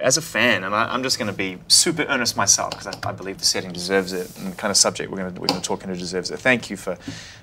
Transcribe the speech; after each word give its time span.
as 0.00 0.16
a 0.16 0.22
fan, 0.22 0.64
and 0.64 0.74
I, 0.74 0.92
am 0.92 1.04
just 1.04 1.18
going 1.18 1.30
to 1.30 1.36
be 1.36 1.58
super 1.68 2.02
earnest 2.02 2.36
myself 2.36 2.70
because 2.70 2.88
I, 2.88 3.08
I, 3.08 3.12
believe 3.12 3.38
the 3.38 3.44
setting 3.44 3.72
deserves 3.72 4.12
it, 4.12 4.36
and 4.38 4.52
the 4.52 4.56
kind 4.56 4.70
of 4.70 4.76
subject 4.76 5.10
we're 5.10 5.30
going 5.30 5.46
to 5.46 5.60
talk 5.60 5.84
into 5.84 5.96
deserves 5.96 6.30
it. 6.30 6.38
Thank 6.40 6.68
you 6.68 6.76
for 6.76 6.96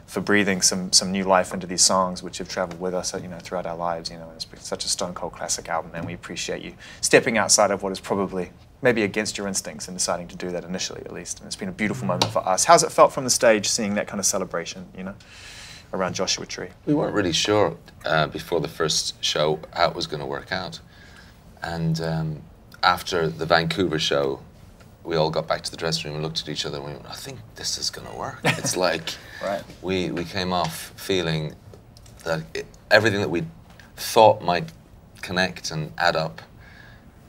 for 0.05 0.19
breathing 0.19 0.61
some 0.61 0.91
some 0.91 1.11
new 1.11 1.23
life 1.23 1.53
into 1.53 1.65
these 1.65 1.81
songs, 1.81 2.21
which 2.21 2.39
have 2.39 2.49
travelled 2.49 2.81
with 2.81 2.93
us, 2.93 3.13
you 3.13 3.29
know, 3.29 3.39
throughout 3.39 3.65
our 3.65 3.77
lives. 3.77 4.11
You 4.11 4.17
know, 4.17 4.29
it's 4.35 4.43
been 4.43 4.59
such 4.59 4.83
a 4.83 4.89
stone 4.89 5.13
cold 5.13 5.31
classic 5.31 5.69
album, 5.69 5.91
and 5.93 6.05
we 6.05 6.13
appreciate 6.13 6.61
you 6.61 6.73
stepping 6.99 7.37
outside 7.37 7.71
of 7.71 7.83
what 7.83 7.93
is 7.93 8.01
probably 8.01 8.51
maybe 8.81 9.03
against 9.03 9.37
your 9.37 9.47
instincts 9.47 9.87
and 9.87 9.95
deciding 9.97 10.27
to 10.27 10.35
do 10.35 10.51
that 10.51 10.65
initially, 10.65 11.01
at 11.05 11.13
least. 11.13 11.39
And 11.39 11.47
it's 11.47 11.55
been 11.55 11.69
a 11.69 11.73
beautiful 11.73 12.05
moment 12.05 12.31
for 12.31 12.45
us. 12.45 12.65
How's 12.65 12.83
it 12.83 12.91
felt 12.91 13.13
from 13.13 13.23
the 13.23 13.29
stage, 13.29 13.69
seeing 13.69 13.93
that 13.93 14.07
kind 14.07 14.19
of 14.19 14.25
celebration? 14.25 14.87
You 14.97 15.03
know 15.05 15.15
around 15.93 16.15
Joshua 16.15 16.45
Tree? 16.45 16.69
We 16.85 16.93
weren't 16.93 17.13
really 17.13 17.33
sure 17.33 17.75
uh, 18.05 18.27
before 18.27 18.61
the 18.61 18.67
first 18.67 19.21
show 19.21 19.59
how 19.73 19.89
it 19.89 19.95
was 19.95 20.07
going 20.07 20.21
to 20.21 20.25
work 20.25 20.51
out. 20.51 20.79
And 21.63 22.01
um, 22.01 22.41
after 22.83 23.27
the 23.27 23.45
Vancouver 23.45 23.99
show, 23.99 24.41
we 25.03 25.15
all 25.15 25.29
got 25.29 25.47
back 25.47 25.61
to 25.63 25.71
the 25.71 25.77
dressing 25.77 26.05
room 26.05 26.15
and 26.15 26.23
looked 26.23 26.41
at 26.41 26.49
each 26.49 26.65
other 26.65 26.77
and 26.77 26.85
we 26.85 26.93
went, 26.93 27.05
I 27.09 27.13
think 27.13 27.39
this 27.55 27.77
is 27.77 27.89
going 27.89 28.07
to 28.07 28.15
work. 28.15 28.39
It's 28.43 28.77
like 28.77 29.15
right. 29.43 29.63
we, 29.81 30.11
we 30.11 30.23
came 30.23 30.53
off 30.53 30.93
feeling 30.95 31.55
that 32.23 32.43
it, 32.53 32.67
everything 32.89 33.21
that 33.21 33.29
we 33.29 33.43
thought 33.95 34.41
might 34.41 34.71
connect 35.21 35.71
and 35.71 35.91
add 35.97 36.15
up 36.15 36.41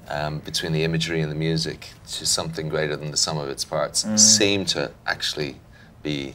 um, 0.08 0.40
between 0.40 0.72
the 0.72 0.84
imagery 0.84 1.20
and 1.20 1.30
the 1.30 1.36
music 1.36 1.90
to 2.08 2.26
something 2.26 2.68
greater 2.68 2.96
than 2.96 3.10
the 3.10 3.16
sum 3.16 3.38
of 3.38 3.48
its 3.48 3.64
parts 3.64 4.04
mm. 4.04 4.18
seemed 4.18 4.68
to 4.68 4.90
actually 5.06 5.56
be 6.02 6.34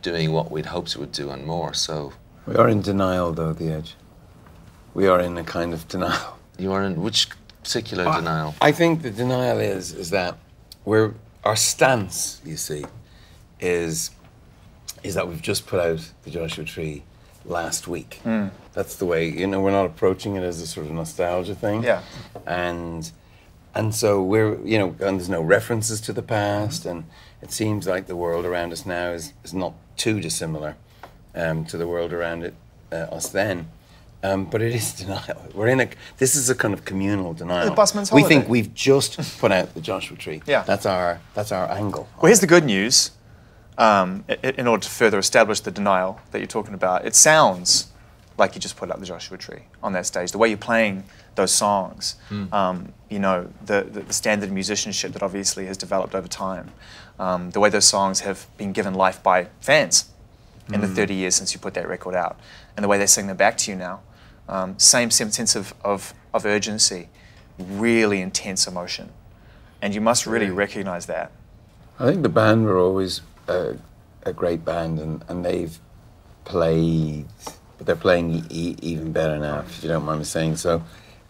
doing 0.00 0.32
what 0.32 0.50
we'd 0.50 0.66
hoped 0.66 0.94
it 0.94 0.98
would 0.98 1.12
do 1.12 1.30
and 1.30 1.46
more. 1.46 1.74
So 1.74 2.12
we 2.46 2.56
are 2.56 2.68
in 2.68 2.80
denial, 2.80 3.32
though. 3.32 3.52
The 3.52 3.68
Edge. 3.68 3.94
We 4.94 5.06
are 5.06 5.20
in 5.20 5.38
a 5.38 5.44
kind 5.44 5.72
of 5.72 5.86
denial. 5.88 6.38
You 6.58 6.72
are 6.72 6.84
in 6.84 7.02
which 7.02 7.28
particular 7.62 8.06
uh, 8.06 8.18
denial? 8.18 8.54
I 8.60 8.72
think 8.72 9.02
the 9.02 9.10
denial 9.10 9.58
is 9.58 9.92
is 9.92 10.10
that 10.10 10.38
we're 10.84 11.14
our 11.44 11.56
stance. 11.56 12.40
You 12.44 12.56
see, 12.56 12.84
is 13.60 14.10
is 15.02 15.14
that 15.14 15.28
we've 15.28 15.42
just 15.42 15.66
put 15.66 15.80
out 15.80 16.10
the 16.22 16.30
Joshua 16.30 16.64
Tree 16.64 17.02
last 17.44 17.88
week. 17.88 18.20
Mm. 18.24 18.50
That's 18.72 18.96
the 18.96 19.06
way 19.06 19.28
you 19.28 19.46
know 19.46 19.60
we're 19.60 19.70
not 19.70 19.86
approaching 19.86 20.36
it 20.36 20.42
as 20.42 20.60
a 20.60 20.66
sort 20.66 20.86
of 20.86 20.92
nostalgia 20.92 21.54
thing. 21.54 21.82
Yeah, 21.82 22.02
and 22.46 23.10
and 23.74 23.94
so 23.94 24.22
we're 24.22 24.60
you 24.64 24.78
know 24.78 24.88
and 25.00 25.18
there's 25.18 25.28
no 25.28 25.42
references 25.42 26.00
to 26.02 26.12
the 26.12 26.22
past 26.22 26.84
and 26.84 27.04
it 27.42 27.50
seems 27.50 27.86
like 27.88 28.06
the 28.06 28.16
world 28.16 28.44
around 28.44 28.72
us 28.72 28.86
now 28.86 29.10
is, 29.10 29.32
is 29.42 29.52
not 29.52 29.74
too 29.96 30.20
dissimilar 30.20 30.76
um, 31.34 31.64
to 31.66 31.76
the 31.76 31.88
world 31.88 32.12
around 32.12 32.44
it, 32.44 32.54
uh, 32.92 33.08
us 33.10 33.28
then. 33.28 33.68
Um, 34.22 34.44
but 34.44 34.62
it 34.62 34.74
is 34.74 34.92
denial. 34.94 35.42
We're 35.54 35.68
in 35.68 35.80
a. 35.80 35.88
This 36.18 36.36
is 36.36 36.48
a 36.48 36.54
kind 36.54 36.74
of 36.74 36.84
communal 36.84 37.34
denial. 37.34 37.68
The 37.68 37.74
busman's 37.74 38.12
We 38.12 38.22
think 38.22 38.48
we've 38.48 38.72
just 38.72 39.38
put 39.40 39.50
out 39.50 39.74
the 39.74 39.80
Joshua 39.80 40.16
Tree. 40.16 40.42
Yeah. 40.46 40.62
That's 40.62 40.86
our. 40.86 41.20
That's 41.34 41.52
our 41.52 41.70
angle. 41.70 42.08
Well, 42.20 42.28
here's 42.28 42.40
the 42.40 42.46
good 42.46 42.64
news. 42.64 43.10
Um, 43.78 44.24
in 44.42 44.66
order 44.66 44.82
to 44.82 44.90
further 44.90 45.18
establish 45.18 45.60
the 45.60 45.70
denial 45.70 46.20
that 46.30 46.38
you're 46.38 46.46
talking 46.46 46.74
about, 46.74 47.06
it 47.06 47.14
sounds 47.16 47.88
like 48.38 48.54
you 48.54 48.60
just 48.60 48.76
put 48.76 48.90
out 48.90 49.00
the 49.00 49.06
Joshua 49.06 49.38
Tree 49.38 49.62
on 49.82 49.92
that 49.94 50.06
stage. 50.06 50.30
The 50.30 50.38
way 50.38 50.48
you're 50.48 50.58
playing 50.58 51.04
those 51.34 51.52
songs, 51.52 52.16
mm. 52.28 52.52
um, 52.52 52.92
you 53.08 53.18
know, 53.18 53.48
the, 53.64 53.86
the, 53.90 54.00
the 54.00 54.12
standard 54.12 54.52
musicianship 54.52 55.12
that 55.12 55.22
obviously 55.22 55.66
has 55.66 55.78
developed 55.78 56.14
over 56.14 56.28
time 56.28 56.70
um, 57.18 57.50
the 57.50 57.60
way 57.60 57.70
those 57.70 57.86
songs 57.86 58.20
have 58.20 58.46
been 58.56 58.72
given 58.72 58.94
life 58.94 59.22
by 59.22 59.46
fans 59.60 60.10
in 60.68 60.74
mm. 60.74 60.82
the 60.82 60.88
30 60.88 61.14
years 61.14 61.34
since 61.34 61.54
you 61.54 61.60
put 61.60 61.74
that 61.74 61.88
record 61.88 62.14
out, 62.14 62.38
and 62.76 62.82
the 62.84 62.88
way 62.88 62.98
they 62.98 63.06
sing 63.06 63.26
them 63.26 63.36
back 63.36 63.56
to 63.58 63.70
you 63.70 63.76
now. 63.76 64.00
Um, 64.48 64.78
same 64.78 65.10
sense 65.10 65.54
of, 65.54 65.74
of, 65.84 66.14
of 66.34 66.44
urgency, 66.44 67.08
really 67.58 68.20
intense 68.20 68.66
emotion. 68.66 69.10
And 69.80 69.94
you 69.94 70.00
must 70.00 70.26
really 70.26 70.50
recognize 70.50 71.06
that. 71.06 71.32
I 71.98 72.06
think 72.06 72.22
the 72.22 72.28
band 72.28 72.66
were 72.66 72.78
always 72.78 73.20
a, 73.48 73.76
a 74.24 74.32
great 74.32 74.64
band, 74.64 74.98
and, 74.98 75.24
and 75.28 75.44
they've 75.44 75.78
played, 76.44 77.26
but 77.78 77.86
they're 77.86 77.96
playing 77.96 78.46
e- 78.50 78.76
even 78.82 79.12
better 79.12 79.38
now, 79.38 79.60
if 79.60 79.82
you 79.82 79.88
don't 79.88 80.04
mind 80.04 80.20
me 80.20 80.24
saying 80.24 80.56
so. 80.56 80.82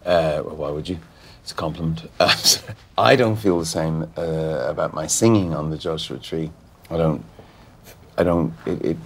Uh, 0.05 0.41
well, 0.45 0.55
why 0.55 0.69
would 0.69 0.87
you? 0.89 0.99
It's 1.41 1.51
a 1.51 1.55
compliment. 1.55 2.09
I 2.97 3.15
don't 3.15 3.35
feel 3.35 3.59
the 3.59 3.65
same 3.65 4.03
uh, 4.17 4.65
about 4.67 4.93
my 4.93 5.07
singing 5.07 5.53
on 5.53 5.69
the 5.69 5.77
Joshua 5.77 6.17
Tree. 6.17 6.51
I 6.89 6.97
don't. 6.97 7.23
I 8.17 8.23
don't. 8.23 8.53
It, 8.65 8.85
it 8.85 8.97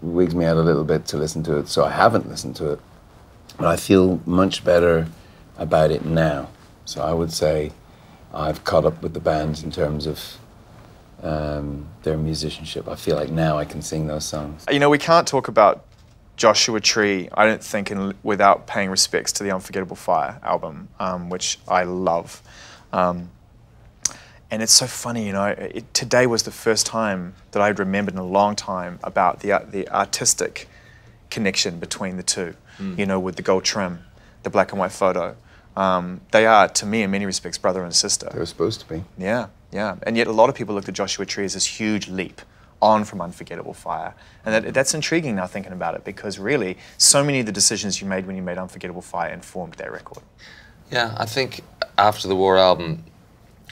wigs 0.00 0.34
me 0.34 0.44
out 0.44 0.56
a 0.56 0.62
little 0.62 0.84
bit 0.84 1.06
to 1.06 1.16
listen 1.16 1.42
to 1.44 1.56
it, 1.58 1.68
so 1.68 1.84
I 1.84 1.90
haven't 1.90 2.28
listened 2.28 2.56
to 2.56 2.72
it. 2.72 2.80
But 3.58 3.66
I 3.66 3.76
feel 3.76 4.20
much 4.26 4.64
better 4.64 5.08
about 5.56 5.90
it 5.90 6.04
now. 6.04 6.48
So 6.84 7.02
I 7.02 7.12
would 7.12 7.32
say 7.32 7.72
I've 8.32 8.64
caught 8.64 8.84
up 8.84 9.02
with 9.02 9.14
the 9.14 9.20
band 9.20 9.62
in 9.62 9.70
terms 9.70 10.06
of 10.06 10.38
um, 11.22 11.86
their 12.02 12.16
musicianship. 12.16 12.88
I 12.88 12.96
feel 12.96 13.16
like 13.16 13.30
now 13.30 13.58
I 13.58 13.64
can 13.64 13.82
sing 13.82 14.06
those 14.06 14.24
songs. 14.24 14.64
You 14.70 14.78
know, 14.78 14.90
we 14.90 14.98
can't 14.98 15.26
talk 15.26 15.48
about 15.48 15.84
Joshua 16.36 16.80
Tree, 16.80 17.28
I 17.34 17.46
don't 17.46 17.62
think, 17.62 17.90
in, 17.90 18.14
without 18.22 18.66
paying 18.66 18.90
respects 18.90 19.32
to 19.34 19.44
the 19.44 19.52
Unforgettable 19.52 19.96
Fire 19.96 20.40
album, 20.42 20.88
um, 20.98 21.30
which 21.30 21.58
I 21.68 21.84
love. 21.84 22.42
Um, 22.92 23.30
and 24.50 24.62
it's 24.62 24.72
so 24.72 24.86
funny, 24.86 25.26
you 25.26 25.32
know. 25.32 25.46
It, 25.46 25.94
today 25.94 26.26
was 26.26 26.42
the 26.42 26.50
first 26.50 26.84
time 26.84 27.34
that 27.52 27.62
I'd 27.62 27.78
remembered 27.78 28.14
in 28.14 28.20
a 28.20 28.26
long 28.26 28.56
time 28.56 28.98
about 29.02 29.40
the 29.40 29.52
uh, 29.52 29.60
the 29.66 29.88
artistic 29.88 30.68
connection 31.30 31.78
between 31.78 32.18
the 32.18 32.22
two. 32.22 32.54
Mm. 32.78 32.98
You 32.98 33.06
know, 33.06 33.20
with 33.20 33.36
the 33.36 33.42
gold 33.42 33.64
trim, 33.64 34.00
the 34.42 34.50
black 34.50 34.72
and 34.72 34.78
white 34.78 34.92
photo. 34.92 35.36
Um, 35.76 36.20
they 36.32 36.44
are, 36.44 36.68
to 36.68 36.86
me, 36.86 37.02
in 37.02 37.10
many 37.10 37.24
respects, 37.24 37.56
brother 37.56 37.82
and 37.82 37.94
sister. 37.94 38.28
They 38.30 38.38
were 38.38 38.46
supposed 38.46 38.80
to 38.80 38.88
be. 38.88 39.04
Yeah, 39.16 39.48
yeah. 39.70 39.96
And 40.02 40.16
yet, 40.16 40.26
a 40.26 40.32
lot 40.32 40.50
of 40.50 40.54
people 40.54 40.74
look 40.74 40.88
at 40.88 40.94
Joshua 40.94 41.24
Tree 41.24 41.44
as 41.44 41.54
this 41.54 41.64
huge 41.64 42.08
leap 42.08 42.42
on 42.82 43.04
from 43.04 43.20
Unforgettable 43.20 43.72
Fire. 43.72 44.14
And 44.44 44.52
that, 44.52 44.74
that's 44.74 44.92
intriguing 44.92 45.36
now 45.36 45.46
thinking 45.46 45.72
about 45.72 45.94
it 45.94 46.04
because 46.04 46.38
really, 46.38 46.76
so 46.98 47.24
many 47.24 47.40
of 47.40 47.46
the 47.46 47.52
decisions 47.52 48.02
you 48.02 48.08
made 48.08 48.26
when 48.26 48.36
you 48.36 48.42
made 48.42 48.58
Unforgettable 48.58 49.00
Fire 49.00 49.32
informed 49.32 49.74
that 49.74 49.90
record. 49.92 50.22
Yeah, 50.90 51.14
I 51.16 51.24
think 51.24 51.62
after 51.96 52.28
the 52.28 52.36
War 52.36 52.58
album, 52.58 53.04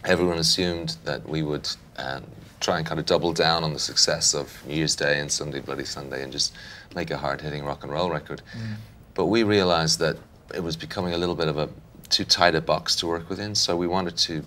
everyone 0.04 0.38
assumed 0.38 0.96
that 1.04 1.28
we 1.28 1.42
would 1.42 1.68
um, 1.96 2.24
try 2.60 2.78
and 2.78 2.86
kind 2.86 3.00
of 3.00 3.06
double 3.06 3.32
down 3.32 3.64
on 3.64 3.72
the 3.72 3.78
success 3.78 4.32
of 4.32 4.64
New 4.66 4.76
Year's 4.76 4.94
Day 4.94 5.18
and 5.18 5.30
Sunday 5.30 5.60
Bloody 5.60 5.84
Sunday 5.84 6.22
and 6.22 6.32
just 6.32 6.54
make 6.94 7.10
a 7.10 7.16
hard 7.16 7.40
hitting 7.40 7.64
rock 7.64 7.82
and 7.82 7.92
roll 7.92 8.10
record. 8.10 8.42
Mm. 8.56 8.74
But 9.14 9.26
we 9.26 9.42
realized 9.42 9.98
that 10.00 10.16
it 10.54 10.62
was 10.62 10.76
becoming 10.76 11.14
a 11.14 11.18
little 11.18 11.34
bit 11.34 11.48
of 11.48 11.58
a 11.58 11.68
too 12.08 12.24
tight 12.24 12.54
a 12.54 12.60
box 12.60 12.96
to 12.96 13.06
work 13.06 13.28
within, 13.28 13.54
so 13.54 13.76
we 13.76 13.86
wanted 13.86 14.16
to 14.16 14.42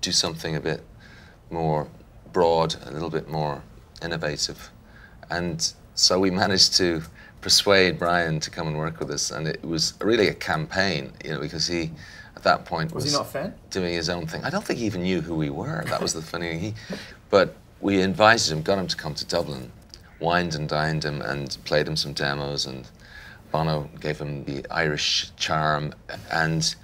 do 0.00 0.12
something 0.12 0.56
a 0.56 0.60
bit 0.60 0.82
more 1.50 1.88
broad, 2.32 2.74
a 2.86 2.90
little 2.90 3.10
bit 3.10 3.28
more 3.28 3.62
innovative. 4.02 4.70
And 5.30 5.72
so 5.94 6.18
we 6.18 6.30
managed 6.30 6.74
to 6.76 7.02
persuade 7.40 7.98
Brian 7.98 8.40
to 8.40 8.50
come 8.50 8.66
and 8.66 8.78
work 8.78 8.98
with 8.98 9.10
us, 9.10 9.30
and 9.30 9.46
it 9.46 9.64
was 9.64 9.94
really 10.00 10.28
a 10.28 10.34
campaign, 10.34 11.12
you 11.24 11.30
know, 11.30 11.40
because 11.40 11.66
he, 11.66 11.90
at 12.34 12.42
that 12.42 12.64
point, 12.64 12.92
was, 12.92 13.04
was 13.04 13.12
he 13.12 13.18
not 13.18 13.26
a 13.26 13.30
fan? 13.30 13.54
doing 13.70 13.94
his 13.94 14.08
own 14.08 14.26
thing. 14.26 14.42
I 14.44 14.50
don't 14.50 14.64
think 14.64 14.78
he 14.78 14.86
even 14.86 15.02
knew 15.02 15.20
who 15.20 15.34
we 15.34 15.50
were. 15.50 15.84
That 15.86 16.00
was 16.00 16.12
the 16.12 16.22
funny 16.22 16.50
thing. 16.50 16.60
He, 16.60 16.74
but 17.30 17.54
we 17.80 18.00
invited 18.00 18.50
him, 18.50 18.62
got 18.62 18.78
him 18.78 18.88
to 18.88 18.96
come 18.96 19.14
to 19.14 19.24
Dublin, 19.24 19.70
wined 20.20 20.54
and 20.54 20.68
dined 20.68 21.04
him, 21.04 21.20
and 21.20 21.56
played 21.64 21.86
him 21.86 21.96
some 21.96 22.12
demos, 22.12 22.66
and 22.66 22.88
Bono 23.52 23.88
gave 24.00 24.18
him 24.18 24.44
the 24.44 24.64
Irish 24.70 25.30
charm, 25.36 25.94
and 26.30 26.74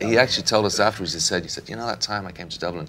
he 0.00 0.18
actually 0.18 0.44
told 0.44 0.64
us 0.66 0.80
afterwards. 0.80 1.12
He 1.12 1.20
said, 1.20 1.42
"He 1.42 1.48
said, 1.48 1.68
you 1.68 1.76
know 1.76 1.86
that 1.86 2.00
time 2.00 2.26
I 2.26 2.32
came 2.32 2.48
to 2.48 2.58
Dublin." 2.58 2.88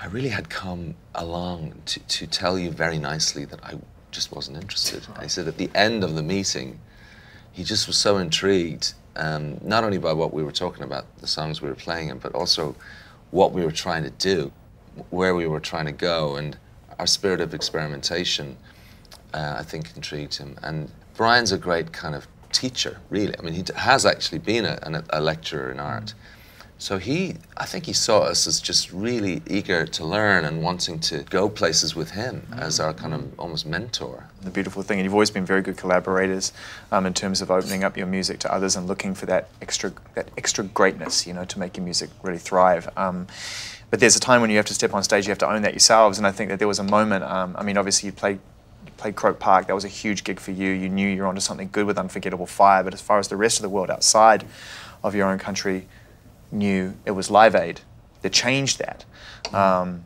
I 0.00 0.06
really 0.06 0.28
had 0.28 0.48
come 0.48 0.94
along 1.16 1.74
to, 1.86 1.98
to 2.00 2.26
tell 2.28 2.56
you 2.56 2.70
very 2.70 2.98
nicely 2.98 3.44
that 3.46 3.64
I 3.64 3.74
just 4.12 4.30
wasn't 4.30 4.56
interested. 4.58 5.04
I 5.16 5.26
said 5.26 5.48
at 5.48 5.58
the 5.58 5.70
end 5.74 6.04
of 6.04 6.14
the 6.14 6.22
meeting, 6.22 6.78
he 7.50 7.64
just 7.64 7.88
was 7.88 7.98
so 7.98 8.18
intrigued, 8.18 8.94
um, 9.16 9.58
not 9.60 9.82
only 9.82 9.98
by 9.98 10.12
what 10.12 10.32
we 10.32 10.44
were 10.44 10.52
talking 10.52 10.84
about, 10.84 11.04
the 11.18 11.26
songs 11.26 11.60
we 11.60 11.68
were 11.68 11.74
playing, 11.74 12.08
him, 12.08 12.18
but 12.18 12.32
also 12.32 12.76
what 13.32 13.52
we 13.52 13.64
were 13.64 13.72
trying 13.72 14.04
to 14.04 14.10
do, 14.10 14.52
where 15.10 15.34
we 15.34 15.48
were 15.48 15.58
trying 15.58 15.86
to 15.86 15.92
go, 15.92 16.36
and 16.36 16.56
our 17.00 17.06
spirit 17.06 17.40
of 17.40 17.52
experimentation, 17.52 18.56
uh, 19.34 19.56
I 19.58 19.62
think, 19.62 19.94
intrigued 19.96 20.36
him. 20.36 20.56
And 20.62 20.90
Brian's 21.16 21.52
a 21.52 21.58
great 21.58 21.92
kind 21.92 22.14
of 22.14 22.26
teacher, 22.52 23.00
really. 23.10 23.34
I 23.38 23.42
mean, 23.42 23.54
he 23.54 23.64
has 23.76 24.06
actually 24.06 24.38
been 24.38 24.64
a, 24.64 25.04
a 25.10 25.20
lecturer 25.20 25.70
in 25.70 25.80
art. 25.80 26.06
Mm. 26.06 26.14
So 26.80 26.98
he, 26.98 27.34
I 27.56 27.66
think 27.66 27.86
he 27.86 27.92
saw 27.92 28.20
us 28.20 28.46
as 28.46 28.60
just 28.60 28.92
really 28.92 29.42
eager 29.48 29.84
to 29.84 30.04
learn 30.04 30.44
and 30.44 30.62
wanting 30.62 31.00
to 31.00 31.24
go 31.24 31.48
places 31.48 31.96
with 31.96 32.12
him 32.12 32.46
mm-hmm. 32.48 32.60
as 32.60 32.78
our 32.78 32.94
kind 32.94 33.14
of 33.14 33.38
almost 33.38 33.66
mentor. 33.66 34.28
The 34.42 34.50
beautiful 34.50 34.82
thing, 34.82 35.00
and 35.00 35.04
you've 35.04 35.12
always 35.12 35.32
been 35.32 35.44
very 35.44 35.60
good 35.60 35.76
collaborators 35.76 36.52
um, 36.92 37.04
in 37.04 37.14
terms 37.14 37.42
of 37.42 37.50
opening 37.50 37.82
up 37.82 37.96
your 37.96 38.06
music 38.06 38.38
to 38.40 38.54
others 38.54 38.76
and 38.76 38.86
looking 38.86 39.12
for 39.12 39.26
that 39.26 39.48
extra, 39.60 39.92
that 40.14 40.30
extra 40.38 40.62
greatness, 40.64 41.26
you 41.26 41.34
know, 41.34 41.44
to 41.46 41.58
make 41.58 41.76
your 41.76 41.84
music 41.84 42.10
really 42.22 42.38
thrive. 42.38 42.88
Um, 42.96 43.26
but 43.90 43.98
there's 43.98 44.14
a 44.14 44.20
time 44.20 44.40
when 44.40 44.50
you 44.50 44.56
have 44.56 44.66
to 44.66 44.74
step 44.74 44.94
on 44.94 45.02
stage, 45.02 45.26
you 45.26 45.32
have 45.32 45.38
to 45.38 45.50
own 45.50 45.62
that 45.62 45.72
yourselves, 45.72 46.16
and 46.18 46.28
I 46.28 46.30
think 46.30 46.50
that 46.50 46.60
there 46.60 46.68
was 46.68 46.78
a 46.78 46.84
moment. 46.84 47.24
Um, 47.24 47.56
I 47.58 47.64
mean, 47.64 47.76
obviously 47.76 48.06
you 48.06 48.12
played 48.12 48.38
played 48.98 49.16
Croke 49.16 49.38
Park. 49.38 49.68
That 49.68 49.74
was 49.74 49.84
a 49.84 49.88
huge 49.88 50.24
gig 50.24 50.38
for 50.38 50.50
you. 50.50 50.70
You 50.70 50.88
knew 50.88 51.08
you 51.08 51.22
were 51.22 51.28
onto 51.28 51.40
something 51.40 51.70
good 51.72 51.86
with 51.86 51.96
Unforgettable 51.96 52.46
Fire. 52.46 52.84
But 52.84 52.92
as 52.92 53.00
far 53.00 53.18
as 53.18 53.28
the 53.28 53.36
rest 53.36 53.58
of 53.58 53.62
the 53.62 53.68
world 53.68 53.90
outside 53.90 54.44
of 55.02 55.14
your 55.14 55.30
own 55.30 55.38
country 55.38 55.86
knew 56.50 56.94
it 57.06 57.12
was 57.12 57.30
Live 57.30 57.54
Aid 57.54 57.80
that 58.22 58.32
changed 58.32 58.78
that. 58.80 59.04
Um, 59.54 60.04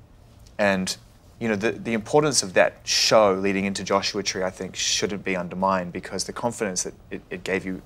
and 0.58 0.96
you 1.40 1.48
know, 1.48 1.56
the, 1.56 1.72
the 1.72 1.92
importance 1.92 2.44
of 2.44 2.54
that 2.54 2.76
show 2.84 3.34
leading 3.34 3.64
into 3.64 3.82
Joshua 3.82 4.22
Tree, 4.22 4.44
I 4.44 4.50
think, 4.50 4.76
shouldn't 4.76 5.24
be 5.24 5.34
undermined 5.34 5.92
because 5.92 6.24
the 6.24 6.32
confidence 6.32 6.84
that 6.84 6.94
it, 7.10 7.20
it 7.30 7.42
gave 7.42 7.66
you 7.66 7.82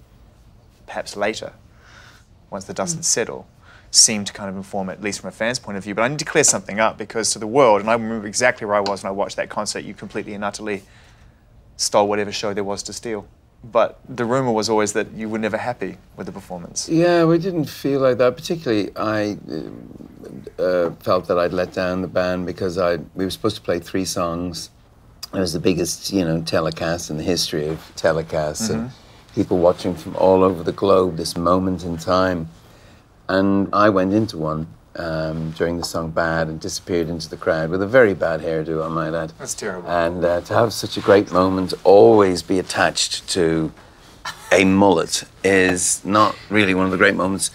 perhaps 0.87 1.17
later, 1.17 1.53
once 2.50 2.64
the 2.64 2.75
dust 2.75 2.97
had 2.97 3.05
settled, 3.06 3.47
seemed 3.91 4.26
to 4.26 4.32
kind 4.35 4.50
of 4.50 4.56
inform 4.56 4.91
it, 4.91 4.94
at 4.94 5.03
least 5.03 5.20
from 5.20 5.29
a 5.29 5.32
fan's 5.32 5.58
point 5.58 5.79
of 5.79 5.85
view. 5.85 5.94
But 5.94 6.03
I 6.03 6.08
need 6.08 6.19
to 6.19 6.25
clear 6.25 6.44
something 6.44 6.81
up 6.81 6.99
because 6.99 7.32
to 7.32 7.38
the 7.38 7.47
world, 7.47 7.81
and 7.81 7.88
I 7.88 7.94
remember 7.94 8.26
exactly 8.26 8.67
where 8.67 8.76
I 8.76 8.81
was 8.81 9.03
when 9.03 9.08
I 9.08 9.12
watched 9.12 9.37
that 9.37 9.49
concert, 9.49 9.85
you 9.85 9.94
completely 9.94 10.35
and 10.35 10.44
utterly 10.44 10.82
stole 11.76 12.08
whatever 12.08 12.32
show 12.32 12.52
there 12.55 12.64
was 12.64 12.82
to 12.84 12.93
steal. 12.93 13.26
But 13.64 13.99
the 14.08 14.25
rumor 14.25 14.52
was 14.52 14.69
always 14.69 14.93
that 14.93 15.12
you 15.12 15.28
were 15.28 15.38
never 15.38 15.56
happy 15.56 15.96
with 16.17 16.26
the 16.26 16.32
performance. 16.32 16.88
Yeah, 16.88 17.25
we 17.25 17.38
didn't 17.38 17.64
feel 17.64 18.00
like 18.00 18.19
that. 18.19 18.37
Particularly, 18.37 18.90
I 18.96 19.38
uh, 20.58 20.90
felt 21.00 21.26
that 21.28 21.38
I'd 21.38 21.52
let 21.52 21.73
down 21.73 22.02
the 22.02 22.08
band 22.08 22.46
because 22.46 22.78
I 22.78 22.96
we 23.14 23.25
were 23.25 23.31
supposed 23.31 23.56
to 23.56 23.62
play 23.62 23.78
three 23.78 24.05
songs. 24.05 24.70
It 25.34 25.38
was 25.40 25.52
the 25.52 25.58
biggest, 25.58 26.12
you 26.12 26.25
know, 26.25 26.43
telecast 26.43 27.11
in 27.11 27.17
the 27.17 27.25
history 27.25 27.67
of 27.67 27.79
telecasts, 27.96 28.70
and 28.70 28.90
people 29.34 29.58
watching 29.58 29.94
from 29.94 30.14
all 30.17 30.44
over 30.44 30.62
the 30.62 30.72
globe. 30.72 31.17
This 31.17 31.37
moment 31.37 31.82
in 31.82 31.96
time, 31.96 32.49
and 33.29 33.69
I 33.72 33.88
went 33.90 34.12
into 34.12 34.38
one 34.38 34.69
um, 34.98 35.50
during 35.52 35.78
the 35.78 35.84
song 35.84 36.10
"Bad" 36.10 36.48
and 36.48 36.60
disappeared 36.60 37.08
into 37.08 37.28
the 37.28 37.37
crowd 37.37 37.70
with 37.70 37.82
a 37.82 37.87
very 37.87 38.14
bad 38.14 38.40
hairdo, 38.40 38.84
I 38.84 38.88
might 38.88 39.14
add. 39.14 39.32
That's 39.38 39.54
terrible. 39.54 39.88
And 39.88 40.25
uh, 40.25 40.40
to 40.43 40.54
have 40.54 40.72
such 40.72 40.96
a 40.96 41.00
great 41.00 41.32
moment 41.32 41.75
always 41.84 42.43
be 42.43 42.58
attached 42.58 43.28
to 43.31 43.72
a 44.52 44.64
mullet 44.64 45.25
is 45.44 46.04
not 46.04 46.37
really 46.50 46.75
one 46.75 46.84
of 46.84 46.90
the 46.90 46.98
great 46.98 47.14
moments 47.14 47.50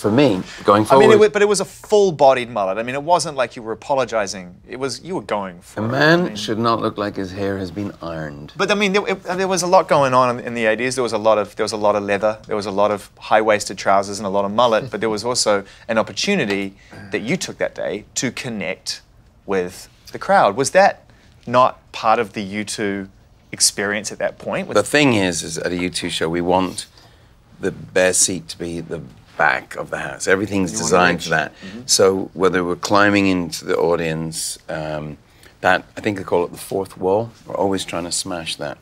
for 0.00 0.10
me 0.10 0.42
going 0.64 0.84
forward. 0.84 1.04
I 1.04 1.06
mean, 1.06 1.14
it, 1.16 1.20
wa- 1.20 1.28
but 1.28 1.42
it 1.42 1.48
was 1.48 1.60
a 1.60 1.64
full-bodied 1.64 2.50
mullet. 2.50 2.78
I 2.78 2.82
mean, 2.82 2.94
it 2.94 3.02
wasn't 3.02 3.36
like 3.36 3.54
you 3.56 3.62
were 3.62 3.72
apologizing. 3.72 4.56
It 4.68 4.78
was 4.78 5.02
you 5.02 5.14
were 5.14 5.22
going 5.22 5.60
for 5.60 5.80
a 5.84 5.88
man 5.88 6.20
I 6.20 6.22
mean- 6.24 6.36
should 6.36 6.58
not 6.58 6.80
look 6.80 6.96
like 6.98 7.16
his 7.16 7.32
hair 7.32 7.58
has 7.58 7.70
been 7.70 7.92
ironed. 8.02 8.52
But 8.56 8.70
I 8.70 8.74
mean, 8.74 8.92
there, 8.94 9.06
it, 9.08 9.22
there 9.24 9.48
was 9.48 9.62
a 9.62 9.66
lot 9.66 9.88
going 9.88 10.14
on 10.14 10.40
in, 10.40 10.54
the 10.54 10.64
80s. 10.64 10.94
There 10.94 11.02
was 11.02 11.12
a 11.12 11.18
lot 11.18 11.38
of 11.38 11.54
there 11.56 11.64
was 11.64 11.72
a 11.72 11.76
lot 11.76 11.94
of 11.96 12.02
leather. 12.02 12.38
There 12.46 12.56
was 12.56 12.66
a 12.66 12.70
lot 12.70 12.90
of 12.90 13.10
high-waisted 13.18 13.76
trousers 13.78 14.18
and 14.18 14.26
a 14.26 14.30
lot 14.30 14.44
of 14.44 14.50
mullet. 14.52 14.90
But 14.90 15.00
there 15.00 15.10
was 15.10 15.24
also 15.24 15.64
an 15.88 15.98
opportunity 15.98 16.74
that 17.12 17.20
you 17.20 17.36
took 17.36 17.58
that 17.58 17.74
day 17.74 18.04
to 18.16 18.30
connect 18.32 19.02
with 19.46 19.88
the 20.12 20.18
crowd. 20.18 20.56
Was 20.56 20.70
that 20.72 21.04
not 21.46 21.78
part 21.92 22.18
of 22.18 22.32
the 22.32 22.44
U2 22.64 23.08
experience 23.52 24.12
at 24.12 24.18
that 24.18 24.38
point? 24.38 24.68
Was- 24.68 24.74
The 24.76 24.82
thing 24.82 25.14
is, 25.14 25.42
is 25.42 25.58
at 25.58 25.72
a 25.72 25.76
U2 25.76 26.10
show, 26.10 26.28
we 26.28 26.40
want 26.40 26.86
the 27.60 27.70
best 27.72 28.22
seat 28.22 28.48
to 28.48 28.58
be 28.58 28.80
the 28.80 29.02
back 29.46 29.76
of 29.82 29.86
the 29.94 29.98
house. 30.08 30.24
Everything's 30.28 30.72
You 30.72 30.78
designed 30.84 31.22
for 31.22 31.30
that. 31.30 31.50
So 31.86 32.30
whether 32.42 32.60
we're 32.68 32.84
climbing 32.92 33.26
into 33.34 33.64
the 33.70 33.76
audience, 33.90 34.58
um, 34.68 35.16
that 35.62 35.80
I 35.96 36.00
think 36.02 36.18
they 36.18 36.24
call 36.32 36.44
it 36.46 36.52
the 36.52 36.64
fourth 36.72 36.94
wall. 37.04 37.22
We're 37.46 37.60
always 37.64 37.84
trying 37.84 38.04
to 38.04 38.12
smash 38.12 38.56
that. 38.56 38.76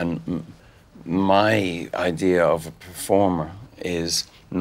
And 0.00 0.10
m- 0.28 0.46
my 1.04 1.88
idea 2.12 2.40
of 2.54 2.66
a 2.66 2.74
performer 2.90 3.48
is 4.00 4.12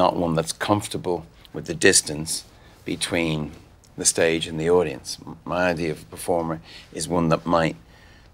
not 0.01 0.11
one 0.15 0.33
that's 0.37 0.53
comfortable 0.69 1.19
with 1.53 1.65
the 1.71 1.75
distance 1.89 2.31
between 2.85 3.51
the 4.01 4.05
stage 4.05 4.43
and 4.49 4.57
the 4.59 4.69
audience. 4.79 5.07
My 5.45 5.63
idea 5.73 5.91
of 5.95 6.01
a 6.01 6.09
performer 6.15 6.57
is 6.99 7.07
one 7.07 7.29
that 7.29 7.45
might 7.45 7.75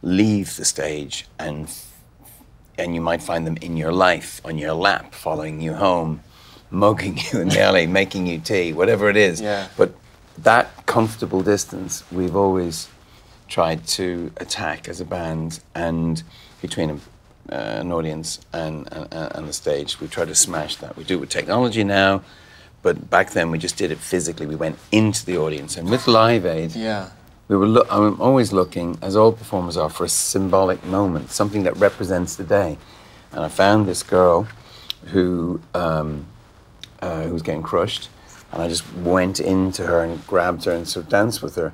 leave 0.02 0.56
the 0.56 0.66
stage 0.66 1.16
and 1.46 1.68
and 2.78 2.94
you 2.96 3.02
might 3.10 3.24
find 3.32 3.44
them 3.48 3.58
in 3.68 3.78
your 3.78 3.94
life, 4.08 4.32
on 4.44 4.58
your 4.58 4.74
lap, 4.88 5.06
following 5.14 5.62
you 5.66 5.74
home, 5.88 6.20
mugging 6.76 7.18
you 7.18 7.42
in 7.42 7.50
the 7.50 7.62
alley, 7.62 7.88
making 7.88 8.28
you 8.28 8.40
tea, 8.40 8.74
whatever 8.74 9.10
it 9.10 9.18
is. 9.18 9.42
Yeah. 9.42 9.68
But 9.78 9.94
that 10.38 10.86
comfortable 10.86 11.42
distance, 11.42 12.04
we've 12.12 12.36
always 12.36 12.90
tried 13.48 13.86
to 13.88 14.32
attack 14.38 14.90
as 14.90 15.00
a 15.00 15.06
band, 15.06 15.60
and 15.74 16.24
between 16.62 16.90
a, 16.90 16.96
uh, 17.54 17.82
an 17.82 17.92
audience 17.92 18.40
and, 18.52 18.92
and 18.92 19.08
and 19.12 19.48
the 19.48 19.54
stage, 19.54 20.02
we 20.02 20.08
try 20.08 20.26
to 20.26 20.36
smash 20.36 20.76
that. 20.78 20.98
We 20.98 21.04
do 21.04 21.14
it 21.18 21.22
with 21.22 21.30
technology 21.30 21.84
now, 21.84 22.22
but 22.82 23.10
back 23.10 23.32
then 23.32 23.52
we 23.52 23.58
just 23.58 23.78
did 23.78 23.92
it 23.92 24.00
physically. 24.00 24.48
We 24.48 24.56
went 24.56 24.78
into 24.92 25.26
the 25.26 25.38
audience, 25.38 25.78
and 25.78 25.90
with 25.90 26.08
Live 26.08 26.46
Aid, 26.46 26.76
yeah. 26.76 27.10
we 27.48 27.56
were 27.56 27.68
loo- 27.68 27.90
I'm 27.90 28.20
always 28.20 28.52
looking, 28.52 28.98
as 29.02 29.16
all 29.16 29.32
performers 29.32 29.78
are, 29.78 29.90
for 29.90 30.06
a 30.06 30.10
symbolic 30.10 30.84
moment, 30.84 31.32
something 31.32 31.64
that 31.64 31.78
represents 31.78 32.36
the 32.36 32.44
day. 32.44 32.78
And 33.32 33.44
I 33.46 33.50
found 33.50 33.86
this 33.86 34.04
girl 34.04 34.48
who 35.14 35.60
um, 35.74 36.26
uh, 37.06 37.24
who 37.24 37.34
was 37.34 37.42
getting 37.42 37.64
crushed, 37.64 38.10
and 38.52 38.62
I 38.62 38.68
just 38.68 38.84
went 38.98 39.40
into 39.40 39.86
her 39.86 40.04
and 40.04 40.26
grabbed 40.28 40.66
her 40.66 40.72
and 40.72 40.88
sort 40.88 41.06
of 41.06 41.12
danced 41.12 41.42
with 41.44 41.56
her. 41.56 41.74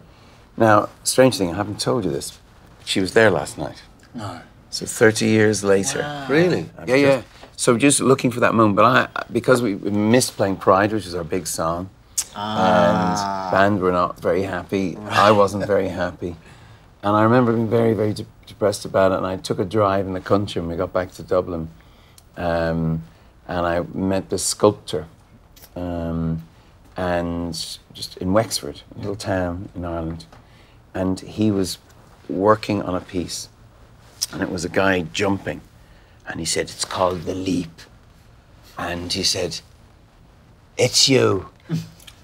Now, 0.58 0.90
strange 1.04 1.38
thing, 1.38 1.52
I 1.52 1.56
haven't 1.56 1.80
told 1.80 2.06
you 2.06 2.12
this. 2.12 2.40
She 2.86 3.00
was 3.00 3.14
there 3.14 3.32
last 3.32 3.58
night. 3.58 3.82
No. 4.14 4.42
So 4.70 4.86
30 4.86 5.26
years 5.26 5.64
later. 5.64 6.26
Really? 6.30 6.70
Yeah, 6.86 6.96
yeah. 6.96 7.22
So 7.56 7.78
just 7.78 8.00
looking 8.00 8.32
for 8.32 8.40
that 8.40 8.54
moment, 8.56 8.76
but 8.76 8.86
I 8.86 9.24
because 9.32 9.62
we 9.62 9.76
we 9.76 9.92
missed 9.92 10.36
playing 10.36 10.56
Pride, 10.56 10.92
which 10.92 11.06
is 11.06 11.14
our 11.14 11.24
big 11.24 11.46
song, 11.46 11.90
and 12.36 13.52
band 13.52 13.82
were 13.82 13.92
not 13.92 14.20
very 14.20 14.44
happy. 14.44 14.98
I 14.98 15.32
wasn't 15.32 15.68
very 15.68 15.90
happy, 15.90 16.36
and 17.04 17.16
I 17.16 17.22
remember 17.22 17.54
being 17.54 17.70
very, 17.70 17.94
very 17.94 18.14
de- 18.14 18.26
depressed 18.48 18.84
about 18.86 19.12
it. 19.12 19.18
And 19.18 19.28
I 19.28 19.38
took 19.38 19.60
a 19.60 19.66
drive 19.66 20.08
in 20.08 20.14
the 20.14 20.22
country 20.22 20.60
when 20.60 20.72
we 20.72 20.76
got 20.76 20.92
back 20.92 21.12
to 21.14 21.24
Dublin, 21.24 21.70
um, 22.36 23.04
and 23.48 23.66
I 23.68 23.82
met 23.94 24.32
this 24.32 24.44
sculptor, 24.44 25.06
um, 25.76 26.44
and 26.98 27.54
just 27.94 28.18
in 28.18 28.34
Wexford, 28.34 28.82
a 28.96 28.98
little 29.00 29.16
town 29.16 29.70
in 29.76 29.86
Ireland, 29.86 30.26
and 30.94 31.20
he 31.20 31.52
was 31.52 31.78
working 32.30 32.82
on 32.82 32.96
a 32.96 33.02
piece, 33.02 33.50
and 34.32 34.42
it 34.42 34.50
was 34.50 34.66
a 34.66 34.70
guy 34.70 35.02
jumping 35.02 35.62
and 36.32 36.40
he 36.40 36.46
said 36.46 36.70
it's 36.70 36.86
called 36.86 37.24
the 37.24 37.36
leap. 37.36 37.82
And 38.78 39.12
he 39.12 39.24
said 39.24 39.60
it's 40.78 41.08
you. 41.10 41.50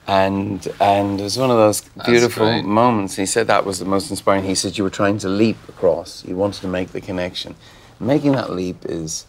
And 0.09 0.65
and 0.79 1.19
it 1.19 1.23
was 1.23 1.37
one 1.37 1.51
of 1.51 1.57
those 1.57 1.81
beautiful 2.05 2.63
moments. 2.63 3.17
He 3.17 3.25
said 3.25 3.47
that 3.47 3.65
was 3.65 3.79
the 3.79 3.83
most 3.83 4.09
inspiring. 4.09 4.45
He 4.45 4.55
said 4.55 4.77
you 4.77 4.85
were 4.85 4.89
trying 4.89 5.17
to 5.17 5.27
leap 5.27 5.57
across. 5.67 6.23
You 6.23 6.37
wanted 6.37 6.61
to 6.61 6.69
make 6.69 6.93
the 6.93 7.01
connection. 7.01 7.55
Making 7.99 8.31
that 8.31 8.49
leap 8.49 8.85
is 8.85 9.25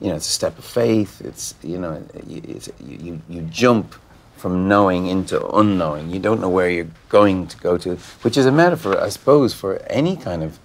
you 0.00 0.08
know 0.08 0.16
it's 0.16 0.28
a 0.28 0.32
step 0.32 0.58
of 0.58 0.64
faith 0.64 1.20
it's 1.24 1.54
you 1.62 1.78
know 1.78 2.02
it's, 2.14 2.70
you, 2.84 3.20
you 3.28 3.40
jump 3.42 3.94
from 4.36 4.68
knowing 4.68 5.06
into 5.06 5.44
unknowing. 5.56 6.10
You 6.10 6.18
don't 6.20 6.40
know 6.42 6.50
where 6.50 6.68
you're 6.68 6.90
going 7.08 7.46
to 7.46 7.56
go 7.56 7.78
to 7.78 7.96
which 8.22 8.36
is 8.36 8.46
a 8.46 8.52
metaphor 8.52 9.00
i 9.00 9.08
suppose 9.08 9.54
for 9.54 9.78
any 9.88 10.14
kind 10.16 10.42
of 10.42 10.58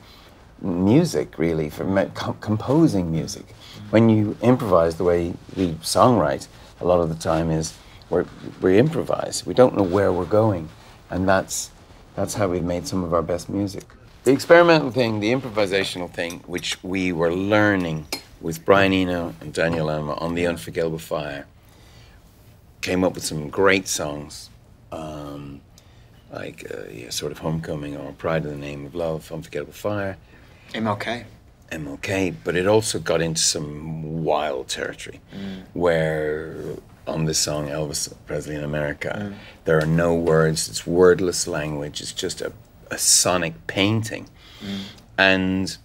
music 0.61 1.37
really 1.37 1.69
for 1.69 1.83
me- 1.83 2.11
com- 2.13 2.37
composing 2.39 3.11
music. 3.11 3.45
When 3.89 4.09
you 4.09 4.37
improvise 4.41 4.95
the 4.95 5.03
way 5.03 5.33
we 5.55 5.73
songwrite 5.75 6.47
a 6.79 6.85
lot 6.85 6.99
of 6.99 7.09
the 7.09 7.15
time 7.15 7.49
is 7.51 7.73
we're, 8.09 8.25
we 8.61 8.77
improvise. 8.77 9.45
We 9.45 9.53
don't 9.53 9.75
know 9.75 9.83
where 9.83 10.11
we're 10.11 10.25
going 10.25 10.69
and 11.09 11.27
that's 11.27 11.71
that's 12.15 12.33
how 12.33 12.47
we've 12.49 12.63
made 12.63 12.87
some 12.87 13.03
of 13.03 13.13
our 13.13 13.21
best 13.21 13.49
music. 13.49 13.85
The 14.23 14.31
experimental 14.31 14.91
thing 14.91 15.19
the 15.19 15.31
improvisational 15.31 16.11
thing 16.11 16.41
which 16.45 16.81
we 16.83 17.11
were 17.11 17.33
learning 17.33 18.07
with 18.41 18.65
brian 18.65 18.93
eno 18.93 19.33
and 19.41 19.53
daniel 19.53 19.87
Lanois 19.87 20.15
on 20.15 20.35
the 20.35 20.45
unforgettable 20.47 20.99
fire 20.99 21.45
came 22.81 23.03
up 23.03 23.13
with 23.13 23.23
some 23.23 23.49
great 23.49 23.87
songs 23.87 24.49
um, 24.91 25.61
like 26.33 26.65
uh, 26.69 26.89
yeah, 26.91 27.09
sort 27.09 27.31
of 27.31 27.37
homecoming 27.39 27.95
or 27.95 28.11
pride 28.13 28.43
in 28.43 28.51
the 28.51 28.57
name 28.57 28.85
of 28.85 28.95
love 28.95 29.31
unforgettable 29.31 29.73
fire 29.73 30.17
MLK. 30.73 31.25
MLK, 31.71 32.35
but 32.43 32.55
it 32.55 32.67
also 32.67 32.99
got 32.99 33.21
into 33.21 33.41
some 33.41 34.23
wild 34.23 34.67
territory 34.67 35.21
where 35.73 36.55
on 37.07 37.25
this 37.25 37.39
song 37.39 37.67
Elvis 37.69 38.13
Presley 38.25 38.55
in 38.55 38.63
America, 38.63 39.33
there 39.65 39.79
are 39.81 39.85
no 39.85 40.13
words, 40.13 40.67
it's 40.69 40.85
wordless 40.85 41.47
language, 41.47 42.01
it's 42.01 42.11
just 42.11 42.41
a, 42.41 42.51
a 42.89 42.97
sonic 42.97 43.67
painting. 43.67 44.27
And 45.17 45.77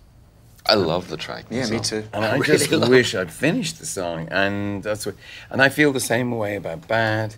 I 0.68 0.74
love 0.74 1.08
the 1.08 1.16
track. 1.16 1.44
Yeah, 1.50 1.68
me 1.70 1.80
too. 1.80 2.04
and 2.12 2.24
I, 2.24 2.32
really 2.36 2.58
just 2.58 2.70
love 2.72 2.88
wish 2.88 3.14
I'd 3.14 3.30
finished 3.30 3.78
the 3.78 3.86
song, 3.86 4.28
and 4.30 4.82
that's 4.82 5.06
what. 5.06 5.14
And 5.50 5.60
I 5.62 5.68
feel 5.68 5.92
the 5.92 6.00
same 6.00 6.30
way 6.32 6.56
about 6.56 6.86
Bad. 6.88 7.36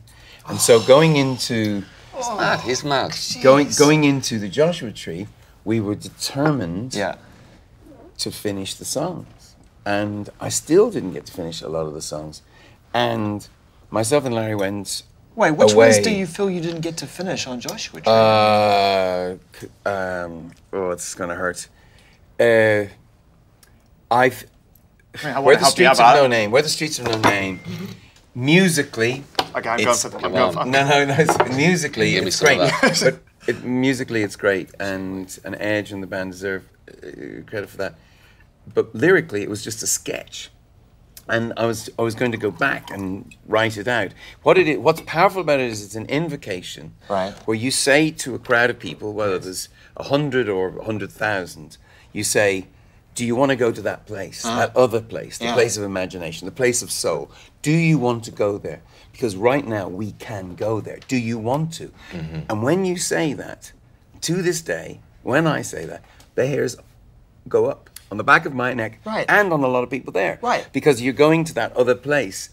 And 0.49 0.59
so 0.61 0.81
going 0.81 1.17
into 1.17 1.85
He's 2.17 2.29
mad. 2.31 2.61
He's 2.61 2.85
mad. 2.85 3.15
going 3.43 3.69
going 3.79 4.05
into 4.05 4.39
the 4.39 4.49
Joshua 4.49 4.93
Tree, 4.93 5.27
we 5.65 5.79
were 5.81 5.95
determined 5.95 6.95
Yeah. 6.95 7.17
to 8.19 8.31
finish 8.31 8.75
the 8.75 8.85
songs. 8.87 9.55
And 9.85 10.31
I 10.41 10.49
still 10.49 10.91
didn't 10.91 11.13
get 11.13 11.27
to 11.27 11.33
finish 11.33 11.61
a 11.63 11.69
lot 11.69 11.87
of 11.87 11.95
the 11.95 12.03
songs. 12.03 12.43
And 12.95 13.47
myself 13.91 14.25
and 14.25 14.35
Larry 14.35 14.55
went. 14.55 15.03
Wait, 15.37 15.53
which 15.53 15.73
away. 15.73 15.89
ones 15.91 15.99
do 15.99 16.11
you 16.11 16.27
feel 16.27 16.51
you 16.51 16.61
didn't 16.61 16.81
get 16.81 16.97
to 16.97 17.07
finish 17.07 17.47
on 17.47 17.61
Joshua 17.61 18.01
Tree? 18.01 18.13
Uh, 18.13 19.37
c- 19.55 19.69
um, 19.87 20.51
oh, 20.73 20.91
it's 20.91 21.15
gonna 21.15 21.35
hurt. 21.37 21.69
Uh, 22.41 22.91
I've. 24.11 24.47
I 25.23 25.27
mean, 25.27 25.35
I 25.35 25.39
wanna 25.39 25.47
Where 25.47 25.57
the 25.57 25.65
streets 25.67 26.01
out, 26.01 26.17
of 26.17 26.23
no 26.23 26.27
name. 26.29 26.51
Where 26.51 26.63
the 26.63 26.69
streets 26.69 26.99
of 26.99 27.07
no 27.07 27.19
name. 27.31 27.61
Musically, 28.35 29.25
Okay, 29.57 29.69
I'm 29.71 29.81
It's- 29.81 29.85
going 29.85 29.97
for 29.97 30.09
the. 30.11 30.17
I'm 30.17 30.23
come 30.23 30.33
going 30.33 30.57
on. 30.59 30.65
for, 30.67 30.71
No, 30.71 30.89
no, 30.89 31.05
no. 31.07 31.15
It's, 31.19 31.57
musically, 31.57 32.17
it's 32.17 32.39
great. 32.41 32.59
but 32.83 33.19
it, 33.49 33.65
musically, 33.65 34.23
it's 34.23 34.37
great, 34.37 34.71
and 34.79 35.37
and 35.45 35.57
Edge 35.59 35.91
and 35.91 36.03
the 36.03 36.07
band 36.07 36.33
deserve 36.33 36.69
uh, 36.91 37.43
credit 37.47 37.69
for 37.71 37.79
that. 37.79 37.95
But 38.73 38.95
lyrically, 38.95 39.43
it 39.43 39.49
was 39.51 39.65
just 39.65 39.83
a 39.83 39.87
sketch, 39.87 40.51
and 41.27 41.53
I 41.57 41.65
was 41.65 41.89
I 41.99 42.03
was 42.03 42.15
going 42.15 42.31
to 42.33 42.39
go 42.39 42.51
back 42.51 42.91
and 42.91 43.35
write 43.47 43.77
it 43.79 43.89
out. 43.89 44.13
What 44.43 44.59
it 44.59 44.69
is, 44.69 44.79
what's 44.79 45.01
powerful 45.01 45.41
about 45.41 45.59
it 45.61 45.67
is 45.71 45.83
it's 45.83 45.95
an 45.97 46.07
invocation, 46.07 46.93
Right. 47.09 47.33
Where 47.47 47.57
you 47.57 47.71
say 47.71 48.11
to 48.11 48.35
a 48.35 48.39
crowd 48.39 48.69
of 48.71 48.79
people, 48.79 49.15
whether 49.15 49.39
there's 49.39 49.69
a 49.97 50.05
hundred 50.05 50.49
or 50.49 50.79
a 50.79 50.85
hundred 50.85 51.11
thousand, 51.11 51.79
you 52.13 52.23
say. 52.23 52.67
Do 53.19 53.27
you 53.27 53.35
want 53.35 53.51
to 53.51 53.57
go 53.57 53.73
to 53.73 53.83
that 53.83 54.07
place, 54.07 54.45
uh-huh. 54.45 54.57
that 54.61 54.77
other 54.77 55.01
place, 55.01 55.39
the 55.39 55.47
Yeah. 55.47 55.55
place 55.55 55.77
of 55.77 55.83
imagination, 55.83 56.47
the 56.47 56.53
place 56.53 56.83
of 56.83 56.91
soul? 56.93 57.33
Do 57.63 57.73
you 57.73 57.99
want 57.99 58.23
to 58.27 58.31
go 58.31 58.59
there? 58.59 58.81
Because 59.11 59.35
right 59.35 59.67
now 59.67 59.89
we 59.89 60.13
can 60.13 60.55
go 60.55 60.81
there. 60.81 61.01
Do 61.09 61.17
you 61.17 61.37
want 61.37 61.73
to? 61.79 61.91
Mm-hmm. 62.13 62.41
And 62.49 62.63
when 62.63 62.85
you 62.85 62.97
say 62.97 63.33
that, 63.33 63.73
to 64.21 64.41
this 64.41 64.61
day, 64.61 65.01
when 65.25 65.49
I 65.49 65.63
say 65.63 65.85
that, 65.87 66.05
the 66.37 66.47
hairs 66.47 66.77
go 67.49 67.67
up 67.67 67.91
on 68.13 68.19
the 68.19 68.25
back 68.25 68.47
of 68.47 68.55
my 68.55 68.73
neck 68.73 69.01
Right. 69.05 69.27
and 69.29 69.53
on 69.53 69.65
a 69.65 69.69
lot 69.69 69.83
of 69.83 69.91
people 69.91 70.13
there. 70.13 70.39
Right. 70.41 70.69
Because 70.73 71.03
you're 71.03 71.13
going 71.27 71.43
to 71.47 71.55
that 71.55 71.77
other 71.77 71.97
place. 71.97 72.51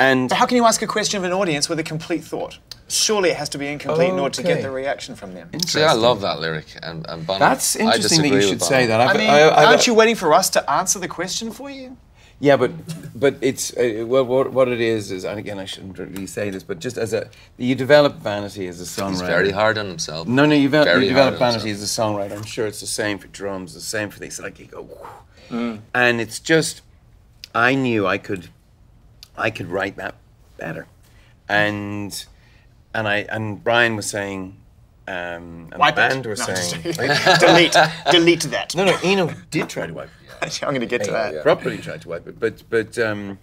And 0.00 0.32
how 0.32 0.46
can 0.46 0.56
you 0.56 0.64
ask 0.64 0.82
a 0.82 0.88
question 0.88 1.18
of 1.18 1.22
an 1.24 1.32
audience 1.32 1.68
with 1.68 1.78
a 1.78 1.84
complete 1.84 2.24
thought? 2.24 2.58
Surely 2.92 3.30
it 3.30 3.36
has 3.36 3.48
to 3.50 3.58
be 3.58 3.66
incomplete 3.68 4.10
in 4.10 4.18
order 4.18 4.34
to 4.34 4.42
get 4.42 4.62
the 4.62 4.70
reaction 4.70 5.14
from 5.16 5.34
them. 5.34 5.48
See, 5.66 5.82
I 5.82 5.92
love 5.94 6.20
that 6.20 6.40
lyric, 6.40 6.66
and, 6.82 7.06
and 7.08 7.26
Bono, 7.26 7.38
That's 7.38 7.76
I 7.76 7.80
interesting 7.80 8.22
that 8.22 8.28
you 8.28 8.34
disagree 8.34 8.42
should 8.42 8.60
with 8.60 8.68
say 8.68 8.86
that. 8.86 9.00
I 9.00 9.06
I've- 9.06 9.18
mean, 9.18 9.30
I've- 9.30 9.66
aren't 9.66 9.86
you 9.86 9.94
waiting 9.94 10.14
for 10.16 10.32
us 10.34 10.50
to 10.50 10.70
answer 10.70 10.98
the 10.98 11.08
question 11.08 11.50
for 11.50 11.70
you? 11.70 11.96
Yeah, 12.40 12.56
but 12.56 12.72
but 13.18 13.36
it's 13.40 13.72
uh, 13.76 14.04
well, 14.06 14.24
what 14.24 14.52
what 14.52 14.66
it 14.66 14.80
is 14.80 15.12
is, 15.12 15.24
and 15.24 15.38
again, 15.38 15.60
I 15.60 15.64
shouldn't 15.64 15.96
really 15.96 16.26
say 16.26 16.50
this, 16.50 16.64
but 16.64 16.80
just 16.80 16.98
as 16.98 17.12
a 17.12 17.28
you 17.56 17.76
develop 17.76 18.16
vanity 18.16 18.66
as 18.66 18.80
a 18.80 18.84
songwriter. 18.84 19.10
He's 19.10 19.20
very 19.20 19.50
hard 19.52 19.78
on 19.78 19.86
himself. 19.86 20.26
No, 20.26 20.44
no, 20.44 20.54
you, 20.56 20.68
ve- 20.68 20.82
Very 20.82 21.04
you 21.04 21.08
develop 21.10 21.34
hard 21.38 21.42
on 21.54 21.60
vanity 21.60 21.68
himself. 21.68 21.84
as 21.84 21.98
a 21.98 22.34
songwriter. 22.34 22.36
I'm 22.36 22.44
sure 22.44 22.66
it's 22.66 22.80
the 22.80 22.86
same 22.88 23.18
for 23.18 23.28
drums, 23.28 23.74
the 23.74 23.80
same 23.80 24.10
for 24.10 24.18
things. 24.18 24.40
Like 24.40 24.58
you 24.58 24.66
go, 24.66 24.82
"Whew." 25.50 25.78
and 25.94 26.20
it's 26.20 26.40
just, 26.40 26.82
I 27.54 27.76
knew 27.76 28.08
I 28.08 28.18
could, 28.18 28.48
I 29.38 29.50
could 29.50 29.68
write 29.68 29.94
that 29.96 30.16
better, 30.56 30.88
and 31.48 32.24
and 32.94 33.08
I 33.08 33.18
and 33.28 33.62
Brian 33.62 33.96
was 33.96 34.06
saying, 34.06 34.56
um, 35.08 35.68
and 35.72 35.74
Wipe 35.78 35.94
the 35.96 36.06
it. 36.06 36.08
band 36.10 36.26
were 36.26 36.36
No, 36.36 36.44
saying, 36.54 36.82
kidding. 36.82 37.10
delete, 37.40 37.76
delete 38.10 38.42
that. 38.50 38.74
no, 38.76 38.84
no, 38.84 38.98
Eno 39.02 39.32
did 39.50 39.68
try 39.68 39.86
to 39.86 39.92
wipe. 39.94 40.08
it. 40.42 40.62
I'm 40.62 40.70
going 40.70 40.80
to 40.80 40.86
get 40.86 41.04
to 41.04 41.10
that. 41.12 41.42
properly 41.42 41.78
tried 41.78 42.02
to 42.02 42.08
wipe 42.08 42.26
it. 42.26 42.38
But 42.40 42.62
but 42.70 42.98
um, 42.98 43.38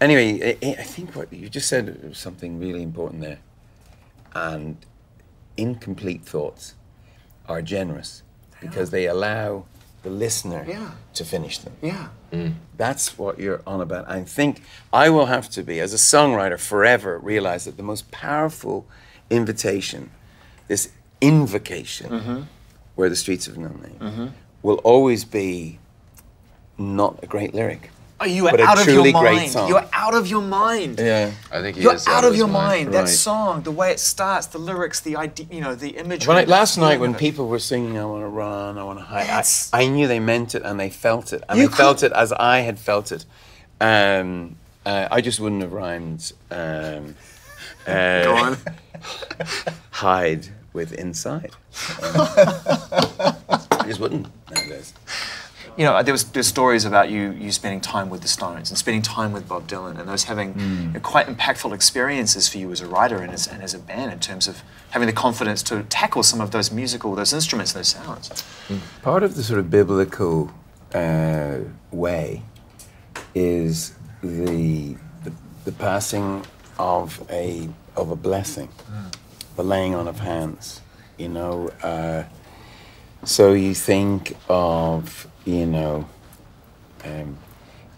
anyway, 0.00 0.56
I, 0.62 0.70
I 0.78 0.82
think 0.82 1.14
what 1.16 1.32
you 1.32 1.48
just 1.48 1.68
said 1.68 2.02
was 2.08 2.18
something 2.18 2.58
really 2.58 2.82
important 2.82 3.22
there. 3.22 3.38
And 4.34 4.76
incomplete 5.56 6.22
thoughts 6.24 6.74
are 7.48 7.62
generous 7.62 8.22
because 8.60 8.90
they 8.90 9.06
allow 9.06 9.66
the 10.02 10.10
listener 10.10 10.64
Yeah. 10.68 10.90
to 11.14 11.24
finish 11.24 11.58
them. 11.58 11.74
Yeah. 11.82 12.08
That's 12.76 13.16
what 13.18 13.38
you're 13.38 13.62
on 13.66 13.80
about. 13.80 14.08
I 14.08 14.22
think 14.24 14.62
I 14.92 15.08
will 15.10 15.26
have 15.26 15.48
to 15.50 15.62
be, 15.62 15.80
as 15.80 15.92
a 15.94 15.96
songwriter, 15.96 16.58
forever 16.58 17.18
realize 17.18 17.64
that 17.66 17.76
the 17.76 17.82
most 17.82 18.10
powerful 18.10 18.86
invitation, 19.30 20.10
this 20.68 20.90
invocation, 21.20 22.46
where 22.96 23.08
the 23.08 23.16
streets 23.16 23.46
have 23.46 23.56
no 23.58 23.68
name, 23.68 24.34
will 24.62 24.80
always 24.84 25.24
be 25.24 25.78
not 26.78 27.22
a 27.22 27.26
great 27.26 27.54
lyric. 27.54 27.90
Oh, 28.20 28.24
you 28.26 28.46
are 28.46 28.58
out 28.60 28.78
of 28.80 28.86
your 28.86 29.12
mind. 29.12 29.52
You're 29.68 29.84
out 29.92 30.14
of 30.14 30.28
your 30.28 30.40
mind. 30.40 30.98
Yeah. 31.00 31.32
I 31.52 31.60
think 31.60 31.76
he 31.76 31.82
You're 31.82 31.94
is 31.94 32.06
out 32.06 32.24
of 32.24 32.36
your 32.36 32.46
mind. 32.46 32.94
That 32.94 33.00
Right. 33.00 33.08
song, 33.08 33.62
the 33.62 33.72
way 33.72 33.90
it 33.90 33.98
starts, 33.98 34.46
the 34.46 34.58
lyrics, 34.58 35.00
the 35.00 35.16
idea, 35.16 35.46
you 35.50 35.60
know, 35.60 35.74
the 35.74 35.90
imagery. 35.90 36.28
When 36.28 36.36
I, 36.36 36.44
last 36.44 36.78
night, 36.78 37.00
when 37.00 37.10
it. 37.14 37.18
people 37.18 37.48
were 37.48 37.58
singing 37.58 37.98
"I 37.98 38.04
Want 38.04 38.22
to 38.22 38.28
Run," 38.28 38.78
"I 38.78 38.84
Want 38.84 39.00
to 39.00 39.04
Hide," 39.04 39.26
That's- 39.26 39.68
I, 39.72 39.82
I 39.82 39.86
knew 39.88 40.06
they 40.06 40.20
meant 40.20 40.54
it 40.54 40.62
and 40.62 40.78
they 40.78 40.90
felt 40.90 41.32
it, 41.32 41.42
and 41.48 41.58
You 41.58 41.68
they 41.68 41.74
felt 41.76 42.02
it 42.04 42.12
as 42.12 42.32
I 42.32 42.60
had 42.60 42.78
felt 42.78 43.10
it. 43.10 43.24
Um, 43.80 44.56
uh, 44.86 45.08
I 45.10 45.20
just 45.20 45.40
wouldn't 45.40 45.62
have 45.62 45.72
rhymed 45.72 46.32
um, 46.52 47.16
uh, 47.86 48.24
Go 48.24 48.36
on. 48.36 48.56
hide 49.90 50.46
with 50.72 50.92
inside. 50.92 51.50
I 52.02 53.84
just 53.86 53.98
wouldn't 54.00 54.28
nowadays. 54.54 54.92
You 55.76 55.84
know, 55.84 56.02
there 56.02 56.12
was 56.12 56.24
there's 56.24 56.46
stories 56.46 56.84
about 56.84 57.10
you 57.10 57.32
you 57.32 57.50
spending 57.50 57.80
time 57.80 58.08
with 58.10 58.22
the 58.22 58.28
Stones 58.28 58.70
and 58.70 58.78
spending 58.78 59.02
time 59.02 59.32
with 59.32 59.48
Bob 59.48 59.66
Dylan, 59.66 59.98
and 59.98 60.08
those 60.08 60.24
having 60.24 60.58
you 60.58 60.92
know, 60.92 61.00
quite 61.00 61.26
impactful 61.26 61.72
experiences 61.72 62.48
for 62.48 62.58
you 62.58 62.70
as 62.70 62.80
a 62.80 62.86
writer 62.86 63.16
and 63.16 63.32
as, 63.32 63.46
and 63.46 63.62
as 63.62 63.74
a 63.74 63.78
band 63.78 64.12
in 64.12 64.20
terms 64.20 64.46
of 64.46 64.62
having 64.90 65.06
the 65.06 65.12
confidence 65.12 65.62
to 65.64 65.82
tackle 65.84 66.22
some 66.22 66.40
of 66.40 66.50
those 66.52 66.70
musical, 66.70 67.14
those 67.14 67.32
instruments, 67.32 67.72
those 67.72 67.88
sounds. 67.88 68.44
Part 69.02 69.22
of 69.22 69.34
the 69.34 69.42
sort 69.42 69.58
of 69.58 69.68
biblical 69.70 70.50
uh, 70.94 71.58
way 71.90 72.42
is 73.34 73.94
the, 74.22 74.96
the 75.24 75.32
the 75.64 75.72
passing 75.72 76.44
of 76.78 77.26
a 77.30 77.68
of 77.96 78.10
a 78.10 78.16
blessing, 78.16 78.68
the 79.56 79.64
laying 79.64 79.94
on 79.94 80.06
of 80.08 80.20
hands. 80.20 80.80
You 81.18 81.28
know, 81.28 81.70
uh, 81.82 82.24
so 83.24 83.52
you 83.52 83.74
think 83.74 84.36
of 84.48 85.26
you 85.44 85.66
know 85.66 86.06
um, 87.04 87.36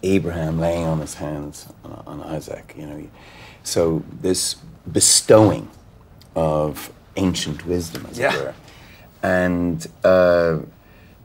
Abraham 0.03 0.59
laying 0.59 0.85
on 0.85 0.99
his 0.99 1.15
hands 1.15 1.67
on, 1.83 2.03
on 2.07 2.21
Isaac. 2.23 2.73
You 2.77 2.85
know, 2.87 3.07
so 3.63 4.03
this 4.21 4.55
bestowing 4.91 5.69
of 6.35 6.91
ancient 7.15 7.65
wisdom, 7.65 8.05
as 8.09 8.17
Yeah. 8.17 8.33
it 8.35 8.43
were, 8.43 8.53
and. 9.23 9.85
Uh, 10.03 10.59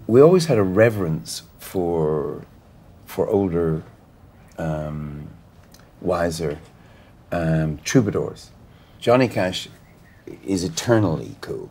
we 0.08 0.20
always 0.20 0.46
had 0.46 0.58
a 0.58 0.62
reverence 0.64 1.42
for 1.60 2.44
for 3.06 3.28
older, 3.28 3.82
um, 4.58 5.28
wiser 6.00 6.58
um, 7.30 7.78
troubadours. 7.84 8.50
Johnny 8.98 9.28
Cash 9.28 9.68
is 10.44 10.64
eternally 10.64 11.36
cool, 11.40 11.70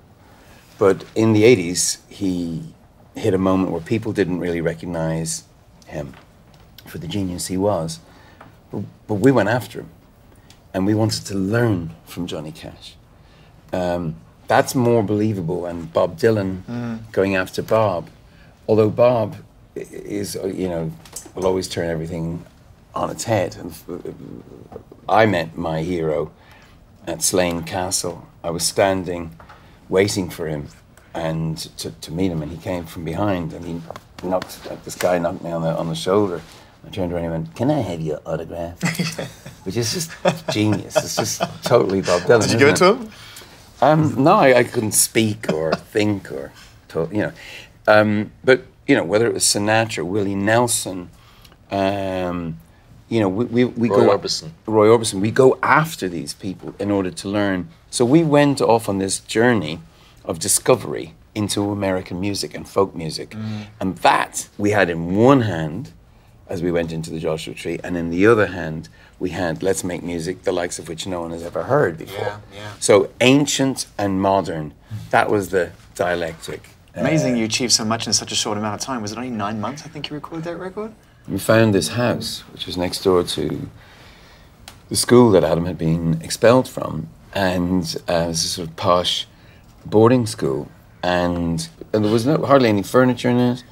but 0.82 0.98
in 1.16 1.30
the 1.38 1.44
'80s 1.44 1.82
he 2.10 2.30
hit 3.24 3.34
a 3.34 3.44
moment 3.50 3.72
where 3.74 3.86
people 3.94 4.12
didn't 4.20 4.40
really 4.46 4.62
recognize 4.62 5.44
him 5.86 6.08
for 6.92 6.98
the 6.98 7.08
genius 7.16 7.48
he 7.54 7.58
was, 7.58 8.00
but, 8.72 8.82
but 9.08 9.18
we 9.26 9.32
went 9.32 9.50
after 9.50 9.76
him, 9.82 9.90
and 10.74 10.80
we 10.90 10.94
wanted 11.02 11.24
to 11.32 11.36
learn 11.56 11.80
from 12.06 12.22
Johnny 12.32 12.54
Cash 12.64 12.88
um, 13.74 14.16
that's 14.48 14.76
more 14.76 15.04
believable. 15.04 15.66
And 15.66 15.92
Bob 15.94 16.18
Dylan 16.18 16.64
going 17.12 17.36
after 17.36 17.62
Bob, 17.62 18.10
although 18.68 18.90
Bob 18.90 19.36
is, 19.76 20.36
uh, 20.36 20.48
you 20.48 20.68
know, 20.68 20.92
will 21.36 21.48
always 21.48 21.68
turn 21.68 21.90
everything 21.90 22.46
on 22.94 23.10
its 23.10 23.24
head. 23.24 23.56
And 23.56 23.72
f- 23.72 24.14
I 25.08 25.26
met 25.26 25.58
my 25.58 25.84
hero 25.84 26.32
at 27.08 27.22
Slane 27.22 27.64
Castle. 27.64 28.28
I 28.44 28.50
was 28.50 28.64
standing, 28.66 29.32
waiting 29.92 30.30
for 30.30 30.48
him, 30.48 30.68
and 31.14 31.58
to, 31.78 31.92
to 31.92 32.12
meet 32.12 32.32
him, 32.32 32.42
and 32.42 32.52
he 32.52 32.58
came 32.58 32.86
from 32.86 33.04
behind, 33.06 33.54
and 33.54 33.64
he 33.66 33.82
knocked. 34.28 34.54
uh, 34.72 34.76
This 34.86 34.96
guy 34.96 35.20
knocked 35.20 35.44
me 35.44 35.52
on 35.52 35.62
the 35.62 35.74
on 35.78 35.88
the 35.90 35.96
shoulder. 35.96 36.42
I 36.88 36.90
turned 36.90 37.14
around 37.14 37.26
and 37.26 37.34
went, 37.34 37.56
"Can 37.56 37.70
I 37.70 37.82
have 37.82 38.02
your 38.02 38.20
autograph?" 38.26 38.78
Which 39.66 39.78
is 39.78 39.94
just 39.94 40.10
genius. 40.50 40.96
It's 40.98 41.16
just 41.16 41.42
totally 41.64 42.02
Bob 42.02 42.22
Dylan. 42.24 42.42
Did 42.42 42.52
you 42.54 42.60
give 42.60 42.70
it 42.70 42.82
isn't 42.82 42.98
to 42.98 43.04
him? 43.04 43.12
um, 43.82 44.24
no, 44.24 44.34
I, 44.34 44.60
I 44.60 44.64
couldn't 44.64 44.94
speak 44.94 45.52
or 45.54 45.74
think 45.74 46.32
or, 46.32 46.52
talk, 46.88 47.12
you 47.12 47.20
know. 47.26 47.34
Um, 47.88 48.32
but 48.44 48.66
you 48.88 48.96
know, 48.96 49.04
whether 49.04 49.28
it 49.28 49.34
was 49.34 49.44
Sinatra, 49.44 50.04
Willie 50.06 50.36
Nelson, 50.36 51.10
um, 51.70 52.58
you 53.10 53.20
know, 53.20 53.30
we 53.30 53.46
we, 53.46 53.66
we 53.66 53.90
Roy 53.90 53.96
go 53.98 54.18
Orbison. 54.18 54.50
Roy 54.66 54.88
Orbison. 54.88 55.20
We 55.22 55.32
go 55.32 55.60
after 55.62 56.08
these 56.10 56.34
people 56.34 56.74
in 56.80 56.90
order 56.92 57.12
to 57.12 57.28
learn. 57.30 57.70
So 57.92 58.06
we 58.06 58.24
went 58.24 58.62
off 58.62 58.88
on 58.90 58.98
this 58.98 59.20
journey 59.20 59.80
of 60.24 60.40
discovery 60.40 61.14
into 61.36 61.72
American 61.72 62.20
music 62.20 62.56
and 62.56 62.68
folk 62.68 62.96
music, 62.96 63.32
mm-hmm. 63.32 63.64
and 63.80 63.98
that 63.98 64.48
we 64.58 64.72
had 64.72 64.90
in 64.90 65.16
one 65.16 65.42
hand 65.42 65.92
as 66.48 66.62
we 66.62 66.72
went 66.72 66.92
into 66.92 67.10
the 67.10 67.20
Joshua 67.20 67.54
Tree, 67.54 67.80
and 67.84 67.96
in 67.96 68.10
the 68.10 68.26
other 68.28 68.48
hand 68.48 68.90
we 69.20 69.30
had 69.30 69.62
"Let's 69.62 69.84
Make 69.84 70.04
Music," 70.04 70.44
the 70.44 70.52
likes 70.54 70.80
of 70.80 70.88
which 70.88 71.06
no 71.06 71.22
one 71.22 71.32
has 71.32 71.44
ever 71.44 71.64
heard 71.64 71.98
before. 71.98 72.26
Yeah, 72.26 72.40
yeah. 72.54 72.72
So 72.80 73.10
ancient 73.20 73.88
and 73.98 74.22
modern, 74.22 74.74
that 75.10 75.30
was 75.30 75.50
the 75.50 75.72
dialectic. 75.96 76.70
Amazing 76.96 77.34
uh, 77.34 77.38
you 77.38 77.46
achieved 77.46 77.74
so 77.74 77.86
much 77.86 78.08
in 78.08 78.14
such 78.14 78.32
a 78.32 78.36
short 78.36 78.58
amount 78.58 78.76
of 78.76 78.86
time. 78.86 79.02
Was 79.02 79.12
it 79.12 79.18
only 79.18 79.30
nine 79.30 79.60
months, 79.62 79.86
I 79.86 79.90
think 79.90 80.10
you 80.10 80.16
recorded 80.16 80.46
that 80.46 80.58
record? 80.58 80.94
We 81.28 81.40
found 81.40 81.74
this 81.74 81.90
house, 81.90 82.40
which 82.52 82.66
was 82.66 82.78
next 82.78 83.04
door 83.04 83.24
to 83.24 83.70
the 84.90 84.96
school 84.96 85.32
that 85.32 85.44
Adam 85.44 85.66
had 85.66 85.78
been 85.78 86.22
expelled 86.22 86.68
from, 86.68 87.10
and 87.34 87.96
uh, 88.10 88.14
it 88.14 88.28
was 88.28 88.44
a 88.44 88.48
sort 88.48 88.68
of 88.70 88.76
posh 88.76 89.28
boarding 89.86 90.26
school, 90.26 90.70
and, 91.04 91.68
and 91.94 92.04
there 92.04 92.12
was 92.12 92.26
no 92.26 92.38
hardly 92.38 92.70
any 92.70 92.84
furniture 92.84 93.30
in 93.30 93.40
it. 93.40 93.64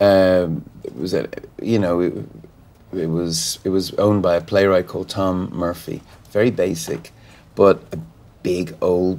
Um, 0.00 0.68
it 0.84 0.96
was, 0.96 1.14
a, 1.14 1.28
you 1.60 1.78
know, 1.78 2.00
it, 2.00 2.14
it 2.92 3.06
was 3.06 3.58
it 3.64 3.70
was 3.70 3.92
owned 3.94 4.22
by 4.22 4.36
a 4.36 4.40
playwright 4.40 4.86
called 4.86 5.08
Tom 5.08 5.50
Murphy, 5.52 6.02
very 6.30 6.50
basic, 6.50 7.12
but 7.54 7.82
a 7.92 7.98
big 8.42 8.76
old, 8.80 9.18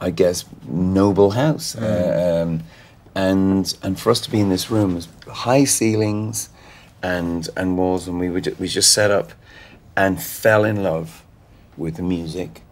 I 0.00 0.10
guess, 0.10 0.44
noble 0.66 1.32
house. 1.32 1.76
Uh, 1.76 2.42
um, 2.44 2.62
and 3.14 3.76
and 3.82 3.98
for 3.98 4.10
us 4.10 4.20
to 4.22 4.30
be 4.30 4.40
in 4.40 4.48
this 4.48 4.70
room, 4.70 4.94
was 4.94 5.08
high 5.28 5.64
ceilings, 5.64 6.48
and 7.02 7.48
and 7.56 7.76
walls, 7.76 8.08
and 8.08 8.18
we 8.18 8.30
would 8.30 8.58
we 8.58 8.66
just 8.68 8.92
set 8.92 9.10
up, 9.10 9.32
and 9.96 10.22
fell 10.22 10.64
in 10.64 10.82
love 10.82 11.24
with 11.76 11.96
the 11.96 12.02
music, 12.02 12.62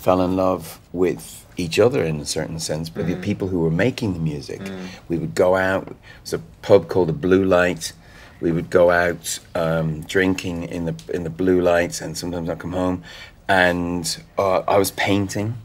fell 0.00 0.22
in 0.22 0.34
love 0.34 0.80
with 0.92 1.46
each 1.56 1.78
other 1.78 2.02
in 2.02 2.20
a 2.20 2.24
certain 2.24 2.58
sense, 2.58 2.88
but 2.88 3.06
the 3.06 3.16
people 3.16 3.48
who 3.48 3.60
were 3.60 3.70
making 3.70 4.14
the 4.14 4.18
music. 4.18 4.60
We 5.08 5.18
would 5.18 5.34
go 5.34 5.56
out. 5.56 5.94
There's 6.22 6.32
a 6.34 6.38
pub 6.62 6.88
called 6.88 7.08
the 7.08 7.12
Blue 7.12 7.44
Light. 7.44 7.92
We 8.40 8.50
would 8.52 8.70
go 8.70 8.90
out 8.90 9.38
um, 9.54 10.00
drinking 10.02 10.64
in 10.64 10.86
the 10.86 10.94
in 11.12 11.24
the 11.24 11.30
blue 11.30 11.60
lights, 11.60 12.00
and 12.00 12.16
sometimes 12.16 12.48
I'd 12.48 12.58
come 12.58 12.72
home, 12.72 13.02
and 13.46 14.22
uh, 14.38 14.60
I 14.66 14.78
was 14.78 14.90
painting 14.92 15.58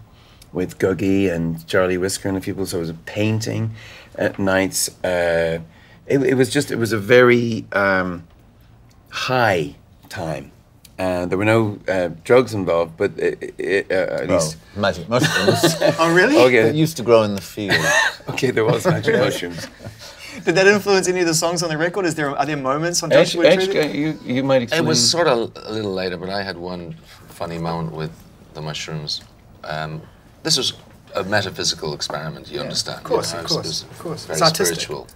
with 0.51 0.77
Guggi 0.79 1.31
and 1.31 1.65
Charlie 1.67 1.97
Whisker 1.97 2.27
and 2.27 2.37
the 2.37 2.41
people. 2.41 2.65
So 2.65 2.77
I 2.77 2.81
was 2.81 2.93
painting 3.05 3.71
at 4.15 4.37
nights. 4.37 4.89
Uh, 5.03 5.59
it, 6.05 6.19
it 6.21 6.35
was 6.35 6.49
just 6.49 6.69
it 6.71 6.77
was 6.77 6.91
a 6.91 6.99
very 6.99 7.65
um, 7.71 8.27
high 9.09 9.75
time. 10.09 10.51
Uh, 10.97 11.25
there 11.25 11.37
were 11.37 11.45
no 11.45 11.77
uh, 11.89 12.09
drugs 12.23 12.53
involved, 12.53 12.95
but 12.95 13.11
it, 13.19 13.53
it, 13.57 13.91
uh, 13.91 13.95
at 14.21 14.27
Well, 14.29 14.37
least 14.37 14.57
magic 14.77 15.09
mushrooms 15.09 15.75
Oh, 15.99 16.13
really? 16.15 16.37
okay, 16.37 16.63
that 16.63 16.75
used 16.75 16.95
to 16.97 17.03
grow 17.03 17.23
in 17.23 17.35
the 17.35 17.41
field. 17.41 17.75
okay, 18.29 18.51
there 18.51 18.63
was 18.63 18.85
magic 18.85 19.15
mushrooms. 19.25 19.67
Did 20.45 20.55
that 20.55 20.67
influence 20.67 21.09
any 21.09 21.19
of 21.21 21.27
the 21.27 21.33
songs 21.33 21.63
on 21.63 21.69
the 21.69 21.77
record? 21.77 22.05
Is 22.05 22.15
there 22.15 22.29
are 22.37 22.45
there 22.45 22.55
moments 22.57 23.03
on 23.03 23.11
Edge, 23.11 23.33
Joshua 23.33 23.45
Edge, 23.47 23.65
Tree? 23.65 23.73
that- 23.73 23.93
you 23.95 24.17
you 24.23 24.43
might 24.43 24.71
It 24.71 24.85
was 24.85 24.99
sort 25.11 25.27
of 25.27 25.51
a 25.55 25.71
little 25.71 25.93
later, 25.93 26.15
but 26.17 26.29
I 26.29 26.43
had 26.43 26.57
one 26.57 26.95
funny 27.27 27.57
moment 27.57 27.93
with 27.93 28.11
the 28.53 28.61
mushrooms. 28.61 29.21
Um, 29.65 30.01
this 30.43 30.55
was 30.57 30.73
a 31.13 31.23
metaphysical 31.23 31.93
experiment, 31.93 32.49
you 32.49 32.59
understand. 32.61 32.99
of 32.99 33.03
course, 33.03 33.31
you 33.31 33.37
know, 33.37 33.43
of 33.43 33.49
course, 33.49 33.65
was 33.67 33.83
of 33.83 33.99
course. 33.99 34.25
Very 34.25 34.35
It's 34.37 34.41
artistic. 34.43 34.79
spiritual. 34.79 35.07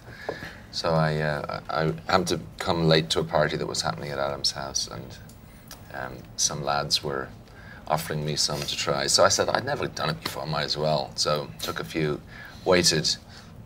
So 0.72 0.90
I, 0.90 1.18
uh, 1.22 1.60
I 1.70 1.82
I 1.82 1.94
happened 2.12 2.28
to 2.30 2.40
come 2.66 2.88
late 2.88 3.10
to 3.12 3.20
a 3.20 3.24
party 3.24 3.56
that 3.58 3.68
was 3.68 3.82
happening 3.82 4.12
at 4.12 4.20
Adam's 4.20 4.52
house, 4.52 4.88
and 4.92 5.04
um, 5.94 6.18
some 6.38 6.64
lads 6.64 7.04
were 7.04 7.28
offering 7.88 8.24
me 8.26 8.36
some 8.36 8.60
to 8.62 8.76
try. 8.78 9.08
So 9.08 9.24
I 9.24 9.30
said 9.30 9.50
I'd 9.50 9.66
never 9.66 9.88
done 9.88 10.10
it 10.12 10.24
before, 10.24 10.44
I 10.44 10.46
might 10.46 10.64
as 10.66 10.78
well. 10.78 11.12
So 11.16 11.50
took 11.62 11.80
a 11.80 11.84
few, 11.84 12.22
waited 12.66 13.16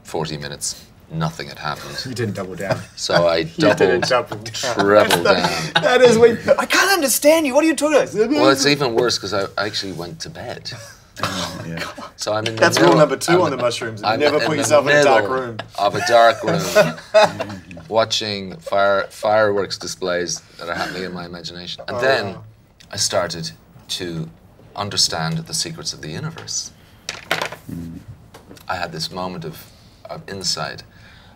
40 0.03 0.37
minutes, 0.37 0.85
nothing 1.11 1.47
had 1.49 1.59
happened. 1.59 2.01
You 2.05 2.13
didn't 2.13 2.35
double 2.35 2.55
down. 2.55 2.79
So 2.95 3.27
I 3.27 3.43
doubled, 3.57 4.03
double 4.03 4.37
down. 4.37 4.43
trebled 4.75 5.23
down. 5.25 5.71
That 5.75 6.01
is 6.01 6.17
what 6.17 6.31
I 6.59 6.65
can't 6.65 6.91
understand 6.91 7.45
you. 7.45 7.53
What 7.53 7.63
are 7.63 7.67
you 7.67 7.75
talking 7.75 7.97
about? 7.97 8.29
Well, 8.29 8.49
it's 8.49 8.65
even 8.65 8.95
worse 8.95 9.17
because 9.17 9.33
I 9.33 9.45
actually 9.57 9.93
went 9.93 10.19
to 10.21 10.29
bed. 10.29 10.71
So 12.15 12.33
I'm 12.33 12.45
in 12.47 12.55
the 12.55 12.59
That's 12.61 12.77
middle- 12.77 12.93
rule 12.93 12.99
number 12.99 13.15
2 13.17 13.33
I'm 13.33 13.41
on 13.41 13.51
the 13.51 13.57
mushrooms. 13.57 14.01
I'm 14.01 14.19
Never 14.19 14.37
in 14.37 14.41
put 14.43 14.49
the 14.51 14.57
yourself 14.57 14.87
in 14.87 14.95
a 14.97 15.03
dark 15.03 15.23
middle 15.25 15.37
room. 15.41 15.57
Of 15.77 15.93
a 15.95 16.01
dark 16.07 16.41
room, 16.43 16.59
watching 17.89 18.57
fire 18.57 19.03
fireworks 19.09 19.77
displays 19.77 20.39
that 20.57 20.69
are 20.69 20.75
happening 20.75 21.03
in 21.03 21.13
my 21.13 21.25
imagination, 21.25 21.83
and 21.87 21.97
oh, 21.97 22.01
then 22.01 22.25
Oh. 22.35 22.43
I 22.91 22.97
started 22.97 23.51
to 23.89 24.29
understand 24.75 25.37
the 25.39 25.53
secrets 25.53 25.93
of 25.93 26.01
the 26.01 26.09
universe. 26.09 26.71
Hmm. 27.67 27.97
I 28.67 28.75
had 28.75 28.91
this 28.91 29.11
moment 29.11 29.45
of, 29.45 29.65
of 30.05 30.27
insight, 30.29 30.83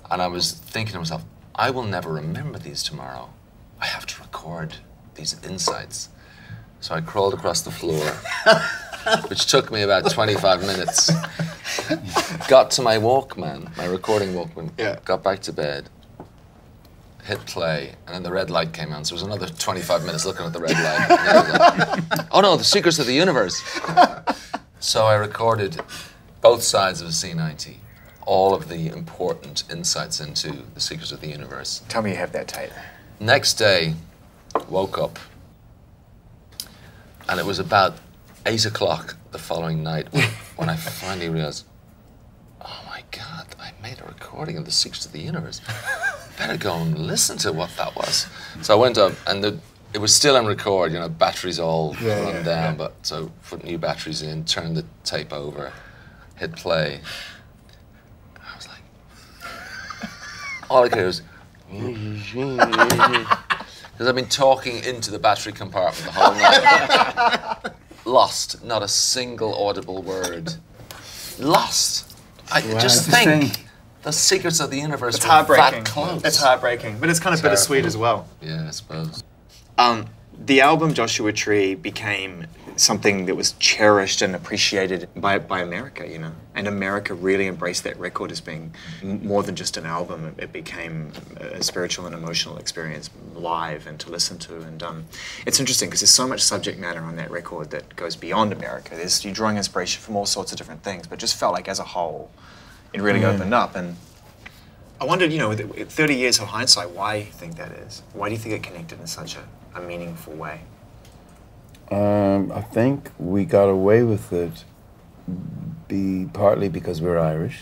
and 0.10 0.22
I 0.22 0.28
was 0.28 0.52
thinking 0.52 0.94
to 0.94 1.00
myself, 1.00 1.24
I 1.56 1.70
will 1.72 1.84
never 1.84 2.12
remember 2.14 2.60
these 2.60 2.84
tomorrow. 2.84 3.30
I 3.82 3.86
have 3.86 4.06
to 4.08 4.22
record 4.22 4.76
these 5.16 5.36
insights. 5.44 6.10
So 6.80 6.94
I 6.96 7.02
crawled 7.02 7.34
across 7.34 7.62
the 7.62 7.72
floor, 7.72 8.06
which 9.30 9.48
took 9.48 9.72
me 9.72 9.82
about 9.82 10.10
25 10.12 10.62
minutes. 10.62 11.10
Got 12.48 12.72
to 12.72 12.82
my 12.82 12.98
Walkman, 12.98 13.76
my 13.78 13.86
recording 13.86 14.34
Walkman, 14.34 14.72
Yeah. 14.78 15.00
got 15.06 15.24
back 15.24 15.40
to 15.42 15.54
bed, 15.54 15.90
hit 17.28 17.46
play, 17.46 17.94
and 18.06 18.16
then 18.16 18.24
the 18.24 18.32
red 18.32 18.50
light 18.50 18.74
came 18.74 18.94
on. 18.94 19.04
So 19.06 19.14
it 19.14 19.18
was 19.18 19.24
another 19.24 19.48
25 19.48 20.06
minutes 20.06 20.26
looking 20.26 20.46
at 20.46 20.54
the 20.54 20.60
red 20.60 20.72
light. 20.72 21.08
And 21.10 21.20
then 21.20 21.62
I 21.62 21.96
was 21.96 22.10
like, 22.10 22.28
oh 22.32 22.42
no, 22.42 22.56
the 22.58 22.64
secrets 22.64 23.00
of 23.00 23.06
the 23.06 23.14
universe. 23.14 23.62
So 24.80 25.08
I 25.08 25.16
recorded 25.16 25.82
both 26.40 26.62
sides 26.62 27.02
of 27.02 27.08
a 27.08 27.12
C90, 27.12 27.78
all 28.28 28.54
of 28.54 28.70
the 28.70 28.88
important 28.90 29.64
insights 29.72 30.20
into 30.22 30.52
the 30.76 30.80
secrets 30.80 31.12
of 31.12 31.20
the 31.20 31.28
universe. 31.28 31.82
Tell 31.90 32.04
me 32.04 32.12
you 32.12 32.18
have 32.18 32.32
that 32.34 32.48
tape. 32.48 32.70
Next 33.20 33.56
day, 33.56 33.96
woke 34.70 35.00
up, 35.00 35.18
and 37.28 37.40
it 37.40 37.46
was 37.46 37.58
about 37.58 37.96
eight 38.46 38.66
o'clock 38.68 39.16
the 39.32 39.40
following 39.40 39.82
night 39.82 40.08
when 40.58 40.70
I 40.70 40.76
finally 40.76 41.28
realized, 41.28 41.66
oh 42.62 42.82
my 42.88 43.02
God, 43.12 43.48
I 43.60 43.72
made 43.82 44.00
a 44.00 44.06
recording 44.06 44.58
of 44.58 44.66
the 44.66 44.72
secrets 44.72 45.08
of 45.08 45.12
the 45.12 45.22
universe. 45.22 45.60
Better 46.38 46.58
go 46.58 46.76
and 46.76 46.98
listen 46.98 47.38
to 47.40 47.52
what 47.52 47.70
that 47.78 47.96
was. 47.96 48.28
So 48.62 48.74
I 48.78 48.80
went 48.80 48.98
up, 48.98 49.14
and 49.26 49.44
the, 49.44 49.60
it 49.94 49.98
was 50.00 50.14
still 50.14 50.36
on 50.38 50.46
record. 50.46 50.92
You 50.94 51.00
know, 51.00 51.10
batteries 51.10 51.60
all 51.60 51.96
Yeah, 52.02 52.20
run 52.24 52.36
yeah, 52.36 52.44
down, 52.44 52.74
yeah. 52.74 52.78
but 52.78 52.94
so 53.02 53.32
put 53.50 53.64
new 53.64 53.78
batteries 53.78 54.22
in, 54.22 54.46
turn 54.46 54.74
the 54.76 54.86
tape 55.04 55.34
over, 55.34 55.74
hit 56.36 56.56
play. 56.56 57.02
I 58.38 58.56
was 58.56 58.68
like, 58.68 58.82
all 60.70 60.84
I 60.84 60.90
could 60.90 60.98
hear 61.00 61.08
was. 61.08 61.22
Because 63.98 64.10
I've 64.10 64.16
been 64.16 64.28
talking 64.30 64.84
into 64.84 65.10
the 65.10 65.18
battery 65.18 65.52
compartment 65.54 66.06
the 66.06 66.12
whole 66.12 66.36
night. 66.36 67.74
Lost, 68.06 68.64
not 68.64 68.84
a 68.84 68.88
single 68.88 69.56
audible 69.56 70.04
word. 70.04 70.54
Lost. 71.40 72.16
I 72.52 72.62
just 72.62 73.10
think. 73.10 73.66
The 74.08 74.14
secrets 74.14 74.62
of 74.62 74.72
the 74.72 74.80
universe 74.80 75.16
It's 75.16 75.26
heartbreaking. 75.26 75.84
that 75.84 75.92
close. 75.92 76.24
It's 76.24 76.38
heartbreaking, 76.38 77.00
but 77.00 77.10
it's 77.10 77.20
kind 77.20 77.36
of 77.36 77.42
bittersweet 77.42 77.86
as 77.86 77.98
well. 77.98 78.26
Yeah, 78.42 78.66
I 78.66 78.72
suppose. 78.72 79.22
Um, 79.78 80.06
the 80.40 80.62
album 80.62 80.94
Joshua 80.94 81.34
Tree 81.34 81.76
became 81.76 82.48
something 82.78 83.26
that 83.26 83.36
was 83.36 83.52
cherished 83.54 84.22
and 84.22 84.34
appreciated 84.34 85.10
by, 85.18 85.40
by 85.40 85.60
America, 85.60 86.08
you 86.08 86.20
know. 86.20 86.32
And 86.56 86.70
America 86.70 87.14
really 87.14 87.48
embraced 87.48 87.84
that 87.84 88.00
record 88.00 88.32
as 88.32 88.40
being 88.40 88.74
more 89.04 89.44
than 89.44 89.58
just 89.58 89.76
an 89.76 89.86
album. 89.86 90.26
It, 90.38 90.44
it 90.44 90.54
became 90.54 91.12
a 91.42 91.62
spiritual 91.62 92.06
and 92.06 92.16
emotional 92.16 92.58
experience 92.58 93.10
live 93.36 93.88
and 93.88 94.00
to 94.00 94.10
listen 94.10 94.38
to. 94.40 94.62
And 94.62 94.82
um, 94.84 95.06
it's 95.46 95.60
interesting 95.60 95.90
because 95.90 96.00
there's 96.00 96.12
so 96.12 96.28
much 96.28 96.42
subject 96.42 96.80
matter 96.80 97.02
on 97.02 97.18
that 97.18 97.30
record 97.30 97.72
that 97.72 97.94
goes 97.98 98.16
beyond 98.16 98.54
America. 98.54 98.96
There's, 98.96 99.26
you're 99.26 99.34
drawing 99.34 99.58
inspiration 99.58 100.02
from 100.02 100.16
all 100.16 100.26
sorts 100.26 100.54
of 100.54 100.58
different 100.58 100.84
things, 100.84 101.08
but 101.08 101.20
just 101.20 101.36
felt 101.36 101.52
like 101.54 101.68
as 101.68 101.80
a 101.80 101.84
whole, 101.84 102.32
it 102.98 103.02
really 103.02 103.24
opened 103.24 103.54
up. 103.54 103.76
And 103.76 103.96
I 105.00 105.06
wondered, 105.06 105.32
you 105.32 105.40
know, 105.40 105.50
with 105.50 105.62
with 105.66 105.92
30 105.92 106.16
years 106.16 106.40
of 106.40 106.48
hindsight, 106.48 106.90
why 106.92 107.16
you 107.16 107.26
think 107.26 107.56
that 107.58 107.72
is? 107.72 108.02
Why 108.14 108.30
do 108.30 108.34
you 108.34 108.40
think 108.40 108.56
it 108.56 108.64
connected 108.64 109.00
in 109.00 109.08
such 109.08 109.36
a, 109.36 109.44
a 109.80 109.82
meaningful 109.82 110.34
way? 110.34 110.62
Um, 111.92 112.52
I 112.52 112.62
think 112.62 113.12
we 113.18 113.46
got 113.46 113.70
away 113.70 114.04
with 114.04 114.34
it 114.34 114.66
be 115.88 116.28
partly 116.34 116.68
because 116.68 117.02
we're 117.02 117.18
Irish 117.18 117.60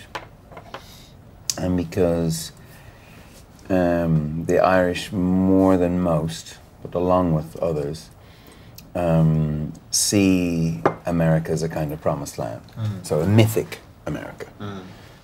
and 1.59 1.77
because 1.77 2.51
um, 3.69 4.45
the 4.45 4.59
Irish 4.59 5.11
more 5.11 5.77
than 5.77 5.99
most, 5.99 6.57
but 6.81 6.95
along 6.95 7.33
with 7.33 7.55
others, 7.57 8.09
um, 8.95 9.73
see 9.91 10.81
America 11.05 11.51
as 11.51 11.61
a 11.63 11.69
kind 11.69 11.91
of 11.93 12.01
promised 12.01 12.39
land. 12.39 12.61
So 13.03 13.19
a 13.21 13.27
mythic 13.27 13.79
America. 14.05 14.47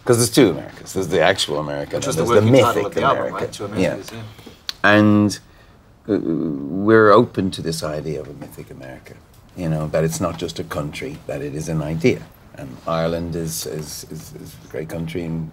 Because 0.03 0.17
there's 0.17 0.31
two 0.31 0.49
Americas. 0.49 0.93
There's 0.93 1.07
the 1.07 1.21
actual 1.21 1.59
America, 1.59 1.95
and 1.95 2.03
there's 2.03 2.15
the 2.15 2.41
mythic 2.41 2.95
America. 2.97 3.71
yeah 3.77 3.97
and 4.83 5.39
uh, 6.07 6.17
we're 6.19 7.11
open 7.11 7.51
to 7.51 7.61
this 7.61 7.83
idea 7.83 8.21
of 8.21 8.27
a 8.27 8.33
mythic 8.33 8.71
America. 8.71 9.15
You 9.55 9.69
know 9.69 9.87
that 9.87 10.03
it's 10.03 10.19
not 10.19 10.37
just 10.37 10.59
a 10.59 10.63
country; 10.63 11.17
that 11.27 11.41
it 11.41 11.53
is 11.55 11.69
an 11.69 11.81
idea. 11.81 12.21
And 12.55 12.77
Ireland 12.87 13.35
is 13.35 13.65
is, 13.65 14.05
is, 14.09 14.33
is 14.35 14.55
a 14.65 14.67
great 14.67 14.89
country, 14.89 15.23
and 15.23 15.51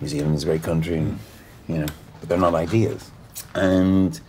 New 0.00 0.08
Zealand 0.08 0.34
is 0.34 0.42
a 0.42 0.46
great 0.46 0.62
country, 0.62 0.98
and 0.98 1.18
you 1.68 1.78
know, 1.78 1.86
but 2.20 2.28
they're 2.28 2.38
not 2.38 2.54
ideas. 2.54 3.10
And 3.54 4.20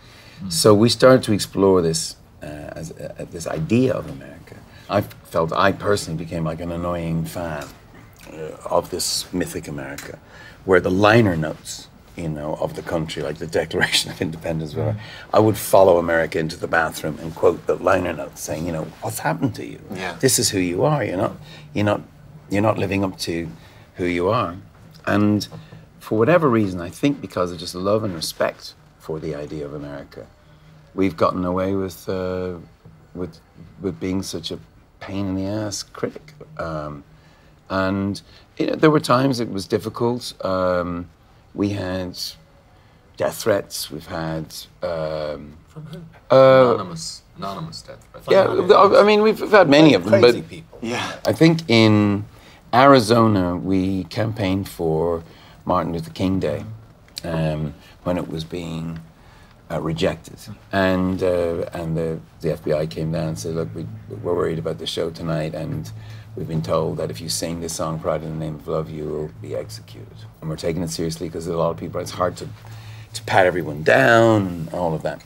so 0.48 0.74
we 0.74 0.88
started 0.88 1.22
to 1.24 1.32
explore 1.32 1.82
this 1.82 2.16
uh, 2.42 2.46
as 2.46 2.92
uh, 2.92 3.26
this 3.30 3.46
idea 3.46 3.92
of 3.92 4.08
America. 4.08 4.56
I 4.88 5.02
felt 5.02 5.52
I 5.52 5.72
personally 5.72 6.18
became 6.18 6.44
like 6.44 6.60
an 6.60 6.72
annoying 6.72 7.24
fan 7.24 7.66
of 8.64 8.90
this 8.90 9.32
mythic 9.32 9.68
America, 9.68 10.18
where 10.64 10.80
the 10.80 10.90
liner 10.90 11.36
notes, 11.36 11.88
you 12.16 12.28
know, 12.28 12.56
of 12.56 12.74
the 12.74 12.82
country, 12.82 13.22
like 13.22 13.38
the 13.38 13.46
Declaration 13.46 14.10
of 14.10 14.20
Independence, 14.20 14.74
whatever, 14.74 15.00
I 15.32 15.38
would 15.38 15.56
follow 15.56 15.98
America 15.98 16.38
into 16.38 16.56
the 16.56 16.68
bathroom 16.68 17.18
and 17.20 17.34
quote 17.34 17.66
the 17.66 17.76
liner 17.76 18.12
notes, 18.12 18.40
saying, 18.42 18.66
you 18.66 18.72
know, 18.72 18.84
what's 19.00 19.20
happened 19.20 19.54
to 19.56 19.64
you? 19.64 19.80
Yeah. 19.94 20.16
This 20.20 20.38
is 20.38 20.50
who 20.50 20.58
you 20.58 20.84
are. 20.84 21.04
You're 21.04 21.16
not, 21.16 21.32
you're 21.74 21.84
not, 21.84 22.02
you're 22.50 22.62
not 22.62 22.78
living 22.78 23.04
up 23.04 23.18
to 23.20 23.48
who 23.96 24.04
you 24.04 24.28
are. 24.28 24.56
And 25.06 25.46
for 25.98 26.18
whatever 26.18 26.48
reason, 26.48 26.80
I 26.80 26.90
think 26.90 27.20
because 27.20 27.52
of 27.52 27.58
just 27.58 27.74
love 27.74 28.04
and 28.04 28.14
respect 28.14 28.74
for 28.98 29.18
the 29.18 29.34
idea 29.34 29.64
of 29.64 29.74
America, 29.74 30.26
we've 30.94 31.16
gotten 31.16 31.44
away 31.44 31.74
with 31.74 32.08
uh, 32.08 32.54
with 33.14 33.38
with 33.80 33.98
being 34.00 34.22
such 34.22 34.50
a 34.50 34.58
pain 35.00 35.26
in 35.28 35.34
the 35.34 35.46
ass 35.46 35.82
critic. 35.82 36.34
Um, 36.58 37.04
and 37.70 38.20
you 38.58 38.66
know, 38.66 38.74
there 38.74 38.90
were 38.90 39.00
times 39.00 39.40
it 39.40 39.50
was 39.50 39.66
difficult. 39.66 40.34
Um, 40.44 41.08
we 41.54 41.70
had 41.70 42.18
death 43.16 43.42
threats. 43.42 43.90
We've 43.90 44.06
had 44.06 44.54
um, 44.82 45.56
From 45.68 45.86
who? 45.86 45.98
uh, 46.30 46.74
anonymous, 46.74 47.22
anonymous 47.36 47.82
death 47.82 48.06
threats. 48.12 48.28
yeah. 48.30 48.46
I 49.00 49.02
mean, 49.04 49.22
we've, 49.22 49.40
we've 49.40 49.50
had 49.50 49.68
many 49.68 49.94
of 49.94 50.04
them, 50.04 50.20
Crazy 50.20 50.40
but 50.40 50.50
people. 50.50 50.78
Yeah. 50.82 51.16
I 51.24 51.32
think 51.32 51.68
in 51.68 52.24
Arizona 52.74 53.56
we 53.56 54.04
campaigned 54.04 54.68
for 54.68 55.22
Martin 55.64 55.92
Luther 55.92 56.10
King 56.10 56.38
Day 56.40 56.64
um, 57.24 57.74
when 58.04 58.16
it 58.18 58.28
was 58.28 58.44
being 58.44 59.00
uh, 59.70 59.80
rejected, 59.80 60.36
and 60.72 61.22
uh, 61.22 61.68
and 61.72 61.96
the, 61.96 62.18
the 62.40 62.48
FBI 62.48 62.90
came 62.90 63.12
down 63.12 63.28
and 63.28 63.38
said, 63.38 63.54
"Look, 63.54 63.72
we, 63.74 63.86
we're 64.08 64.34
worried 64.34 64.58
about 64.58 64.78
the 64.78 64.86
show 64.86 65.10
tonight, 65.10 65.54
and 65.54 65.90
we've 66.36 66.48
been 66.48 66.62
told 66.62 66.96
that 66.98 67.10
if 67.10 67.20
you 67.20 67.28
sing 67.28 67.60
this 67.60 67.74
song, 67.74 67.98
"Pride 67.98 68.22
in 68.22 68.38
the 68.38 68.44
Name 68.44 68.56
of 68.56 68.68
Love," 68.68 68.90
you 68.90 69.04
will 69.04 69.30
be 69.40 69.54
executed." 69.54 70.08
And 70.40 70.48
we're 70.48 70.56
taking 70.56 70.82
it 70.82 70.90
seriously 70.90 71.28
because 71.28 71.46
there's 71.46 71.56
a 71.56 71.58
lot 71.58 71.70
of 71.70 71.76
people. 71.76 72.00
It's 72.00 72.12
hard 72.12 72.36
to 72.38 72.48
to 73.12 73.22
pat 73.24 73.46
everyone 73.46 73.82
down 73.82 74.46
and 74.46 74.74
all 74.74 74.94
of 74.94 75.02
that. 75.02 75.22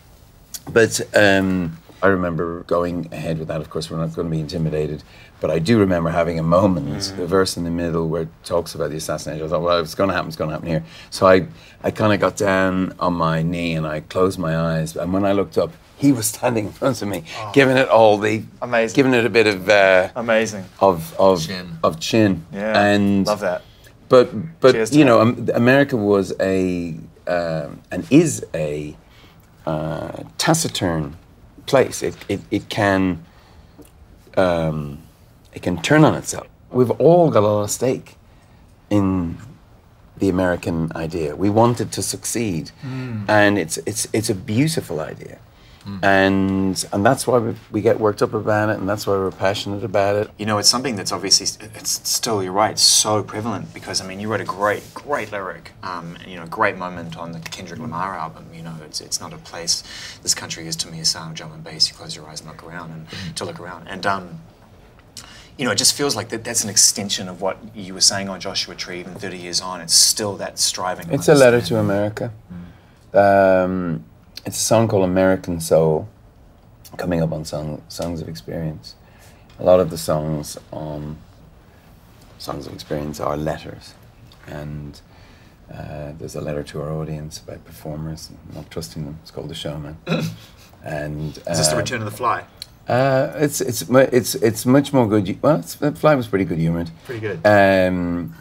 But 0.73 1.01
um, 1.15 1.77
I 2.03 2.09
remember 2.09 2.63
going 2.65 3.09
ahead 3.13 3.39
with 3.39 3.49
that. 3.49 3.61
Of 3.61 3.71
course, 3.71 3.91
we're 3.91 3.99
not 3.99 4.15
going 4.15 4.29
to 4.29 4.31
be 4.31 4.41
intimidated. 4.41 5.03
But 5.41 5.51
I 5.51 5.59
do 5.59 5.79
remember 5.79 6.11
having 6.11 6.39
a 6.39 6.43
moment, 6.43 7.13
the 7.17 7.27
verse 7.27 7.57
in 7.57 7.65
the 7.65 7.71
middle 7.71 8.09
where 8.09 8.23
it 8.23 8.29
talks 8.45 8.75
about 8.75 8.91
the 8.91 8.97
assassination. 8.97 9.45
I 9.45 9.49
thought, 9.49 9.63
well, 9.63 9.81
it's 9.81 9.95
going 9.95 10.09
to 10.09 10.15
happen, 10.15 10.29
it's 10.29 10.37
going 10.37 10.49
to 10.49 10.55
happen 10.55 10.69
here. 10.69 10.85
So 11.11 11.27
I, 11.27 11.47
I 11.83 11.91
kind 11.91 12.13
of 12.13 12.21
got 12.21 12.37
down 12.37 12.95
on 12.99 13.15
my 13.15 13.43
knee 13.43 13.75
and 13.75 13.87
I 13.87 14.01
closed 14.01 14.39
my 14.39 14.57
eyes. 14.57 14.97
And 14.97 15.13
when 15.13 15.25
I 15.25 15.33
looked 15.33 15.59
up, 15.59 15.73
he 15.97 16.13
was 16.13 16.27
standing 16.27 16.67
in 16.67 16.73
front 16.73 17.01
of 17.03 17.09
me, 17.09 17.25
giving 17.53 17.77
it 17.77 17.89
all 17.89 18.19
the, 18.19 18.43
Amazing. 18.61 18.97
giving 18.97 19.15
it 19.15 19.25
a 19.25 19.31
bit 19.31 19.47
of, 19.47 19.69
uh, 19.69 20.11
Amazing. 20.17 20.65
of, 20.81 21.15
of 21.19 21.47
Chin. 21.47 21.79
of 21.83 22.01
chin. 22.01 22.45
Yeah. 22.53 22.79
and 22.87 23.27
love 23.27 23.41
that. 23.41 23.63
but 24.09 24.31
but 24.61 24.73
Cheers 24.73 24.97
you 24.97 25.05
know, 25.05 25.25
that. 25.25 25.55
um, 25.55 25.63
America 25.63 25.97
was 25.97 26.33
a 26.41 26.97
um, 27.27 27.81
and 27.91 28.07
is 28.11 28.45
a 28.55 28.95
uh, 29.67 30.23
taciturn 30.39 31.17
place. 31.67 32.03
It 32.03 32.17
it, 32.29 32.41
it 32.51 32.69
can 32.69 33.25
um, 34.37 34.99
it 35.53 35.63
can 35.63 35.81
turn 35.83 36.05
on 36.05 36.15
itself. 36.15 36.47
We've 36.71 36.91
all 36.93 37.31
got 37.31 37.43
a 37.45 37.47
lot 37.47 37.63
of 37.63 37.71
stake 37.71 38.17
in 38.91 39.39
the 40.19 40.29
American 40.29 40.91
idea. 40.95 41.35
We 41.37 41.51
wanted 41.51 41.93
to 41.93 42.03
succeed, 42.03 42.71
and 43.29 43.59
it's 43.59 43.79
it's 43.87 44.07
it's 44.13 44.29
a 44.31 44.35
beautiful 44.35 45.01
idea. 45.01 45.39
And 46.03 46.83
and 46.93 47.05
that's 47.05 47.27
why 47.27 47.39
we, 47.39 47.55
we 47.71 47.81
get 47.83 48.01
worked 48.01 48.23
up 48.23 48.33
about 48.33 48.71
it, 48.71 48.79
and 48.79 48.89
that's 48.89 49.07
why 49.07 49.15
we're 49.15 49.31
passionate 49.31 49.85
about 49.85 50.17
it. 50.17 50.31
You 50.39 50.47
know, 50.47 50.57
it's 50.59 50.69
something 50.69 50.97
that's 50.97 51.13
obviously 51.13 51.45
it's 51.75 52.09
still 52.09 52.43
you're 52.43 52.53
right, 52.53 52.79
so 52.79 53.23
prevalent 53.23 53.75
because 53.75 54.01
I 54.01 54.07
mean, 54.07 54.19
you 54.19 54.29
wrote 54.29 54.41
a 54.41 54.45
great, 54.45 54.83
great 54.95 55.31
lyric, 55.31 55.73
um, 55.83 56.17
and 56.23 56.31
you 56.31 56.37
know, 56.37 56.47
great 56.47 56.77
moment 56.79 57.19
on 57.19 57.33
the 57.33 57.41
Kendrick 57.41 57.81
Lamar 57.81 58.17
album. 58.17 58.47
You 58.55 58.63
know, 58.63 58.75
it's 58.85 59.01
it's 59.03 59.21
not 59.21 59.35
a 59.35 59.39
place. 59.39 59.83
This 60.23 60.35
country 60.35 60.67
is 60.67 60.75
to 60.77 60.89
me 60.89 61.01
a 61.01 61.05
sound 61.05 61.33
of 61.33 61.37
drum 61.37 61.53
and 61.53 61.63
bass. 61.63 61.89
You 61.91 61.95
close 61.95 62.17
your 62.17 62.27
eyes 62.29 62.41
and 62.41 62.49
look 62.49 62.65
around, 62.65 62.91
and 62.91 63.37
to 63.37 63.45
look 63.45 63.61
around, 63.61 63.87
and 63.87 64.07
um, 64.07 64.41
you 65.59 65.65
know, 65.65 65.71
it 65.71 65.79
just 65.79 65.95
feels 65.95 66.17
like 66.17 66.31
that, 66.31 66.45
that's 66.45 66.65
an 66.65 66.71
extension 66.71 67.29
of 67.29 67.41
what 67.41 67.59
you 67.75 67.95
were 67.95 68.01
saying 68.01 68.29
on 68.29 68.41
Joshua 68.41 68.75
Tree. 68.75 69.01
Even 69.01 69.15
30 69.15 69.37
years 69.37 69.61
on, 69.61 69.81
it's 69.81 69.95
still 69.95 70.37
that 70.37 70.59
striving. 70.59 71.11
It's 71.13 71.29
a 71.29 71.35
letter 71.35 71.61
to 71.61 71.79
America. 71.79 72.33
Um, 73.13 74.05
it's 74.47 74.57
a 74.59 74.63
song 74.63 74.89
called 74.89 75.05
American 75.05 75.61
Soul, 75.61 76.09
coming 76.97 77.23
up 77.23 77.33
on 77.33 77.45
song, 77.45 77.83
Songs 77.89 78.21
of 78.21 78.29
Experience. 78.29 78.95
A 79.59 79.65
lot 79.65 79.81
of 79.81 79.91
the 79.91 79.99
songs 79.99 80.59
on 80.73 81.19
Songs 82.39 82.67
of 82.67 82.75
Experience 82.75 83.21
are 83.21 83.37
letters. 83.37 83.95
And 84.47 85.01
uh, 85.73 86.13
there's 86.19 86.35
a 86.35 86.41
letter 86.41 86.63
to 86.63 86.83
our 86.83 86.93
audience 86.93 87.39
about 87.39 87.65
performers 87.65 88.31
not 88.55 88.71
trusting 88.71 89.05
them. 89.05 89.19
It's 89.23 89.31
called 89.31 89.49
The 89.49 89.55
Showman. 89.55 89.97
and 90.85 91.37
Is 91.39 91.45
this 91.45 91.69
the 91.69 91.75
uh, 91.77 91.79
return 91.79 92.01
of 92.01 92.05
the 92.07 92.17
fly? 92.17 92.45
uh, 92.89 93.33
it's 93.37 93.63
it's 93.63 93.83
it's 93.91 94.35
it's 94.35 94.67
much 94.67 94.93
more 94.93 95.09
good. 95.09 95.39
Well, 95.41 95.57
it's, 95.61 95.75
the 95.77 95.93
Fly 95.93 96.15
was 96.15 96.27
pretty 96.27 96.45
good 96.45 96.59
humoured. 96.59 96.91
Pretty 97.07 97.21
good. 97.21 97.41
Um, 97.47 98.35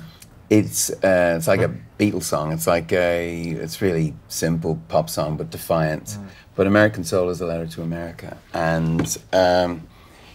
it's 0.50 0.90
uh, 0.90 1.36
it's 1.38 1.48
like 1.48 1.62
a 1.62 1.74
Beatles 2.04 2.24
song. 2.24 2.52
It's 2.52 2.68
like 2.68 2.92
a 2.92 3.52
it's 3.52 3.82
really 3.82 4.14
simple 4.28 4.80
pop 4.90 5.10
song, 5.10 5.38
but 5.38 5.50
defiant. 5.50 6.18
But 6.56 6.68
American 6.68 7.04
Soul 7.04 7.30
is 7.30 7.42
a 7.42 7.46
letter 7.46 7.68
to 7.68 7.82
America, 7.82 8.38
and 8.54 9.18
um, 9.32 9.88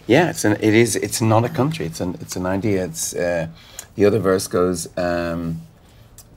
yeah, 0.07 0.29
it's 0.29 0.43
an 0.45 0.53
it 0.53 0.73
is 0.73 0.95
it's 0.95 1.21
not 1.21 1.45
a 1.45 1.49
country. 1.49 1.85
It's 1.85 2.01
an 2.01 2.17
it's 2.19 2.35
an 2.35 2.45
idea. 2.45 2.85
It's 2.85 3.13
uh, 3.13 3.47
the 3.95 4.05
other 4.05 4.19
verse 4.19 4.47
goes. 4.47 4.87
Um, 4.97 5.61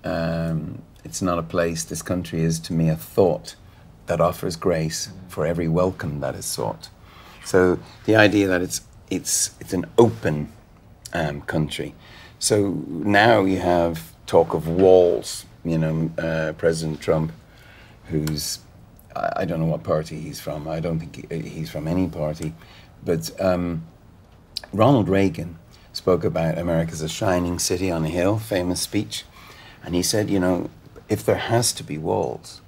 um, 0.04 0.82
it's 1.04 1.22
not 1.22 1.38
a 1.38 1.42
place. 1.42 1.84
This 1.84 2.02
country 2.02 2.42
is 2.42 2.60
to 2.60 2.72
me 2.72 2.88
a 2.88 2.96
thought 2.96 3.56
that 4.06 4.20
offers 4.20 4.56
grace 4.56 5.10
for 5.28 5.46
every 5.46 5.68
welcome 5.68 6.20
that 6.20 6.34
is 6.34 6.44
sought. 6.44 6.90
So 7.44 7.78
the 8.04 8.16
idea 8.16 8.46
that 8.48 8.60
it's 8.62 8.82
it's 9.10 9.52
it's 9.60 9.72
an 9.72 9.86
open 9.96 10.52
um, 11.12 11.42
country. 11.42 11.94
So 12.38 12.72
now 12.88 13.44
you 13.44 13.58
have 13.58 14.11
talk 14.26 14.54
of 14.54 14.68
walls. 14.68 15.46
You 15.64 15.78
know, 15.78 16.10
uh, 16.18 16.52
President 16.54 17.00
Trump, 17.00 17.32
who's 18.06 18.58
I, 19.14 19.32
I 19.36 19.44
don't 19.44 19.60
know 19.60 19.66
what 19.66 19.82
party 19.82 20.20
he's 20.20 20.40
from. 20.40 20.66
I 20.66 20.80
don't 20.80 20.98
think 20.98 21.30
he, 21.30 21.48
he's 21.48 21.70
from 21.70 21.86
any 21.86 22.08
party, 22.08 22.54
but 23.04 23.30
um, 23.40 23.84
Ronald 24.72 25.08
Reagan 25.08 25.58
spoke 25.92 26.24
about 26.24 26.58
America 26.58 26.92
as 26.92 27.02
a 27.02 27.08
shining 27.08 27.58
city 27.58 27.90
on 27.90 28.04
a 28.04 28.08
hill, 28.08 28.38
famous 28.38 28.80
speech, 28.80 29.24
and 29.84 29.94
he 29.94 30.02
said, 30.02 30.30
you 30.30 30.40
know, 30.40 30.70
if 31.08 31.24
there 31.24 31.36
has 31.36 31.72
to 31.74 31.84
be 31.84 31.98
walls, 31.98 32.60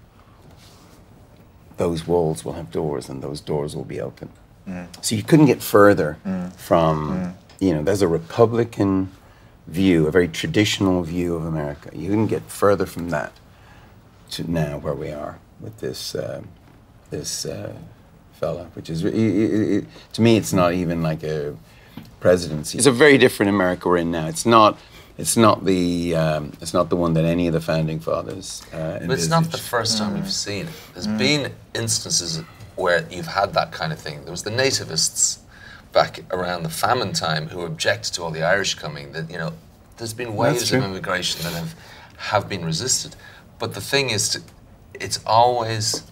those 1.79 2.07
walls 2.07 2.45
will 2.45 2.53
have 2.53 2.71
doors, 2.71 3.09
and 3.09 3.23
those 3.23 3.41
doors 3.41 3.75
will 3.75 3.85
be 3.85 4.01
open. 4.01 4.29
So 5.01 5.15
you 5.17 5.23
couldn't 5.23 5.47
get 5.47 5.63
further 5.63 6.19
from, 6.57 7.35
you 7.61 7.75
know, 7.75 7.83
there's 7.83 8.03
a 8.03 8.09
Republican 8.09 9.11
view, 9.67 10.07
a 10.07 10.11
very 10.11 10.29
traditional 10.29 11.03
view 11.03 11.35
of 11.35 11.45
America. 11.47 11.91
You 11.95 12.09
couldn't 12.11 12.27
get 12.29 12.43
further 12.51 12.87
from 12.87 13.11
that 13.11 13.33
to 14.33 14.51
now 14.51 14.79
where 14.79 14.95
we 14.95 15.11
are 15.11 15.39
with 15.61 15.79
this 15.81 16.15
um 16.15 16.49
this 17.11 17.47
uh, 17.47 17.73
fella, 18.41 18.65
which 18.75 18.91
is, 18.91 19.05
i- 19.05 19.09
i- 19.09 19.79
i- 19.79 19.87
to 20.15 20.21
me, 20.23 20.37
it's 20.37 20.53
not 20.53 20.73
even 20.73 21.01
like 21.03 21.23
a 21.23 21.55
presidency. 22.21 22.77
It's 22.79 22.87
a 22.89 22.93
very 22.93 23.19
different 23.19 23.51
America 23.51 23.89
we're 23.89 23.99
in 23.99 24.11
now. 24.11 24.27
It's 24.27 24.45
not. 24.47 24.79
It's 25.17 25.37
not 25.37 25.65
the. 25.65 26.17
Um, 26.17 26.53
it's 26.61 26.75
not 26.75 26.89
the 26.91 26.97
one 26.97 27.15
that 27.15 27.25
any 27.25 27.47
of 27.47 27.53
the 27.53 27.61
founding 27.61 28.01
fathers. 28.01 28.63
Uh, 28.73 28.99
But 29.07 29.13
it's 29.19 29.29
not 29.29 29.45
the 29.53 29.59
first 29.59 29.97
time 29.99 30.15
we've 30.15 30.33
seen 30.33 30.67
it. 30.67 30.73
There's 30.93 31.07
been 31.07 31.53
instances 31.75 32.43
where 32.75 33.07
you've 33.11 33.29
had 33.29 33.55
that 33.55 33.71
kind 33.71 33.93
of 33.93 34.01
thing. 34.01 34.23
There 34.25 34.33
was 34.33 34.43
the 34.43 34.51
nativists 34.51 35.39
back 35.95 36.21
around 36.31 36.65
the 36.65 36.69
famine 36.69 37.13
time 37.13 37.49
who 37.49 37.63
objected 37.63 38.13
to 38.15 38.23
all 38.23 38.31
the 38.31 38.43
Irish 38.43 38.75
coming. 38.75 39.13
That 39.13 39.31
you 39.31 39.39
know, 39.39 39.53
there's 39.97 40.13
been 40.13 40.37
waves 40.37 40.71
of 40.73 40.83
immigration 40.83 41.43
that 41.45 41.55
have 41.55 41.75
have 42.17 42.49
been 42.49 42.65
resisted. 42.65 43.17
But 43.59 43.75
the 43.75 43.81
thing 43.81 44.11
is, 44.11 44.29
to, 44.31 44.43
it's 44.95 45.21
always 45.25 46.03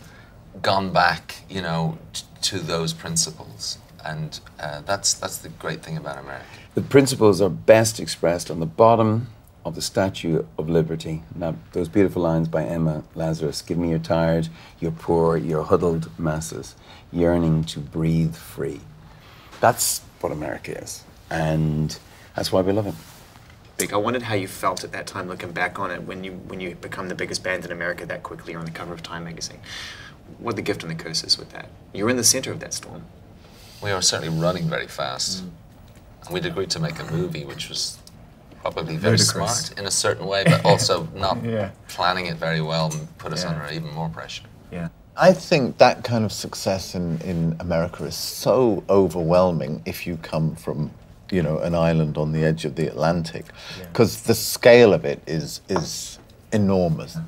gone 0.63 0.93
back, 0.93 1.43
you 1.51 1.61
know, 1.61 1.99
t- 2.13 2.25
to 2.43 2.59
those 2.61 2.93
principles, 2.93 3.79
and 4.05 4.41
uh, 4.59 4.81
that's 4.83 5.13
that's 5.13 5.39
the 5.39 5.49
great 5.49 5.83
thing 5.83 5.97
about 5.97 6.19
America. 6.19 6.47
The 6.75 6.83
principles 6.83 7.43
are 7.43 7.51
best 7.51 8.01
expressed 8.01 8.51
on 8.51 8.61
the 8.61 8.67
bottom 8.67 9.29
of 9.65 9.75
the 9.75 9.83
Statue 9.83 10.45
of 10.59 10.69
Liberty. 10.69 11.23
Now, 11.35 11.55
those 11.73 11.89
beautiful 11.89 12.23
lines 12.23 12.49
by 12.49 12.65
Emma 12.65 13.05
Lazarus 13.15 13.63
Give 13.63 13.79
me 13.79 13.91
your 13.91 13.99
tired, 13.99 14.49
your 14.81 14.91
poor, 14.91 15.37
your 15.37 15.65
huddled 15.65 16.11
masses, 16.19 16.75
yearning 17.13 17.65
to 17.65 17.79
breathe 17.79 18.35
free. 18.35 18.81
That's 19.63 20.01
what 20.21 20.33
America 20.33 20.77
is. 20.77 21.05
And 21.31 21.97
that's 22.35 22.51
why 22.51 22.61
we 22.63 22.73
love 22.73 22.89
it. 22.89 22.95
Big. 23.77 23.93
I 23.93 23.97
wondered 23.97 24.23
how 24.25 24.35
you 24.35 24.49
felt 24.49 24.83
at 24.83 24.91
that 24.91 25.07
time, 25.07 25.29
looking 25.29 25.53
back 25.53 25.79
on 25.79 25.93
it, 25.93 26.03
when 26.03 26.25
you 26.25 26.33
when 26.49 26.59
you 26.61 26.75
become 26.75 27.09
the 27.09 27.15
biggest 27.15 27.43
band 27.45 27.65
in 27.65 27.71
America 27.71 28.05
that 28.07 28.23
quickly. 28.25 28.53
You're 28.53 28.61
on 28.61 28.67
the 28.67 28.73
cover 28.73 28.93
of 28.93 29.03
Time 29.05 29.23
magazine. 29.25 29.61
What 30.39 30.57
the 30.57 30.63
gift 30.63 30.83
and 30.83 30.91
the 30.91 30.97
curse 31.05 31.23
is 31.23 31.39
with 31.39 31.51
that? 31.53 31.69
You're 31.95 32.11
in 32.11 32.17
the 32.17 32.25
center 32.25 32.51
of 32.51 32.59
that 32.61 32.75
storm. 32.75 33.05
We 33.81 33.91
are 33.93 34.03
certainly 34.03 34.37
running 34.41 34.69
very 34.69 34.89
fast. 34.89 35.45
Mm. 35.45 35.51
And 36.25 36.35
we'd 36.35 36.47
agreed 36.47 36.71
to 36.71 36.81
make 36.81 36.99
a 37.01 37.05
movie 37.05 37.45
which 37.45 37.69
was 37.69 37.99
probably 38.63 38.97
very 38.97 39.17
Ludicrous. 39.17 39.29
smart 39.69 39.79
in 39.79 39.87
a 39.87 39.91
certain 39.91 40.27
way, 40.27 40.43
but 40.45 40.65
also 40.65 41.09
not 41.15 41.43
Yeah. 41.45 41.71
planning 41.89 42.27
it 42.27 42.37
very 42.37 42.61
well 42.61 42.91
and 42.93 43.17
put 43.19 43.33
us 43.33 43.45
Yeah. 43.45 43.51
under 43.51 43.73
even 43.73 43.93
more 43.95 44.09
pressure. 44.09 44.45
Yeah. 44.73 44.89
I 45.17 45.33
think 45.33 45.79
that 45.79 46.05
kind 46.05 46.25
of 46.25 46.33
success 46.33 46.95
in, 46.95 47.21
in 47.21 47.57
America 47.61 48.05
is 48.05 48.15
so 48.15 48.83
overwhelming 48.89 49.83
if 49.85 50.07
you 50.07 50.17
come 50.17 50.57
from, 50.57 50.91
you 51.31 51.43
know, 51.43 51.59
an 51.59 51.75
island 51.75 52.17
on 52.17 52.33
the 52.33 52.45
edge 52.45 52.65
of 52.65 52.77
the 52.77 52.87
Atlantic, 52.87 53.47
because 53.79 54.23
the 54.23 54.35
scale 54.35 54.95
of 54.95 55.05
it 55.05 55.21
is 55.27 55.61
is 55.69 56.19
enormous. 56.53 57.19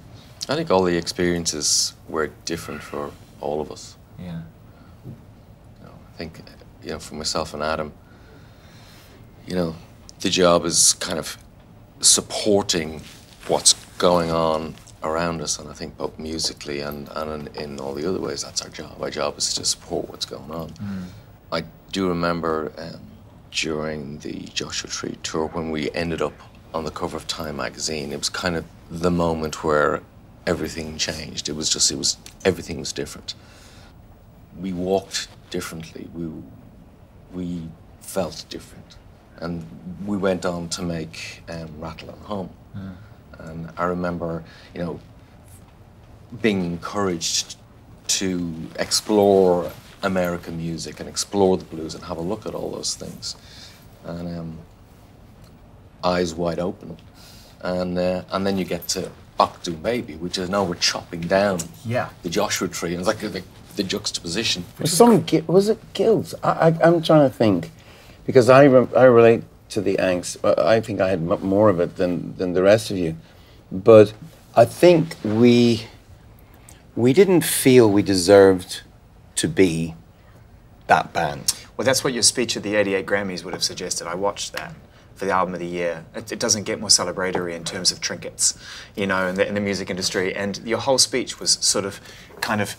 I 0.48 0.54
think 0.54 0.70
all 0.70 0.82
the 0.82 0.96
experiences 0.96 1.94
were 2.08 2.30
different 2.44 2.82
for 2.82 3.10
all 3.40 3.60
of 3.60 3.70
us. 3.70 3.96
Yeah. 4.18 4.42
I 5.84 6.16
think, 6.16 6.40
you 6.82 6.90
know, 6.90 6.98
for 6.98 7.16
myself 7.16 7.54
and 7.54 7.62
Adam, 7.62 7.92
you 9.46 9.54
know, 9.54 9.74
the 10.20 10.30
job 10.30 10.64
is 10.64 10.94
kind 10.94 11.18
of 11.18 11.36
supporting 12.00 13.02
what's 13.48 13.74
going 13.98 14.30
on 14.30 14.74
around 15.04 15.40
us, 15.40 15.58
and 15.58 15.68
I 15.68 15.72
think 15.74 15.96
both 15.96 16.18
musically 16.18 16.80
and, 16.80 17.08
and 17.14 17.48
in, 17.48 17.62
in 17.62 17.80
all 17.80 17.94
the 17.94 18.08
other 18.08 18.20
ways, 18.20 18.42
that's 18.42 18.62
our 18.62 18.70
job. 18.70 19.00
Our 19.00 19.10
job 19.10 19.38
is 19.38 19.54
to 19.54 19.64
support 19.64 20.08
what's 20.08 20.26
going 20.26 20.50
on. 20.50 20.72
I 21.52 21.64
do 21.92 22.08
remember 22.08 22.72
um, 22.78 23.00
during 23.52 24.18
the 24.18 24.40
Joshua 24.54 24.90
Tree 24.90 25.16
tour 25.22 25.46
when 25.48 25.70
we 25.70 25.90
ended 25.92 26.20
up 26.22 26.32
on 26.72 26.84
the 26.84 26.90
cover 26.90 27.16
of 27.16 27.26
Time 27.28 27.56
magazine, 27.56 28.12
it 28.12 28.18
was 28.18 28.28
kind 28.28 28.56
of 28.56 28.64
the 28.90 29.10
moment 29.10 29.62
where 29.62 30.02
everything 30.46 30.98
changed. 30.98 31.48
It 31.48 31.52
was 31.54 31.68
just, 31.70 31.90
it 31.92 31.98
was, 31.98 32.16
everything 32.44 32.80
was 32.80 32.92
different. 32.92 33.34
We 34.58 34.72
walked 34.72 35.28
differently. 35.50 36.08
We, 36.12 36.30
we 37.32 37.68
felt 38.00 38.44
different. 38.48 38.96
And 39.38 39.64
we 40.06 40.16
went 40.16 40.44
on 40.44 40.68
to 40.70 40.82
make 40.82 41.42
um, 41.48 41.68
Rattle 41.78 42.10
and 42.10 42.22
Hum. 42.24 42.50
And 43.38 43.70
I 43.76 43.84
remember, 43.84 44.42
you 44.74 44.80
know, 44.82 45.00
being 46.42 46.64
encouraged 46.64 47.56
to 48.08 48.54
explore 48.78 49.70
American 50.02 50.56
music 50.58 51.00
and 51.00 51.08
explore 51.08 51.56
the 51.56 51.64
blues 51.64 51.94
and 51.94 52.04
have 52.04 52.16
a 52.18 52.22
look 52.22 52.46
at 52.46 52.54
all 52.54 52.70
those 52.70 52.94
things. 52.94 53.36
And 54.04 54.28
um, 54.38 54.58
eyes 56.02 56.34
wide 56.34 56.58
open. 56.58 56.96
And, 57.62 57.98
uh, 57.98 58.22
and 58.30 58.46
then 58.46 58.58
you 58.58 58.64
get 58.64 58.86
to 58.88 59.10
Achtung 59.40 59.82
Baby, 59.82 60.16
which 60.16 60.38
is 60.38 60.50
now 60.50 60.64
we're 60.64 60.74
chopping 60.74 61.22
down 61.22 61.60
Yeah. 61.84 62.10
the 62.22 62.28
Joshua 62.28 62.68
tree. 62.68 62.90
And 62.90 62.98
it's 63.00 63.08
like 63.08 63.18
the, 63.18 63.42
the 63.76 63.82
juxtaposition. 63.82 64.64
Was 64.78 64.92
some 64.92 65.24
was 65.46 65.68
it 65.68 65.78
guilt? 65.94 66.34
I, 66.42 66.50
I, 66.68 66.78
I'm 66.82 67.02
trying 67.02 67.28
to 67.28 67.34
think, 67.34 67.70
because 68.26 68.48
I 68.50 68.64
re- 68.64 68.86
I 68.96 69.04
relate 69.04 69.42
to 69.74 69.80
the 69.80 69.96
angst. 69.96 70.42
I 70.58 70.80
think 70.80 71.00
I 71.00 71.10
had 71.10 71.22
more 71.22 71.68
of 71.68 71.80
it 71.80 71.96
than 71.96 72.36
than 72.36 72.54
the 72.54 72.62
rest 72.62 72.90
of 72.90 72.96
you, 72.96 73.16
but 73.70 74.12
I 74.56 74.64
think 74.64 75.16
we 75.22 75.86
we 76.96 77.12
didn't 77.12 77.42
feel 77.42 77.90
we 77.90 78.02
deserved 78.02 78.82
to 79.36 79.48
be 79.48 79.94
that 80.86 81.12
band. 81.12 81.54
Well, 81.76 81.84
that's 81.84 82.04
what 82.04 82.12
your 82.12 82.22
speech 82.22 82.56
at 82.56 82.62
the 82.62 82.76
88 82.76 83.04
Grammys 83.06 83.44
would 83.44 83.52
have 83.52 83.64
suggested. 83.64 84.06
I 84.06 84.14
watched 84.14 84.52
that 84.52 84.74
for 85.16 85.24
the 85.24 85.32
album 85.32 85.54
of 85.54 85.60
the 85.60 85.66
year. 85.66 86.04
It, 86.14 86.30
it 86.30 86.38
doesn't 86.38 86.64
get 86.64 86.78
more 86.78 86.88
celebratory 86.88 87.54
in 87.54 87.64
terms 87.64 87.90
of 87.90 88.00
trinkets, 88.00 88.56
you 88.94 89.06
know, 89.06 89.26
in 89.28 89.34
the, 89.36 89.46
in 89.46 89.54
the 89.54 89.60
music 89.60 89.90
industry. 89.90 90.34
And 90.34 90.58
your 90.64 90.78
whole 90.78 90.98
speech 90.98 91.40
was 91.40 91.52
sort 91.52 91.84
of 91.84 92.00
kind 92.40 92.60
of, 92.60 92.76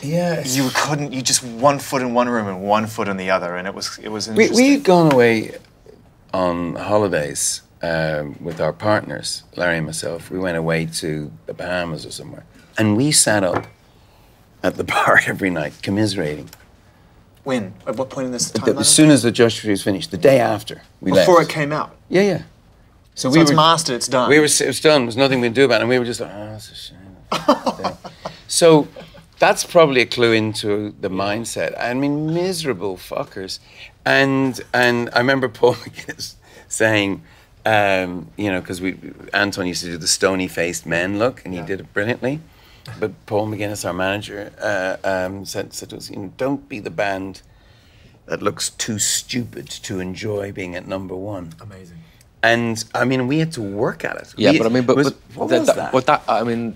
Yeah, 0.00 0.42
you 0.46 0.70
couldn't, 0.74 1.12
you 1.12 1.22
just 1.22 1.42
one 1.42 1.78
foot 1.78 2.02
in 2.02 2.14
one 2.14 2.28
room 2.28 2.46
and 2.46 2.62
one 2.62 2.86
foot 2.86 3.08
in 3.08 3.16
the 3.16 3.30
other. 3.30 3.56
And 3.56 3.66
it 3.66 3.74
was, 3.74 3.98
it 3.98 4.08
was 4.08 4.28
we 4.28 4.44
interesting. 4.44 4.66
we'd 4.70 4.84
gone 4.84 5.12
away 5.12 5.56
on 6.32 6.76
holidays 6.76 7.62
um, 7.82 8.36
with 8.40 8.60
our 8.60 8.72
partners, 8.72 9.42
Larry 9.56 9.78
and 9.78 9.86
myself. 9.86 10.30
We 10.30 10.38
went 10.38 10.56
away 10.56 10.86
to 10.86 11.32
the 11.46 11.54
Bahamas 11.54 12.06
or 12.06 12.10
somewhere, 12.12 12.44
and 12.76 12.96
we 12.96 13.10
sat 13.12 13.42
up 13.42 13.66
at 14.62 14.76
the 14.76 14.84
bar 14.92 15.20
every 15.26 15.50
night 15.50 15.74
commiserating. 15.82 16.48
when? 17.44 17.74
At 17.86 17.96
what 17.96 18.10
point 18.10 18.26
in 18.26 18.32
this 18.32 18.50
The- 18.50 18.76
as 18.78 18.88
soon 18.88 19.10
as 19.10 19.22
the 19.22 19.30
Joshua 19.32 19.62
Tree 19.62 19.70
was 19.70 19.82
finished, 19.82 20.10
the 20.10 20.18
day 20.18 20.38
after 20.38 20.82
we 21.00 21.10
Before 21.12 21.38
left. 21.38 21.50
it 21.50 21.54
came 21.54 21.72
out. 21.72 21.96
Yeah, 22.08 22.22
yeah. 22.22 22.42
So, 23.14 23.32
So 23.32 23.40
it's 23.40 23.52
mastered, 23.52 23.96
it's 23.96 24.06
done. 24.06 24.30
We 24.30 24.38
were. 24.38 24.44
It 24.44 24.60
was 24.66 24.80
done. 24.80 25.06
There's 25.06 25.16
nothing 25.16 25.40
we 25.40 25.48
can 25.48 25.54
do 25.54 25.64
about 25.64 25.76
it, 25.80 25.80
and 25.82 25.88
we 25.90 25.98
were 25.98 26.04
just 26.04 26.20
like, 26.20 26.30
oh, 26.32 26.46
that's 26.50 26.70
a 26.70 26.74
shame. 26.76 27.96
so 28.48 28.86
that's 29.38 29.64
probably 29.64 30.00
a 30.00 30.06
clue 30.06 30.32
into 30.32 30.94
the 31.00 31.08
mindset. 31.10 31.78
I 31.80 31.94
mean, 31.94 32.32
miserable 32.34 32.96
fuckers. 32.96 33.58
And 34.04 34.60
and 34.72 35.10
I 35.12 35.18
remember 35.18 35.48
Paul 35.60 35.74
McGuinness 35.74 36.34
saying, 36.68 37.22
um, 37.66 38.30
you 38.36 38.50
know, 38.50 38.60
because 38.60 38.80
we 38.80 38.98
Anton 39.32 39.66
used 39.66 39.82
to 39.84 39.90
do 39.90 39.96
the 39.98 40.08
stony 40.08 40.48
faced 40.48 40.86
men 40.86 41.18
look, 41.18 41.44
and 41.44 41.54
he 41.54 41.60
did 41.62 41.80
it 41.80 41.92
brilliantly. 41.92 42.40
But 42.98 43.12
Paul 43.26 43.48
McGuinness, 43.48 43.84
our 43.84 43.92
manager, 43.92 44.50
uh, 44.62 44.96
um, 45.04 45.44
said, 45.44 45.74
said 45.74 45.90
to 45.90 45.96
us, 45.98 46.08
you 46.10 46.16
know, 46.16 46.32
don't 46.38 46.66
be 46.70 46.80
the 46.80 46.90
band 46.90 47.42
that 48.24 48.40
looks 48.42 48.70
too 48.70 48.98
stupid 48.98 49.68
to 49.68 50.00
enjoy 50.00 50.52
being 50.52 50.74
at 50.74 50.86
number 50.86 51.14
one. 51.14 51.52
Amazing. 51.60 51.98
And 52.42 52.82
I 52.94 53.04
mean, 53.04 53.26
we 53.26 53.40
had 53.40 53.52
to 53.52 53.62
work 53.62 54.04
at 54.06 54.16
it. 54.16 54.32
Yeah, 54.38 54.52
We- 54.52 54.58
but 54.58 54.66
I 54.66 54.70
mean, 54.70 54.84
but, 54.86 54.96
was- 54.96 55.10
but 55.10 55.36
what 55.36 55.48
that, 55.50 55.58
was 55.58 55.66
that- 55.66 55.76
that? 55.76 55.92
But 55.92 56.06
that, 56.06 56.22
I 56.28 56.44
mean, 56.44 56.74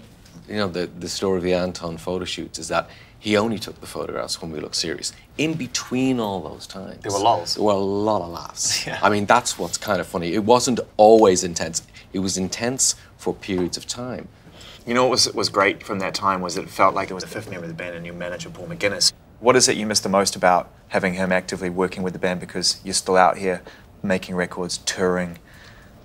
you 0.53 0.59
know, 0.59 0.69
the, 0.69 0.87
the 0.99 1.09
story 1.09 1.39
of 1.39 1.45
the 1.45 1.55
Anton 1.55 1.97
photo 1.97 2.27
shoots 2.27 2.59
is 2.59 2.69
that 2.69 2.91
he 3.19 3.39
only 3.39 3.59
took 3.59 3.81
the 3.81 3.87
photographs 3.87 4.43
when 4.43 4.53
we 4.53 4.61
looked 4.61 4.77
serious. 4.77 5.13
In 5.39 5.55
between 5.55 6.21
all 6.21 6.43
those 6.43 6.67
times, 6.67 6.99
There 7.03 7.11
were 7.11 7.19
lulls. 7.19 7.55
There 7.55 7.65
were 7.65 7.73
a 7.73 7.77
lot 7.77 8.21
of 8.21 8.29
laughs. 8.29 8.87
Yeah. 8.87 8.99
I 9.03 9.09
mean, 9.09 9.25
that's 9.25 9.59
what's 9.59 9.79
kind 9.79 9.99
of 9.99 10.07
funny. 10.07 10.35
It 10.35 10.45
wasn't 10.45 10.81
always 10.99 11.43
intense. 11.43 11.83
It 12.13 12.19
was 12.19 12.37
intense 12.37 12.97
for 13.17 13.33
periods 13.33 13.79
of 13.79 13.87
time. 13.87 14.29
You 14.87 14.93
know 14.93 15.05
what 15.05 15.13
was, 15.13 15.33
was 15.33 15.49
great 15.49 15.83
from 15.83 16.01
that 16.01 16.15
time 16.15 16.43
was 16.43 16.57
that 16.57 16.65
it 16.65 16.71
felt 16.71 16.95
like 16.95 17.11
it 17.11 17.15
was 17.15 17.23
the 17.25 17.31
fifth 17.31 17.49
member 17.49 17.65
of 17.65 17.71
the 17.71 17.75
band 17.75 17.95
and 17.95 18.03
new 18.03 18.13
manager, 18.13 18.51
Paul 18.51 18.67
McGuinness. 18.67 19.13
What 19.41 19.57
is 19.57 19.69
it 19.69 19.79
you 19.79 19.87
miss 19.87 20.01
the 20.01 20.11
most 20.11 20.37
about 20.37 20.71
having 20.89 21.15
him 21.15 21.33
actively 21.33 21.71
working 21.71 22.03
with 22.03 22.13
the 22.13 22.19
band 22.19 22.41
because 22.41 22.79
you're 22.85 22.93
still 22.93 23.17
out 23.17 23.39
here 23.39 23.63
making 24.03 24.35
records, 24.35 24.79
touring, 24.79 25.39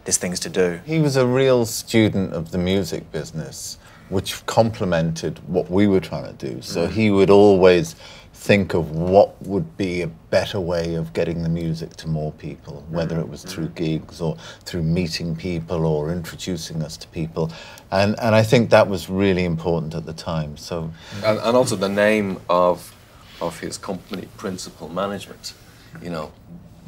there's 0.05 0.17
things 0.17 0.39
to 0.41 0.49
do? 0.49 0.79
He 0.85 0.99
was 0.99 1.17
a 1.17 1.27
real 1.27 1.65
student 1.65 2.33
of 2.33 2.51
the 2.51 2.57
music 2.57 3.11
business, 3.11 3.77
which 4.09 4.45
complemented 4.45 5.39
what 5.47 5.69
we 5.69 5.87
were 5.87 5.99
trying 5.99 6.25
to 6.25 6.49
do. 6.49 6.61
So 6.61 6.87
mm. 6.87 6.91
he 6.91 7.11
would 7.11 7.29
always 7.29 7.95
think 8.33 8.73
of 8.73 8.91
what 8.91 9.41
would 9.45 9.75
be 9.77 10.01
a 10.01 10.07
better 10.07 10.59
way 10.59 10.93
of 10.93 11.11
getting 11.11 11.43
the 11.43 11.49
music 11.49 11.95
to 11.97 12.07
more 12.07 12.31
people, 12.33 12.85
whether 12.89 13.15
mm. 13.15 13.21
it 13.21 13.29
was 13.29 13.43
through 13.43 13.67
gigs 13.69 14.21
or 14.21 14.37
through 14.63 14.83
meeting 14.83 15.35
people 15.35 15.85
or 15.85 16.11
introducing 16.11 16.81
us 16.81 16.95
to 16.97 17.07
people. 17.09 17.51
And, 17.91 18.17
and 18.19 18.35
I 18.35 18.43
think 18.43 18.69
that 18.69 18.87
was 18.87 19.09
really 19.09 19.43
important 19.43 19.95
at 19.95 20.05
the 20.05 20.13
time. 20.13 20.55
So 20.55 20.91
and, 21.25 21.39
and 21.39 21.57
also 21.57 21.75
the 21.75 21.89
name 21.89 22.39
of 22.49 22.93
of 23.41 23.59
his 23.59 23.77
company, 23.77 24.27
Principal 24.37 24.89
Management. 24.89 25.53
You 26.01 26.09
know, 26.09 26.31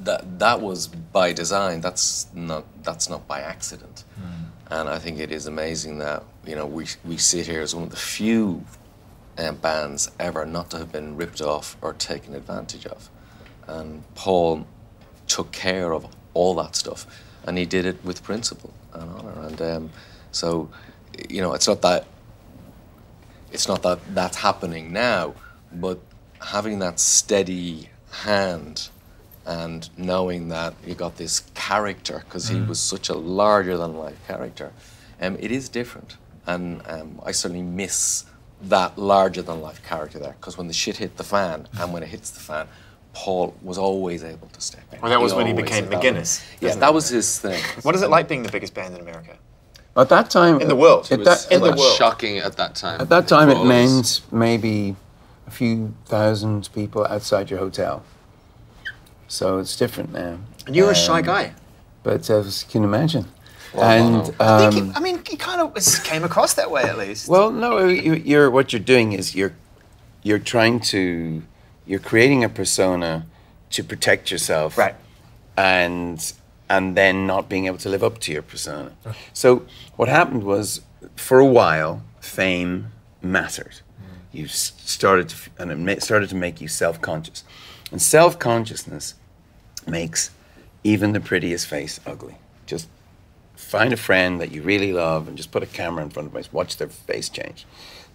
that 0.04 0.40
that 0.40 0.62
was 0.62 0.88
by 0.88 1.34
design. 1.34 1.82
That's 1.82 2.28
not 2.34 2.66
that's 2.84 3.10
not 3.10 3.28
by 3.28 3.42
accident. 3.42 4.04
Mm. 4.20 4.49
And 4.70 4.88
I 4.88 5.00
think 5.00 5.20
it 5.20 5.32
is 5.32 5.48
amazing 5.48 5.98
that 6.00 6.24
you 6.46 6.56
know 6.56 6.66
we 6.66 6.86
we 7.04 7.18
sit 7.18 7.48
here 7.48 7.62
as 7.62 7.74
one 7.74 7.86
of 7.86 7.90
the 7.90 7.98
few 7.98 8.64
um, 9.38 9.56
bands 9.56 10.12
ever 10.20 10.46
not 10.46 10.70
to 10.72 10.78
have 10.78 10.92
been 10.92 11.16
ripped 11.16 11.42
off 11.42 11.78
or 11.82 11.94
taken 11.94 12.36
advantage 12.36 12.86
of. 12.86 13.10
And 13.68 14.04
Paul 14.16 14.68
took 15.28 15.52
care 15.52 15.94
of 15.94 16.08
all 16.34 16.56
that 16.56 16.76
stuff, 16.76 17.06
and 17.46 17.58
he 17.58 17.66
did 17.66 17.86
it 17.86 18.04
with 18.04 18.24
principle 18.24 18.74
and 18.94 19.10
honor. 19.12 19.48
And 19.48 19.62
um, 19.62 19.90
so, 20.32 20.70
you 21.30 21.42
know, 21.42 21.54
it's 21.54 21.68
not 21.68 21.82
that 21.82 22.06
it's 23.52 23.68
not 23.68 23.82
that 23.84 24.00
that's 24.14 24.38
happening 24.38 24.94
now, 24.94 25.34
but 25.72 26.00
having 26.42 26.80
that 26.80 27.00
steady 27.00 27.90
hand 28.12 28.90
and 29.50 29.90
knowing 29.98 30.50
that 30.50 30.76
you 30.86 30.94
got 30.94 31.18
this 31.18 31.40
character 31.56 32.22
because 32.26 32.48
he 32.50 32.62
was 32.62 32.80
such 32.80 33.10
a 33.10 33.16
larger 33.16 33.76
than 33.78 33.98
life 33.98 34.20
character, 34.28 34.72
um, 35.20 35.36
it 35.40 35.52
is 35.52 35.68
different. 35.70 36.18
And 36.46 36.82
um, 36.88 37.20
I 37.26 37.32
certainly 37.32 37.64
miss 37.64 38.26
that 38.62 38.98
larger 39.00 39.42
than 39.42 39.60
life 39.60 39.82
character 39.84 40.20
there 40.20 40.36
because 40.40 40.56
when 40.58 40.68
the 40.68 40.74
shit 40.74 40.98
hit 40.98 41.18
the 41.18 41.24
fan 41.24 41.68
and 41.80 41.92
when 41.92 42.04
it 42.04 42.10
hits 42.10 42.30
the 42.30 42.40
fan, 42.40 42.68
Paul 43.14 43.56
was 43.64 43.80
always 43.80 44.24
able 44.24 44.50
to 44.50 44.62
step 44.62 44.84
in. 44.94 45.02
Well, 45.02 45.10
that 45.10 45.20
was 45.20 45.34
when 45.34 45.48
he 45.48 45.54
became 45.54 45.86
did 45.86 45.94
that. 45.94 46.04
McGuinness, 46.04 46.44
Yeah, 46.62 46.76
that 46.76 46.94
was 46.94 47.10
his 47.10 47.40
thing. 47.40 47.60
What 47.82 47.96
is 47.96 48.04
it 48.04 48.12
like 48.12 48.28
being 48.28 48.44
the 48.44 48.52
biggest 48.52 48.76
band 48.76 48.94
in 48.94 49.02
America? 49.02 49.36
At 49.98 50.10
that 50.10 50.30
time, 50.30 50.62
In 50.62 50.68
the 50.68 50.76
world. 50.76 51.06
At 51.12 51.22
It 51.22 51.26
that, 51.26 51.48
In 51.52 51.62
the 51.62 51.72
was 51.72 51.80
world. 51.80 51.98
shocking 51.98 52.38
at 52.38 52.56
that 52.58 52.76
time. 52.76 53.02
at 53.02 53.10
that 53.10 53.28
time, 53.28 53.50
it 53.50 53.56
For 53.56 53.62
us. 53.62 53.68
meant 53.68 54.22
maybe 54.32 54.96
a 55.48 55.52
few 55.52 55.96
thousand 56.06 56.70
people 56.72 57.04
outside 57.08 57.50
your 57.50 57.60
hotel. 57.60 58.04
So 59.30 59.60
it's 59.60 59.78
different 59.78 60.12
now. 60.12 60.40
And 60.68 60.76
you're 60.76 60.92
a 60.92 60.96
shy 60.96 61.20
Um, 61.20 61.26
guy. 61.26 61.54
But 62.04 62.30
as 62.30 62.64
you 62.64 62.72
can 62.72 62.84
imagine. 62.84 63.26
Well, 63.74 63.84
and 63.90 64.14
no. 64.14 64.34
I, 64.40 64.70
think 64.72 64.84
um, 64.84 64.90
he, 64.90 64.96
I 64.96 65.00
mean, 65.00 65.22
he 65.30 65.38
kind 65.38 65.62
of 65.62 65.74
was- 65.74 66.00
came 66.00 66.24
across 66.24 66.56
that 66.56 66.70
way 66.72 66.84
at 66.84 66.98
least. 66.98 67.28
Well, 67.30 67.52
no, 67.52 67.88
you, 67.88 68.16
you're 68.16 68.50
what 68.50 68.74
you're 68.74 68.80
doing 68.82 69.14
is 69.14 69.36
you're 69.36 69.54
you're 70.24 70.40
trying 70.40 70.80
to 70.94 71.44
you're 71.86 72.00
creating 72.00 72.44
a 72.44 72.50
persona 72.50 73.26
to 73.72 73.84
protect 73.84 74.32
yourself, 74.32 74.78
Right. 74.78 74.96
And 75.56 76.34
and 76.70 76.96
then 76.98 77.28
not 77.28 77.48
being 77.50 77.66
able 77.68 77.78
to 77.80 77.90
live 77.90 78.04
up 78.04 78.18
to 78.20 78.32
your 78.32 78.42
persona. 78.44 78.92
So 79.34 79.66
what 79.96 80.08
happened 80.10 80.44
was, 80.44 80.82
for 81.16 81.40
a 81.40 81.46
while, 81.46 82.02
fame 82.22 82.92
mattered. 83.22 83.82
You 84.32 84.48
started 84.48 85.30
to, 85.30 85.36
and 85.58 85.72
it 85.72 85.78
ma- 85.78 86.00
started 86.00 86.30
to 86.30 86.36
make 86.36 86.62
you 86.62 86.68
self-conscious, 86.68 87.44
and 87.92 88.02
self-consciousness 88.02 89.16
makes 89.88 90.32
even 90.84 91.14
the 91.14 91.20
prettiest 91.20 91.68
face 91.68 92.00
ugly. 92.06 92.36
Just 92.66 92.88
find 93.56 93.92
a 93.92 93.98
friend 93.98 94.40
that 94.40 94.52
you 94.52 94.62
really 94.62 94.94
love 94.94 95.28
and 95.28 95.36
just 95.36 95.52
put 95.52 95.64
a 95.64 95.68
camera 95.68 96.04
in 96.04 96.10
front 96.10 96.28
of 96.28 96.34
them, 96.34 96.44
watch 96.52 96.78
their 96.78 96.88
face 96.88 97.30
change. 97.30 97.66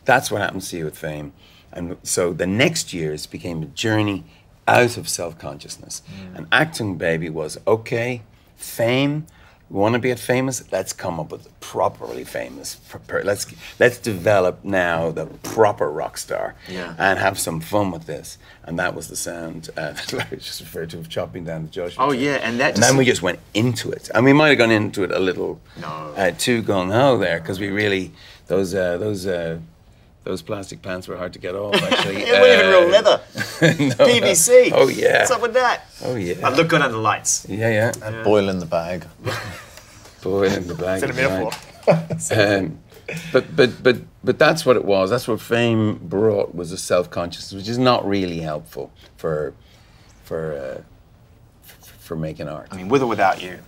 That's 0.05 0.31
what 0.31 0.41
happens 0.41 0.71
to 0.71 0.79
you 0.79 0.85
with 0.85 0.99
fame. 0.99 1.33
And 1.73 1.97
so 2.03 2.33
the 2.33 2.47
next 2.47 2.93
years 2.93 3.27
became 3.27 3.63
a 3.63 3.67
journey 3.67 4.25
out 4.67 4.97
of 4.97 5.09
self 5.09 5.39
consciousness. 5.39 6.03
Mm. 6.09 6.37
And 6.37 6.51
Achtung 6.51 6.99
Baby 6.99 7.29
was 7.29 7.59
okay, 7.67 8.23
fame. 8.57 9.27
We 9.75 9.81
want 9.81 9.95
to 9.95 9.99
be 9.99 10.13
a 10.13 10.17
famous. 10.17 10.63
Let's 10.71 10.93
come 10.93 11.19
up 11.19 11.33
with 11.33 11.47
a 11.47 11.51
properly 11.59 12.23
famous. 12.23 12.77
proper- 12.89 13.25
Let's 13.25 13.45
let's 13.81 13.99
develop 13.99 14.65
now 14.65 15.11
the 15.11 15.27
proper 15.43 15.91
rock 15.91 16.17
star, 16.17 16.55
Yeah. 16.69 16.95
and 16.97 17.19
have 17.19 17.41
some 17.41 17.61
fun 17.61 17.91
with 17.91 18.07
this. 18.07 18.39
And 18.63 18.79
that 18.79 18.95
was 18.95 19.09
the 19.09 19.17
sound 19.17 19.71
uh, 19.77 19.91
that 19.97 20.13
Larry 20.13 20.37
just 20.37 20.61
referred 20.61 20.91
to 20.91 20.99
of 20.99 21.09
chopping 21.09 21.45
down 21.45 21.63
the 21.65 21.71
Joshua. 21.71 22.05
Oh, 22.05 22.11
tree. 22.11 22.25
yeah, 22.27 22.37
and 22.47 22.61
that 22.61 22.75
and 22.75 22.83
then 22.85 22.97
we 22.97 23.05
just 23.05 23.21
went 23.23 23.41
into 23.53 23.91
it, 23.91 24.09
and 24.15 24.25
we 24.25 24.33
might 24.33 24.51
have 24.51 24.59
gone 24.59 24.71
into 24.71 25.03
it 25.03 25.11
a 25.11 25.19
little 25.19 25.59
No. 25.81 25.89
uh, 26.17 26.31
too 26.39 26.63
gung 26.63 26.93
ho 26.93 27.19
there 27.19 27.41
because 27.41 27.59
we 27.59 27.69
really 27.71 28.13
those 28.47 28.77
uh, 28.77 28.97
those 28.99 29.27
uh, 29.27 29.59
those 30.23 30.41
plastic 30.41 30.83
pants 30.83 31.09
were 31.09 31.17
hard 31.17 31.33
to 31.33 31.41
get 31.41 31.57
off. 31.57 31.75
Actually, 31.83 32.23
It 32.31 32.41
wasn't 32.41 32.61
even 32.61 32.71
real 32.71 32.87
Uh, 32.87 32.97
leather. 32.97 33.21
no. 33.99 34.07
PVC. 34.07 34.71
Oh 34.73 34.87
yeah. 34.87 35.19
What's 35.19 35.33
up 35.33 35.43
with 35.43 35.55
that? 35.55 35.79
Oh 36.05 36.15
yeah. 36.15 36.47
I 36.47 36.51
look 36.55 36.69
good 36.69 36.81
under 36.81 36.95
the 36.97 37.03
lights. 37.03 37.45
yeah, 37.49 37.91
yeah. 38.01 38.23
Boil 38.23 38.49
in 38.49 38.61
the 38.61 38.67
bag. 38.67 39.05
Boy 40.25 40.49
in 40.49 40.67
the 40.67 40.75
bag. 40.75 40.97
Is 40.97 41.01
that 41.03 41.11
a 41.11 41.15
metaphor? 41.15 41.53
Um, 42.33 42.79
but 43.33 43.55
but 43.55 43.83
but 43.83 43.97
but 44.25 44.39
that's 44.39 44.65
what 44.65 44.77
it 44.77 44.85
was. 44.85 45.11
That's 45.11 45.29
what 45.29 45.41
fame 45.41 45.99
brought 46.03 46.55
was 46.55 46.73
a 46.73 46.79
self 46.79 47.11
consciousness, 47.11 47.53
which 47.61 47.69
is 47.69 47.79
not 47.79 48.09
really 48.09 48.41
helpful 48.41 48.91
for 49.19 49.53
for 50.25 50.55
uh, 50.55 50.83
f- 51.65 51.97
for 52.01 52.17
making 52.17 52.49
art. 52.49 52.69
I 52.71 52.77
mean, 52.77 52.89
with 52.89 53.03
or 53.03 53.07
without 53.07 53.43
you, 53.43 53.59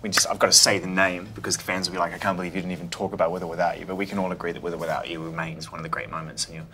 we 0.00 0.08
just 0.08 0.26
I've 0.26 0.38
got 0.38 0.46
to 0.46 0.56
say 0.56 0.78
the 0.78 0.86
name 0.86 1.28
because 1.34 1.58
fans 1.58 1.88
will 1.88 1.94
be 1.94 1.98
like, 1.98 2.14
I 2.14 2.18
can't 2.18 2.36
believe 2.38 2.54
you 2.54 2.62
didn't 2.62 2.72
even 2.72 2.88
talk 2.88 3.12
about 3.12 3.30
with 3.30 3.42
or 3.42 3.48
without 3.48 3.78
you. 3.78 3.84
But 3.84 3.96
we 3.96 4.06
can 4.06 4.18
all 4.18 4.32
agree 4.32 4.52
that 4.52 4.62
with 4.62 4.72
or 4.72 4.78
without 4.78 5.08
you 5.08 5.22
remains 5.22 5.70
one 5.70 5.78
of 5.78 5.82
the 5.82 5.90
great 5.90 6.10
moments 6.10 6.48
in 6.48 6.54
your 6.54 6.64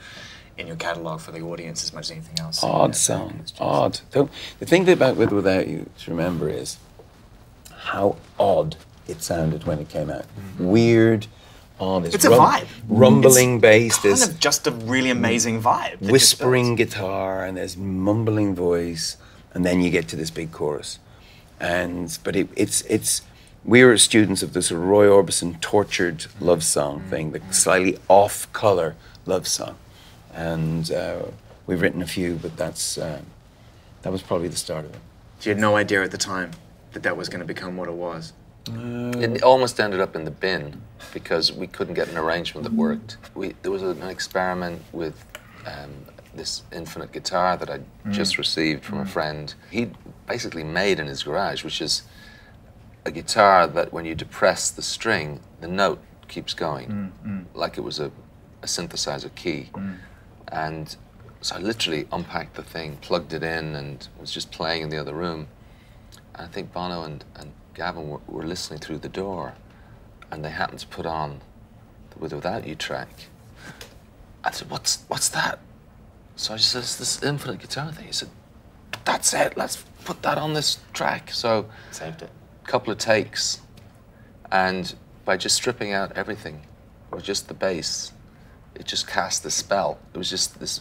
in 0.56 0.68
your 0.68 0.76
catalogue 0.76 1.20
for 1.20 1.32
the 1.32 1.40
audience 1.40 1.82
as 1.82 1.92
much 1.92 2.04
as 2.04 2.10
anything 2.12 2.38
else. 2.38 2.62
odd 2.62 2.90
Yeah, 2.90 2.94
song, 2.94 3.38
it's 3.40 3.52
odd. 3.58 4.00
Don't, 4.12 4.30
the 4.60 4.66
thing 4.66 4.88
about 4.88 5.16
With 5.16 5.32
Without 5.32 5.66
You 5.66 5.90
to 5.98 6.10
remember 6.10 6.48
is 6.48 6.78
how 7.74 8.16
odd 8.38 8.76
it 9.08 9.22
sounded 9.22 9.64
when 9.64 9.78
it 9.78 9.88
came 9.88 10.10
out. 10.10 10.24
Weird, 10.58 11.26
odd. 11.80 12.04
Mm-hmm. 12.04 12.14
It's 12.14 12.24
a 12.24 12.30
vibe. 12.30 12.66
Rumbling 12.88 13.60
bass, 13.60 13.98
Kind 13.98 14.22
of 14.22 14.38
just 14.40 14.66
a 14.66 14.70
really 14.70 15.10
amazing 15.10 15.62
vibe. 15.62 16.00
whispering 16.00 16.74
guitar, 16.76 17.44
and 17.44 17.56
there's 17.56 17.76
mumbling 17.76 18.54
voice, 18.54 19.16
and 19.54 19.64
then 19.64 19.80
you 19.80 19.90
get 19.90 20.08
to 20.08 20.16
this 20.16 20.30
big 20.30 20.52
chorus. 20.52 20.98
And 21.60 22.18
but 22.24 22.36
it, 22.36 22.48
it's 22.56 22.82
it's 22.82 23.22
we 23.64 23.82
were 23.82 23.96
students 23.98 24.42
of 24.42 24.52
this 24.52 24.70
Roy 24.70 25.06
Orbison 25.06 25.60
tortured 25.60 26.26
love 26.40 26.62
song 26.62 27.00
thing, 27.10 27.32
the 27.32 27.40
slightly 27.50 27.98
off 28.08 28.50
color 28.52 28.94
love 29.24 29.48
song, 29.48 29.76
and 30.34 30.90
uh, 30.92 31.22
we've 31.66 31.80
written 31.80 32.02
a 32.02 32.06
few, 32.06 32.34
but 32.36 32.56
that's 32.56 32.98
uh, 32.98 33.22
that 34.02 34.12
was 34.12 34.22
probably 34.22 34.48
the 34.48 34.56
start 34.56 34.84
of 34.84 34.94
it. 34.94 35.00
You 35.42 35.50
had 35.50 35.58
no 35.60 35.76
idea 35.76 36.02
at 36.02 36.10
the 36.10 36.18
time 36.18 36.52
that 36.92 37.02
that 37.02 37.16
was 37.16 37.28
going 37.28 37.40
to 37.40 37.46
become 37.46 37.76
what 37.76 37.88
it 37.88 37.94
was. 37.94 38.32
Uh, 38.68 39.18
it 39.18 39.42
almost 39.42 39.78
ended 39.78 40.00
up 40.00 40.16
in 40.16 40.24
the 40.24 40.30
bin 40.30 40.82
because 41.12 41.52
we 41.52 41.66
couldn't 41.66 41.94
get 41.94 42.08
an 42.08 42.16
arrangement 42.16 42.64
that 42.64 42.72
worked. 42.72 43.16
We, 43.34 43.54
there 43.62 43.70
was 43.70 43.82
an 43.82 44.02
experiment 44.02 44.82
with 44.92 45.24
um, 45.66 45.90
this 46.34 46.62
infinite 46.72 47.12
guitar 47.12 47.56
that 47.56 47.70
I 47.70 47.78
mm. 47.78 48.12
just 48.12 48.38
received 48.38 48.84
from 48.84 48.98
a 48.98 49.04
mm. 49.04 49.08
friend. 49.08 49.54
He 49.70 49.90
basically 50.26 50.64
made 50.64 50.98
in 50.98 51.06
his 51.06 51.22
garage, 51.22 51.64
which 51.64 51.80
is 51.80 52.02
a 53.04 53.10
guitar 53.10 53.66
that 53.68 53.92
when 53.92 54.04
you 54.04 54.14
depress 54.14 54.70
the 54.70 54.82
string, 54.82 55.40
the 55.60 55.68
note 55.68 56.00
keeps 56.28 56.54
going, 56.54 57.12
mm, 57.24 57.44
like 57.54 57.78
it 57.78 57.82
was 57.82 58.00
a, 58.00 58.10
a 58.62 58.66
synthesizer 58.66 59.32
key. 59.34 59.70
And 60.48 60.96
so 61.40 61.56
I 61.56 61.58
literally 61.58 62.08
unpacked 62.10 62.54
the 62.54 62.62
thing, 62.62 62.98
plugged 63.00 63.32
it 63.32 63.42
in, 63.42 63.76
and 63.76 64.08
was 64.20 64.32
just 64.32 64.50
playing 64.50 64.82
in 64.82 64.88
the 64.88 64.98
other 64.98 65.14
room. 65.14 65.46
And 66.34 66.46
I 66.46 66.48
think 66.48 66.72
Bono 66.72 67.04
and, 67.04 67.24
and 67.36 67.52
Gavin 67.76 68.08
were, 68.08 68.20
were 68.26 68.42
listening 68.42 68.80
through 68.80 68.98
the 68.98 69.08
door, 69.10 69.54
and 70.30 70.42
they 70.42 70.48
happened 70.48 70.80
to 70.80 70.86
put 70.86 71.04
on 71.04 71.42
the 72.10 72.18
With 72.18 72.32
or 72.32 72.36
Without 72.36 72.66
You 72.66 72.74
track. 72.74 73.08
I 74.42 74.50
said, 74.50 74.70
"What's 74.70 75.04
what's 75.08 75.28
that?" 75.28 75.58
So 76.36 76.54
I 76.54 76.56
just 76.56 76.70
said, 76.70 76.78
"It's 76.80 76.96
this 76.96 77.22
infinite 77.22 77.60
guitar 77.60 77.92
thing." 77.92 78.06
He 78.06 78.12
said, 78.12 78.30
"That's 79.04 79.34
it. 79.34 79.58
Let's 79.58 79.84
put 80.06 80.22
that 80.22 80.38
on 80.38 80.54
this 80.54 80.78
track." 80.94 81.30
So 81.32 81.66
Saved 81.90 82.22
it. 82.22 82.30
couple 82.64 82.90
of 82.90 82.98
takes, 82.98 83.60
and 84.50 84.94
by 85.26 85.36
just 85.36 85.54
stripping 85.54 85.92
out 85.92 86.12
everything, 86.16 86.62
or 87.10 87.20
just 87.20 87.46
the 87.46 87.54
bass, 87.54 88.12
it 88.74 88.86
just 88.86 89.06
cast 89.06 89.42
this 89.42 89.54
spell. 89.54 89.98
It 90.14 90.18
was 90.18 90.30
just 90.30 90.60
this 90.60 90.80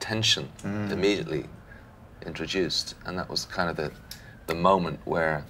tension 0.00 0.50
mm. 0.62 0.90
immediately 0.90 1.46
introduced, 2.26 2.94
and 3.06 3.18
that 3.18 3.30
was 3.30 3.46
kind 3.46 3.70
of 3.70 3.76
the 3.76 3.90
the 4.46 4.54
moment 4.54 5.00
where 5.06 5.46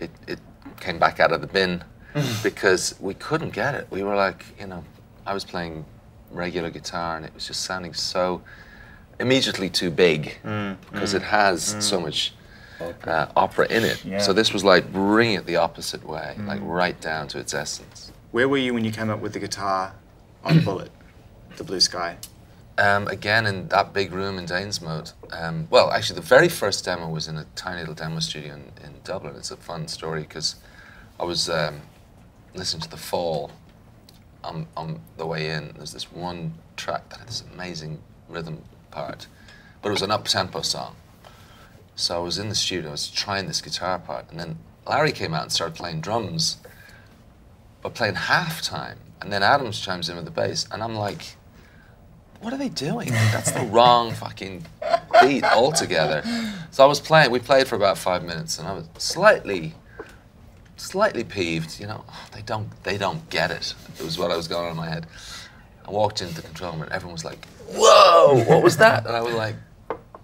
it 0.00 0.10
it 0.26 0.38
came 0.80 0.98
back 0.98 1.20
out 1.20 1.32
of 1.32 1.40
the 1.40 1.46
bin 1.46 1.82
mm. 2.14 2.42
because 2.42 2.94
we 3.00 3.14
couldn't 3.14 3.50
get 3.50 3.74
it. 3.74 3.86
We 3.90 4.02
were 4.02 4.16
like, 4.16 4.44
you 4.58 4.66
know, 4.66 4.84
I 5.24 5.34
was 5.34 5.44
playing 5.44 5.84
regular 6.30 6.70
guitar, 6.70 7.16
and 7.16 7.24
it 7.24 7.34
was 7.34 7.46
just 7.46 7.62
sounding 7.62 7.94
so 7.94 8.42
immediately 9.18 9.70
too 9.70 9.90
big 9.90 10.36
mm, 10.44 10.76
because 10.90 11.12
mm, 11.12 11.16
it 11.16 11.22
has 11.22 11.76
so 11.84 12.00
much 12.00 12.34
uh, 12.80 13.26
opera 13.36 13.66
in 13.68 13.84
it. 13.84 14.04
Yeah. 14.04 14.18
So 14.18 14.32
this 14.32 14.52
was 14.52 14.64
like 14.64 14.92
bringing 14.92 15.36
it 15.36 15.46
the 15.46 15.56
opposite 15.56 16.04
way, 16.06 16.36
like 16.46 16.60
right 16.62 16.98
down 17.00 17.28
to 17.28 17.38
its 17.38 17.54
essence. 17.54 18.12
Where 18.32 18.48
were 18.48 18.58
you 18.58 18.74
when 18.74 18.84
you 18.84 18.92
came 18.92 19.10
up 19.10 19.20
with 19.20 19.32
the 19.32 19.38
guitar 19.38 19.94
on 20.44 20.60
Bullet, 20.64 20.90
the 21.56 21.64
Blue 21.64 21.80
Sky? 21.80 22.16
Um, 22.78 23.08
again, 23.08 23.46
in 23.46 23.68
that 23.68 23.94
big 23.94 24.12
room 24.12 24.38
in 24.38 24.44
Danesmoate. 24.44 25.14
Um, 25.32 25.66
well, 25.70 25.90
actually, 25.90 26.16
the 26.20 26.26
very 26.26 26.48
first 26.48 26.84
demo 26.84 27.08
was 27.08 27.26
in 27.26 27.38
a 27.38 27.46
tiny 27.54 27.80
little 27.80 27.94
demo 27.94 28.20
studio 28.20 28.52
in, 28.52 28.64
in 28.84 28.94
Dublin. 29.02 29.34
It's 29.36 29.50
a 29.50 29.56
fun 29.56 29.88
story 29.88 30.22
because 30.22 30.56
I 31.18 31.24
was 31.24 31.48
um, 31.48 31.80
listening 32.54 32.82
to 32.82 32.90
The 32.90 32.98
Fall 32.98 33.50
on, 34.44 34.66
on 34.76 35.00
the 35.16 35.26
way 35.26 35.50
in. 35.50 35.72
There's 35.76 35.92
this 35.92 36.12
one 36.12 36.54
track 36.76 37.08
that 37.08 37.20
had 37.20 37.28
this 37.28 37.44
amazing 37.52 38.02
rhythm 38.28 38.62
part, 38.90 39.26
but 39.80 39.88
it 39.88 39.92
was 39.92 40.02
an 40.02 40.10
up 40.10 40.26
tempo 40.26 40.60
song. 40.62 40.96
So 41.94 42.16
I 42.16 42.18
was 42.18 42.38
in 42.38 42.50
the 42.50 42.54
studio, 42.54 42.90
I 42.90 42.92
was 42.92 43.08
trying 43.08 43.46
this 43.46 43.62
guitar 43.62 43.98
part, 43.98 44.30
and 44.30 44.38
then 44.38 44.58
Larry 44.86 45.12
came 45.12 45.32
out 45.32 45.42
and 45.42 45.52
started 45.52 45.74
playing 45.74 46.02
drums, 46.02 46.58
but 47.82 47.94
playing 47.94 48.16
half 48.16 48.60
time. 48.60 48.98
And 49.20 49.32
then 49.32 49.42
Adams 49.42 49.80
chimes 49.80 50.10
in 50.10 50.16
with 50.16 50.26
the 50.26 50.30
bass, 50.30 50.66
and 50.70 50.82
I'm 50.82 50.94
like, 50.94 51.36
what 52.40 52.52
are 52.52 52.58
they 52.58 52.68
doing? 52.68 53.08
That's 53.10 53.50
the 53.52 53.60
wrong 53.62 54.12
fucking 54.12 54.64
beat 55.22 55.44
altogether. 55.44 56.22
So 56.70 56.84
I 56.84 56.86
was 56.86 57.00
playing, 57.00 57.30
we 57.30 57.38
played 57.38 57.66
for 57.68 57.76
about 57.76 57.98
five 57.98 58.22
minutes, 58.24 58.58
and 58.58 58.68
I 58.68 58.72
was 58.72 58.88
slightly, 58.98 59.74
slightly 60.76 61.24
peeved, 61.24 61.80
you 61.80 61.86
know, 61.86 62.04
"Oh, 62.08 62.26
they 62.34 62.42
don't, 62.42 62.68
they 62.84 62.98
don't 62.98 63.28
get 63.30 63.50
it. 63.50 63.74
It 63.98 64.04
was 64.04 64.18
what 64.18 64.30
I 64.30 64.36
was 64.36 64.48
going 64.48 64.66
on 64.66 64.70
in 64.72 64.76
my 64.76 64.88
head. 64.88 65.06
I 65.86 65.90
walked 65.90 66.20
into 66.20 66.34
the 66.34 66.42
control 66.42 66.72
room, 66.72 66.82
and 66.82 66.92
everyone 66.92 67.12
was 67.12 67.24
like, 67.24 67.46
whoa, 67.70 68.44
what 68.48 68.62
was 68.62 68.76
that? 68.78 69.06
And 69.06 69.16
I 69.16 69.20
was 69.22 69.34
like, 69.34 69.54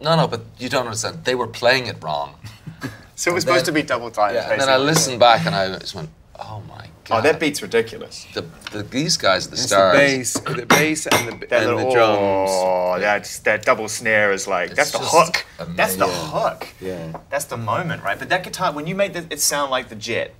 no, 0.01 0.16
no, 0.16 0.27
but 0.27 0.40
you 0.59 0.68
don't 0.68 0.87
understand. 0.87 1.25
They 1.25 1.37
were 1.37 1.46
playing 1.46 1.87
it 1.87 2.03
wrong. 2.03 2.35
So 3.14 3.31
it 3.31 3.35
was 3.35 3.44
then- 3.44 3.53
supposed 3.55 3.66
to 3.66 3.72
be 3.72 3.83
double 3.83 4.11
time. 4.11 4.35
Yeah, 4.35 4.51
and 4.51 4.61
then 4.61 4.68
I 4.68 4.77
listened 4.77 5.20
back, 5.20 5.46
and 5.46 5.55
I 5.55 5.79
just 5.79 5.94
went, 5.94 6.09
oh 6.40 6.61
my 6.68 6.87
god. 7.12 7.18
Oh, 7.18 7.22
that 7.33 7.40
beat's 7.40 7.62
ridiculous. 7.62 8.27
The, 8.35 8.44
the, 8.72 8.83
these 8.83 9.16
guys, 9.16 9.46
are 9.46 9.51
the 9.51 9.55
It's 9.55 9.62
stars. 9.66 9.92
the 9.92 9.98
bass, 9.98 10.33
the 10.61 10.66
bass, 10.66 11.07
and 11.07 11.29
the 11.40 11.46
That 11.46 11.61
and 11.62 11.70
the 11.70 11.75
little- 11.77 11.92
drums. 11.92 12.51
Oh, 12.53 12.96
that's 12.98 13.38
that 13.40 13.64
double 13.64 13.88
snare 13.88 14.33
is 14.33 14.46
like 14.46 14.75
that's 14.75 14.90
the 14.92 14.98
just 14.98 15.11
hook. 15.14 15.46
That's 15.77 15.96
the 15.96 16.07
hook. 16.09 16.68
Yeah. 16.81 17.18
That's 17.31 17.44
the 17.46 17.57
moment, 17.57 18.03
right? 18.03 18.18
But 18.18 18.29
that 18.31 18.42
guitar, 18.44 18.72
when 18.72 18.87
you 18.87 18.94
made 18.94 19.12
the, 19.14 19.27
it 19.31 19.40
sound 19.40 19.70
like 19.70 19.88
the 19.88 19.96
Jet. 19.96 20.35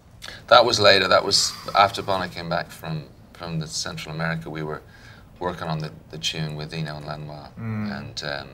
That 0.49 0.65
was 0.65 0.79
later. 0.79 1.09
That 1.09 1.25
was 1.25 1.53
after 1.75 2.01
Bono 2.03 2.29
came 2.29 2.49
back 2.49 2.71
from 2.71 3.05
from 3.33 3.59
the 3.59 3.67
Central 3.67 4.15
America. 4.15 4.49
We 4.51 4.63
were 4.63 4.83
working 5.41 5.67
on 5.67 5.79
the, 5.81 5.91
the 6.13 6.19
tune 6.19 6.55
with 6.55 6.73
Eno 6.73 6.97
and 6.99 7.07
Lanois, 7.07 7.49
and 7.57 8.23
um, 8.25 8.49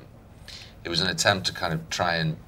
it 0.84 0.88
was 0.88 1.00
an 1.02 1.08
attempt 1.08 1.46
to 1.48 1.52
kind 1.52 1.74
of 1.74 1.80
try 1.90 2.14
and 2.16 2.38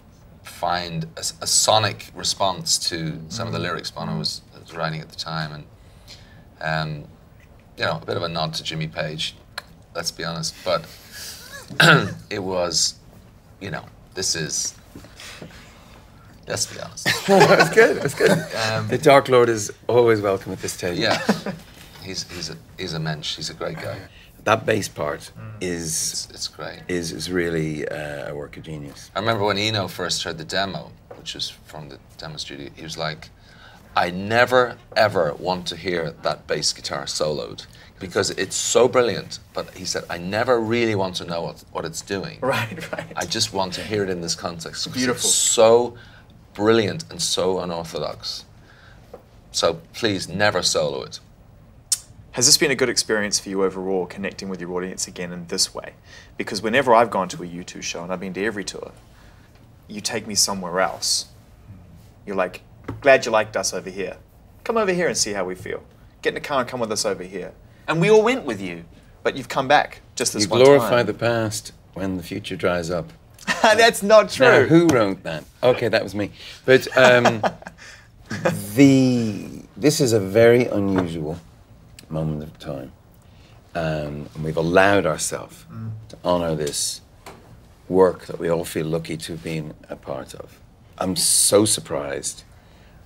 find 0.43 1.07
a 1.43 1.47
sonic 1.47 2.11
response 2.15 2.79
to 2.89 3.21
some 3.29 3.47
of 3.47 3.53
the 3.53 3.59
lyrics 3.59 3.91
Bono 3.91 4.17
was, 4.19 4.41
was 4.61 4.75
writing 4.75 5.01
at 5.01 5.09
the 5.09 5.17
time, 5.17 5.53
and 5.53 5.65
um, 6.61 7.09
you 7.77 7.85
know, 7.85 7.99
a 8.03 8.05
bit 8.07 8.17
of 8.17 8.23
a 8.23 8.29
nod 8.29 8.55
to 8.55 8.63
Jimmy 8.63 8.87
Page. 8.89 9.35
Let's 9.95 10.11
be 10.11 10.25
honest, 10.25 10.55
but 10.65 10.85
it 12.31 12.39
was, 12.43 12.95
you 13.61 13.71
know, 13.71 13.85
this 14.15 14.35
is. 14.37 14.75
Let's 16.47 16.67
be 16.67 16.81
honest. 16.81 17.05
That's 17.27 17.71
good. 17.75 17.97
That's 18.03 18.15
good. 18.15 18.89
the 18.89 18.99
Dark 18.99 19.29
Lord 19.29 19.49
is 19.49 19.73
always 19.89 20.21
welcome 20.21 20.53
at 20.53 20.61
this 20.61 20.77
table. 20.77 20.99
Yeah, 20.99 21.21
he's 22.03 22.25
he's 22.33 22.51
a 22.51 22.57
he's 22.79 22.93
a 22.93 22.99
mensch. 22.99 23.37
He's 23.37 23.51
a 23.51 23.55
great 23.55 23.77
guy. 23.77 23.99
That 24.45 24.65
bass 24.67 24.89
part 24.89 25.31
It's 25.61 26.27
is 26.27 26.29
it's 26.31 26.49
great. 26.49 26.81
is 26.89 27.13
is 27.13 27.31
really 27.31 27.87
uh, 27.87 28.31
a 28.31 28.35
work 28.35 28.57
of 28.57 28.65
genius. 28.65 29.11
I 29.15 29.21
remember 29.21 29.45
when 29.45 29.59
Eno 29.59 29.87
first 29.87 30.25
heard 30.25 30.39
the 30.39 30.45
demo, 30.45 30.91
which 31.17 31.35
was 31.35 31.51
from 31.51 31.89
the 31.89 31.99
demo 32.19 32.37
studio. 32.37 32.71
He 32.75 32.83
was 32.83 32.97
like, 32.99 33.29
"I 33.97 34.11
never 34.11 34.77
ever 34.97 35.35
want 35.35 35.67
to 35.69 35.77
hear 35.77 36.11
that 36.23 36.47
bass 36.47 36.73
guitar 36.73 37.05
soloed 37.05 37.67
because 38.01 38.31
it's 38.31 38.57
so 38.57 38.89
brilliant. 38.89 39.39
But 39.55 39.77
he 39.77 39.85
said, 39.85 40.05
I 40.11 40.19
never 40.19 40.59
really 40.59 40.97
want 40.97 41.15
to 41.17 41.25
know 41.25 41.43
what, 41.43 41.63
what 41.71 41.85
it's 41.85 42.01
doing. 42.01 42.39
Right, 42.51 42.93
right. 42.93 43.13
I 43.15 43.27
just 43.27 43.53
want 43.53 43.75
to 43.75 43.83
hear 43.83 44.03
it 44.03 44.11
in 44.11 44.23
this 44.23 44.35
context. 44.35 44.93
Beautiful. 44.93 45.29
So 45.29 45.97
brilliant 46.55 47.05
and 47.11 47.23
so 47.23 47.61
unorthodox. 47.61 48.45
So 49.53 49.81
please 49.93 50.29
never 50.29 50.63
solo 50.63 51.03
it. 51.05 51.21
Has 52.33 52.47
this 52.47 52.57
been 52.57 52.71
a 52.71 52.75
good 52.75 52.89
experience 52.89 53.39
for 53.39 53.49
you 53.51 53.63
overall, 53.65 54.07
connecting 54.07 54.49
with 54.49 54.61
your 54.61 54.73
audience 54.73 55.07
again 55.07 55.33
in 55.33 55.47
this 55.47 55.75
way? 55.75 55.95
Because 56.37 56.63
whenever 56.63 56.95
I've 56.95 57.11
gone 57.11 57.29
to 57.29 57.43
a 57.43 57.47
U2 57.47 57.83
show, 57.83 58.03
and 58.03 58.13
I've 58.13 58.21
been 58.21 58.33
to 58.35 58.45
every 58.45 58.65
tour, 58.65 58.93
you 59.89 60.01
take 60.01 60.27
me 60.27 60.35
somewhere 60.35 60.81
else. 60.81 61.27
You're 62.25 62.37
like, 62.37 62.63
glad 62.93 63.27
you 63.27 63.33
liked 63.33 63.57
us 63.57 63.73
over 63.73 63.91
here. 63.91 64.17
Come 64.65 64.77
over 64.77 64.93
here 64.93 65.09
and 65.09 65.17
see 65.17 65.33
how 65.33 65.45
we 65.45 65.55
feel. 65.55 65.83
Get 66.23 66.31
in 66.31 66.35
the 66.35 66.41
car 66.41 66.61
and 66.61 66.69
come 66.69 66.81
with 66.81 66.93
us 66.93 67.05
over 67.05 67.23
here. 67.23 67.53
And 67.89 68.01
we 68.01 68.11
all 68.11 68.23
went 68.23 68.45
with 68.45 68.61
you, 68.61 68.85
but 69.23 69.37
you've 69.37 69.49
come 69.49 69.69
back 69.69 70.01
just 70.15 70.33
this 70.33 70.45
You 70.45 70.51
one 70.51 70.63
glorify 70.63 70.91
time. 70.91 71.07
the 71.07 71.15
past 71.15 71.73
when 71.95 72.17
the 72.17 72.23
future 72.23 72.57
dries 72.57 72.91
up. 72.91 73.13
That's 73.63 74.03
not 74.03 74.31
true. 74.31 74.47
Now, 74.47 74.63
who 74.65 74.87
wrote 74.89 75.23
that? 75.23 75.45
Okay, 75.63 75.89
that 75.89 76.03
was 76.03 76.15
me. 76.15 76.31
But 76.65 76.87
um, 76.97 77.43
the 78.75 79.63
this 79.77 80.01
is 80.01 80.13
a 80.13 80.21
very 80.21 80.67
unusual 80.67 81.39
moment 82.11 82.43
of 82.43 82.59
time, 82.59 82.93
um, 83.75 84.29
and 84.35 84.45
we've 84.45 84.57
allowed 84.57 85.07
ourselves 85.07 85.65
to 86.11 86.19
honour 86.25 86.55
this 86.55 87.01
work 87.89 88.27
that 88.27 88.39
we 88.39 88.49
all 88.49 88.65
feel 88.65 88.87
lucky 88.87 89.17
to 89.17 89.33
have 89.33 89.43
been 89.43 89.75
a 89.89 89.97
part 89.97 90.35
of. 90.35 90.61
I'm 90.99 91.17
so 91.17 91.65
surprised 91.65 92.45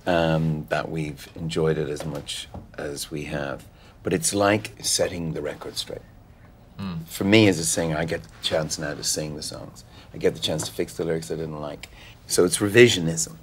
um, 0.05 0.65
that 0.69 0.89
we've 0.89 1.27
enjoyed 1.35 1.77
it 1.77 1.89
as 1.89 2.05
much 2.05 2.47
as 2.77 3.11
we 3.11 3.25
have, 3.25 3.65
but 4.03 4.13
it's 4.13 4.33
like 4.33 4.73
setting 4.81 5.33
the 5.33 5.41
record 5.41 5.77
straight 5.77 6.01
for 7.05 7.23
me 7.23 7.47
as 7.47 7.59
a 7.59 7.65
singer, 7.65 7.97
I 7.97 8.05
get 8.05 8.23
the 8.23 8.29
chance 8.41 8.77
now 8.77 8.93
to 8.93 9.03
sing 9.03 9.35
the 9.35 9.43
songs. 9.43 9.83
I 10.13 10.17
get 10.17 10.33
the 10.33 10.41
chance 10.41 10.63
to 10.67 10.71
fix 10.71 10.93
the 10.93 11.03
lyrics 11.05 11.31
I 11.31 11.35
didn't 11.35 11.61
like. 11.61 11.89
So 12.27 12.45
it's 12.45 12.57
revisionism. 12.57 13.35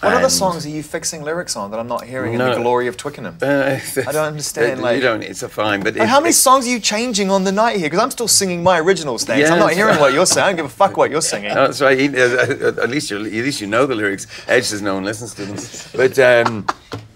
What 0.00 0.12
other 0.14 0.24
And- 0.24 0.32
songs 0.32 0.64
are 0.64 0.68
you 0.68 0.82
fixing 0.82 1.22
lyrics 1.22 1.56
on 1.56 1.70
that 1.70 1.80
I'm 1.80 1.88
not 1.88 2.04
hearing 2.04 2.34
in 2.34 2.38
the 2.38 2.54
glory 2.56 2.86
of 2.86 2.96
Twickenham? 2.96 3.36
Uh, 3.42 3.46
I 4.08 4.12
don't 4.12 4.16
understand, 4.26 4.80
You 4.80 5.00
don't. 5.00 5.22
It's 5.22 5.42
a 5.42 5.48
fine, 5.48 5.80
but 5.80 5.94
Like, 5.94 6.04
it- 6.04 6.08
how 6.08 6.20
many 6.20 6.32
songs 6.32 6.66
are 6.66 6.70
you 6.70 6.80
changing 6.80 7.30
on 7.30 7.44
the 7.44 7.52
night 7.52 7.76
here? 7.78 7.86
Because 7.86 8.00
I'm 8.00 8.10
still 8.10 8.28
singing 8.28 8.62
my 8.62 8.78
originals, 8.78 9.24
thanks. 9.24 9.48
Yeah, 9.48 9.54
I'm 9.54 9.58
not 9.60 9.72
hearing 9.72 9.98
what 9.98 10.12
you're 10.12 10.26
saying. 10.26 10.44
I 10.44 10.48
don't 10.50 10.56
give 10.56 10.66
a 10.66 10.68
fuck 10.68 10.96
what 10.96 11.10
you're 11.10 11.20
singing. 11.32 11.54
No, 11.54 11.66
that's 11.66 11.80
right. 11.80 11.98
He- 11.98 12.08
uh, 12.08 12.82
At 12.82 12.90
least 12.90 13.10
you, 13.10 13.16
at 13.18 13.22
least 13.32 13.60
you 13.60 13.66
know 13.66 13.86
the 13.86 13.94
lyrics. 13.94 14.26
Edge 14.46 14.64
says 14.64 14.82
no 14.82 14.94
one 14.94 15.04
listens 15.04 15.34
to 15.34 15.44
them. 15.46 15.56
But 15.96 16.18
um, 16.18 16.66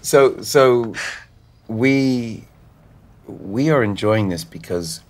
so, 0.02 0.40
so 0.42 0.94
we 1.68 2.44
we 3.26 3.70
are 3.70 3.82
enjoying 3.84 4.28
this 4.28 4.44
because 4.44 5.00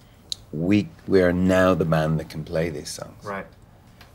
we 0.53 0.89
we 1.09 1.23
are 1.23 1.33
now 1.33 1.75
the 1.75 1.85
band 1.85 2.21
that 2.21 2.29
can 2.29 2.45
play 2.45 2.69
these 2.69 2.91
songs. 2.91 3.25
Right. 3.25 3.47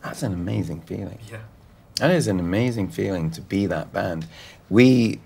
That's 0.04 0.22
an 0.24 0.34
amazing 0.34 0.82
feeling. 0.82 1.20
Yeah. 1.32 1.38
That 2.00 2.12
is 2.12 2.28
an 2.28 2.40
amazing 2.40 2.90
feeling 2.90 3.32
to 3.32 3.42
be 3.42 3.66
that 3.66 3.92
band. 3.92 4.28
We, 4.70 5.20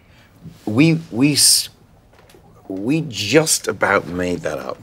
we, 0.65 1.01
we, 1.11 1.37
we 2.67 3.01
just 3.09 3.67
about 3.67 4.07
made 4.07 4.39
that 4.39 4.57
up, 4.57 4.77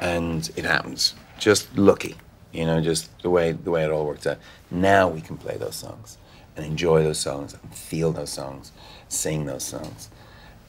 and 0.00 0.50
it 0.56 0.64
happens. 0.64 1.14
Just 1.38 1.76
lucky, 1.76 2.16
you 2.52 2.64
know, 2.64 2.80
just 2.80 3.10
the 3.22 3.28
way 3.28 3.52
the 3.52 3.70
way 3.70 3.84
it 3.84 3.90
all 3.90 4.06
worked 4.06 4.26
out. 4.26 4.38
Now 4.70 5.08
we 5.08 5.20
can 5.20 5.36
play 5.36 5.56
those 5.56 5.74
songs 5.74 6.16
and 6.56 6.64
enjoy 6.64 7.02
those 7.02 7.18
songs 7.18 7.52
and 7.52 7.74
feel 7.74 8.12
those 8.12 8.30
songs, 8.30 8.72
sing 9.08 9.44
those 9.44 9.64
songs, 9.64 10.08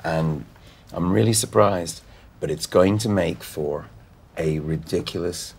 and 0.03 0.45
I'm 0.91 1.11
really 1.11 1.33
surprised, 1.33 2.01
but 2.39 2.51
it's 2.51 2.65
going 2.65 2.97
to 2.99 3.09
make 3.09 3.43
for 3.43 3.87
a 4.37 4.59
ridiculous 4.59 5.53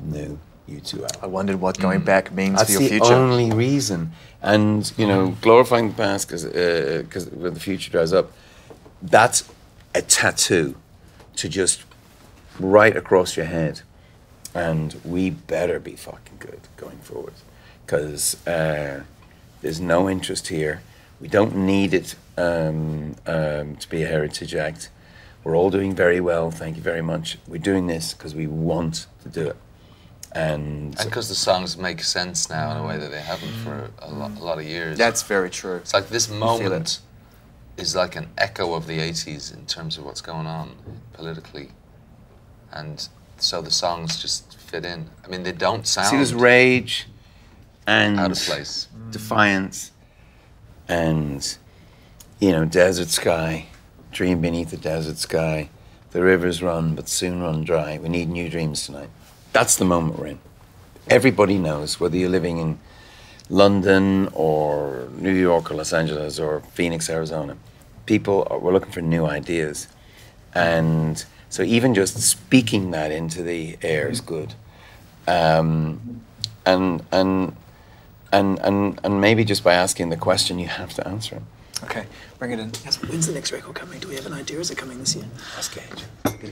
new 0.00 0.38
U2 0.68 1.02
album. 1.02 1.20
I 1.22 1.26
wondered 1.26 1.60
what 1.60 1.78
going 1.78 2.00
back 2.00 2.32
means 2.32 2.58
That's 2.58 2.76
for 2.76 2.82
your 2.82 3.00
the 3.00 3.14
only 3.14 3.50
reason. 3.50 4.12
And 4.42 4.92
you 4.96 5.06
know, 5.06 5.36
glorifying 5.40 5.88
the 5.88 5.94
past 5.94 6.28
because 6.28 6.44
because 6.44 7.28
when 7.30 7.54
the 7.54 7.60
future 7.60 7.90
dries 7.90 8.12
up, 8.12 8.32
that's 9.02 9.48
a 9.94 10.02
tattoo 10.02 10.76
to 11.36 11.48
just 11.48 11.84
right 12.58 12.96
across 12.96 13.36
your 13.36 13.46
head. 13.46 13.80
And 14.54 14.96
we 15.04 15.30
better 15.30 15.78
be 15.78 15.94
fucking 15.94 16.36
good 16.38 16.60
going 16.76 16.98
forward 16.98 17.34
because 17.84 18.44
uh, 18.46 19.02
there's 19.60 19.80
no 19.80 20.08
interest 20.08 20.48
here. 20.48 20.82
We 21.20 21.28
don't 21.28 21.56
need 21.56 21.94
it 21.94 22.14
um, 22.36 23.16
um, 23.26 23.76
to 23.76 23.88
be 23.88 24.02
a 24.02 24.06
heritage 24.06 24.54
act. 24.54 24.90
We're 25.44 25.56
all 25.56 25.70
doing 25.70 25.94
very 25.94 26.20
well. 26.20 26.50
Thank 26.50 26.76
you 26.76 26.82
very 26.82 27.02
much. 27.02 27.38
We're 27.46 27.58
doing 27.58 27.86
this 27.86 28.14
because 28.14 28.34
we 28.34 28.46
want 28.46 29.06
to 29.22 29.28
do 29.28 29.48
it. 29.48 29.56
And 30.32 30.94
And 30.98 31.08
because 31.08 31.28
the 31.28 31.34
songs 31.34 31.76
make 31.76 32.02
sense 32.02 32.50
now 32.50 32.70
in 32.72 32.76
a 32.76 32.86
way 32.86 32.98
that 32.98 33.10
they 33.10 33.20
haven't 33.20 33.52
for 33.64 33.90
a, 34.00 34.10
lo- 34.10 34.32
a 34.38 34.44
lot 34.44 34.58
of 34.58 34.64
years. 34.64 34.98
That's 34.98 35.22
very 35.22 35.50
true. 35.50 35.76
It's 35.76 35.94
like 35.94 36.08
this 36.08 36.28
moment 36.28 37.00
is 37.76 37.94
like 37.94 38.16
an 38.16 38.28
echo 38.36 38.74
of 38.74 38.86
the 38.86 38.98
80s 38.98 39.54
in 39.54 39.64
terms 39.66 39.96
of 39.96 40.04
what's 40.04 40.20
going 40.20 40.46
on 40.46 40.74
politically. 41.12 41.70
And 42.72 43.08
so 43.38 43.62
the 43.62 43.70
songs 43.70 44.20
just 44.20 44.58
fit 44.58 44.84
in. 44.84 45.08
I 45.24 45.28
mean, 45.28 45.44
they 45.44 45.52
don't 45.52 45.86
sound 45.86 46.08
See, 46.08 46.16
there's 46.16 46.34
rage 46.34 47.06
and 47.86 48.18
out 48.20 48.32
of 48.32 48.38
place. 48.38 48.88
Mm. 48.94 49.12
defiance 49.12 49.92
and, 50.88 51.56
you 52.38 52.52
know, 52.52 52.64
desert 52.64 53.08
sky, 53.08 53.66
dream 54.12 54.40
beneath 54.40 54.70
the 54.70 54.76
desert 54.76 55.16
sky. 55.18 55.70
The 56.10 56.22
rivers 56.22 56.62
run, 56.62 56.94
but 56.94 57.08
soon 57.08 57.40
run 57.42 57.64
dry. 57.64 57.98
We 57.98 58.08
need 58.08 58.28
new 58.28 58.48
dreams 58.48 58.86
tonight. 58.86 59.10
That's 59.52 59.76
the 59.76 59.84
moment 59.84 60.18
we're 60.18 60.26
in. 60.28 60.38
Everybody 61.08 61.58
knows, 61.58 61.98
whether 61.98 62.16
you're 62.16 62.28
living 62.28 62.58
in 62.58 62.78
London 63.48 64.28
or 64.34 65.08
New 65.16 65.32
York 65.32 65.70
or 65.70 65.74
Los 65.74 65.92
Angeles 65.92 66.38
or 66.38 66.60
Phoenix, 66.60 67.08
Arizona, 67.08 67.56
people 68.06 68.46
are, 68.50 68.58
we're 68.58 68.72
looking 68.72 68.92
for 68.92 69.00
new 69.00 69.26
ideas. 69.26 69.88
And 70.54 71.24
so 71.48 71.62
even 71.62 71.94
just 71.94 72.18
speaking 72.20 72.90
that 72.90 73.10
into 73.10 73.42
the 73.42 73.78
air 73.82 74.08
is 74.08 74.20
good. 74.20 74.54
Um, 75.26 76.22
and, 76.66 77.02
and, 77.10 77.56
and, 78.32 78.58
and, 78.60 79.00
and 79.02 79.20
maybe 79.20 79.44
just 79.44 79.64
by 79.64 79.74
asking 79.74 80.10
the 80.10 80.16
question, 80.16 80.58
you 80.58 80.68
have 80.68 80.92
to 80.94 81.08
answer 81.08 81.36
it. 81.36 81.42
Okay, 81.84 82.06
bring 82.38 82.50
it 82.52 82.58
in. 82.58 82.72
Yes, 82.84 83.00
when's 83.02 83.26
the 83.26 83.32
next 83.32 83.52
record 83.52 83.74
coming? 83.74 84.00
Do 84.00 84.08
we 84.08 84.16
have 84.16 84.26
an 84.26 84.32
idea? 84.32 84.58
Is 84.58 84.70
it 84.70 84.78
coming 84.78 84.98
this 84.98 85.14
year? 85.14 85.24
Ask 85.56 85.76
Edge. 85.76 86.04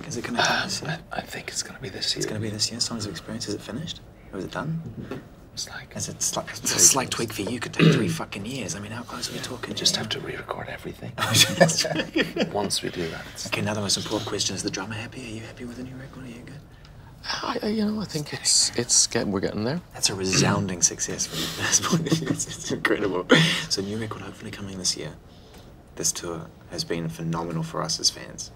Is 0.06 0.16
it 0.16 0.22
going 0.24 0.36
to 0.36 0.42
come 0.42 0.62
this 0.64 0.82
um, 0.82 0.88
year? 0.88 0.98
I 1.12 1.20
think 1.20 1.48
it's 1.48 1.62
going 1.62 1.76
to 1.76 1.82
be 1.82 1.88
this 1.88 2.12
year. 2.14 2.18
It's 2.18 2.26
going 2.26 2.40
to 2.40 2.46
be 2.46 2.50
this 2.50 2.70
year. 2.70 2.80
Songs 2.80 3.06
of 3.06 3.10
Experience. 3.10 3.48
Is 3.48 3.54
it 3.54 3.60
finished? 3.60 4.00
Or 4.32 4.38
is 4.38 4.44
it 4.44 4.52
done? 4.52 4.80
It's 5.54 5.68
like, 5.70 5.96
Is 5.96 6.08
it 6.10 6.22
slight, 6.22 6.50
it's 6.50 6.74
a 6.76 6.78
slight 6.78 7.10
tweak 7.10 7.32
for 7.32 7.40
you? 7.42 7.58
Could 7.58 7.72
take 7.72 7.92
three 7.92 8.08
fucking 8.20 8.44
years. 8.44 8.74
I 8.76 8.78
mean, 8.80 8.92
how 8.92 9.02
close 9.02 9.30
are 9.30 9.32
we 9.32 9.38
talking? 9.38 9.74
just 9.74 9.96
have 9.96 10.08
to 10.10 10.20
re-record 10.20 10.68
everything. 10.68 11.12
Oh, 11.18 12.50
Once 12.52 12.82
we 12.82 12.90
do 12.90 13.08
that, 13.08 13.24
Okay, 13.46 13.62
now 13.62 13.72
the 13.74 13.80
most 13.80 13.96
important 13.96 14.28
question: 14.28 14.54
Is 14.54 14.62
the 14.62 14.70
drummer 14.70 14.94
happy? 14.94 15.22
Are 15.22 15.34
you 15.34 15.40
happy 15.40 15.64
with 15.64 15.78
the 15.78 15.84
new 15.84 15.96
record? 15.96 16.24
Are 16.24 16.28
you 16.28 16.42
good? 16.44 16.55
I, 17.28 17.58
I- 17.62 17.66
you 17.68 17.84
know, 17.84 18.00
I 18.00 18.04
think 18.04 18.32
it's 18.32 18.70
it's 18.76 19.06
getting 19.06 19.32
we're 19.32 19.40
getting 19.40 19.64
there. 19.64 19.80
That's 19.94 20.10
a 20.10 20.14
resounding 20.14 20.82
success 20.82 21.26
from 21.26 21.38
the 21.40 21.46
first 21.46 21.82
point 21.82 22.12
of 22.12 22.18
view. 22.18 22.28
It's, 22.28 22.46
it's 22.46 22.70
incredible. 22.70 23.26
So, 23.68 23.82
new 23.82 23.98
record 23.98 24.22
hopefully 24.22 24.50
coming 24.50 24.78
this 24.78 24.96
year. 24.96 25.12
This 25.96 26.12
tour 26.12 26.46
has 26.70 26.84
been 26.84 27.08
phenomenal 27.08 27.62
for 27.62 27.82
us 27.82 27.98
as 27.98 28.10
fans 28.10 28.50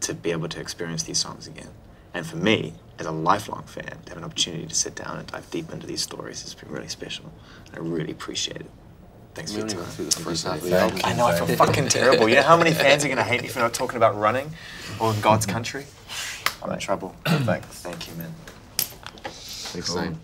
to 0.00 0.14
be 0.14 0.30
able 0.32 0.48
to 0.48 0.60
experience 0.60 1.02
these 1.02 1.18
songs 1.18 1.46
again. 1.46 1.70
And 2.14 2.26
for 2.26 2.36
me, 2.36 2.74
as 2.98 3.06
a 3.06 3.10
lifelong 3.10 3.64
fan, 3.64 3.98
to 4.04 4.08
have 4.10 4.18
an 4.18 4.24
opportunity 4.24 4.66
to 4.66 4.74
sit 4.74 4.94
down 4.94 5.18
and 5.18 5.26
dive 5.26 5.50
deep 5.50 5.72
into 5.72 5.86
these 5.86 6.02
stories 6.02 6.42
has 6.42 6.54
been 6.54 6.70
really 6.70 6.88
special. 6.88 7.32
I 7.74 7.78
really 7.78 8.12
appreciate 8.12 8.58
it. 8.58 8.70
Thanks 9.34 9.52
we 9.52 9.60
for 9.60 9.66
your 9.68 9.84
time. 9.84 10.04
the 10.06 10.10
first 10.10 10.46
half 10.46 10.56
of 10.56 10.62
Thank 10.62 10.74
album. 10.74 11.00
I 11.04 11.14
know, 11.14 11.26
I 11.26 11.36
feel 11.36 11.56
fucking 11.56 11.88
terrible. 11.90 12.28
You 12.28 12.36
know 12.36 12.42
how 12.42 12.56
many 12.56 12.72
fans 12.72 13.04
are 13.04 13.08
going 13.08 13.18
to 13.18 13.24
hate 13.24 13.42
me 13.42 13.48
for 13.48 13.60
not 13.60 13.72
talking 13.74 13.96
about 13.96 14.16
running 14.16 14.50
or 15.00 15.12
in 15.14 15.20
God's 15.20 15.46
country? 15.46 15.84
I'm 16.62 16.72
in 16.72 16.78
trouble. 16.78 17.14
Thanks. 17.26 17.66
Thank 17.66 18.08
you, 18.08 18.14
man. 18.14 18.34
Exciting. 19.74 20.18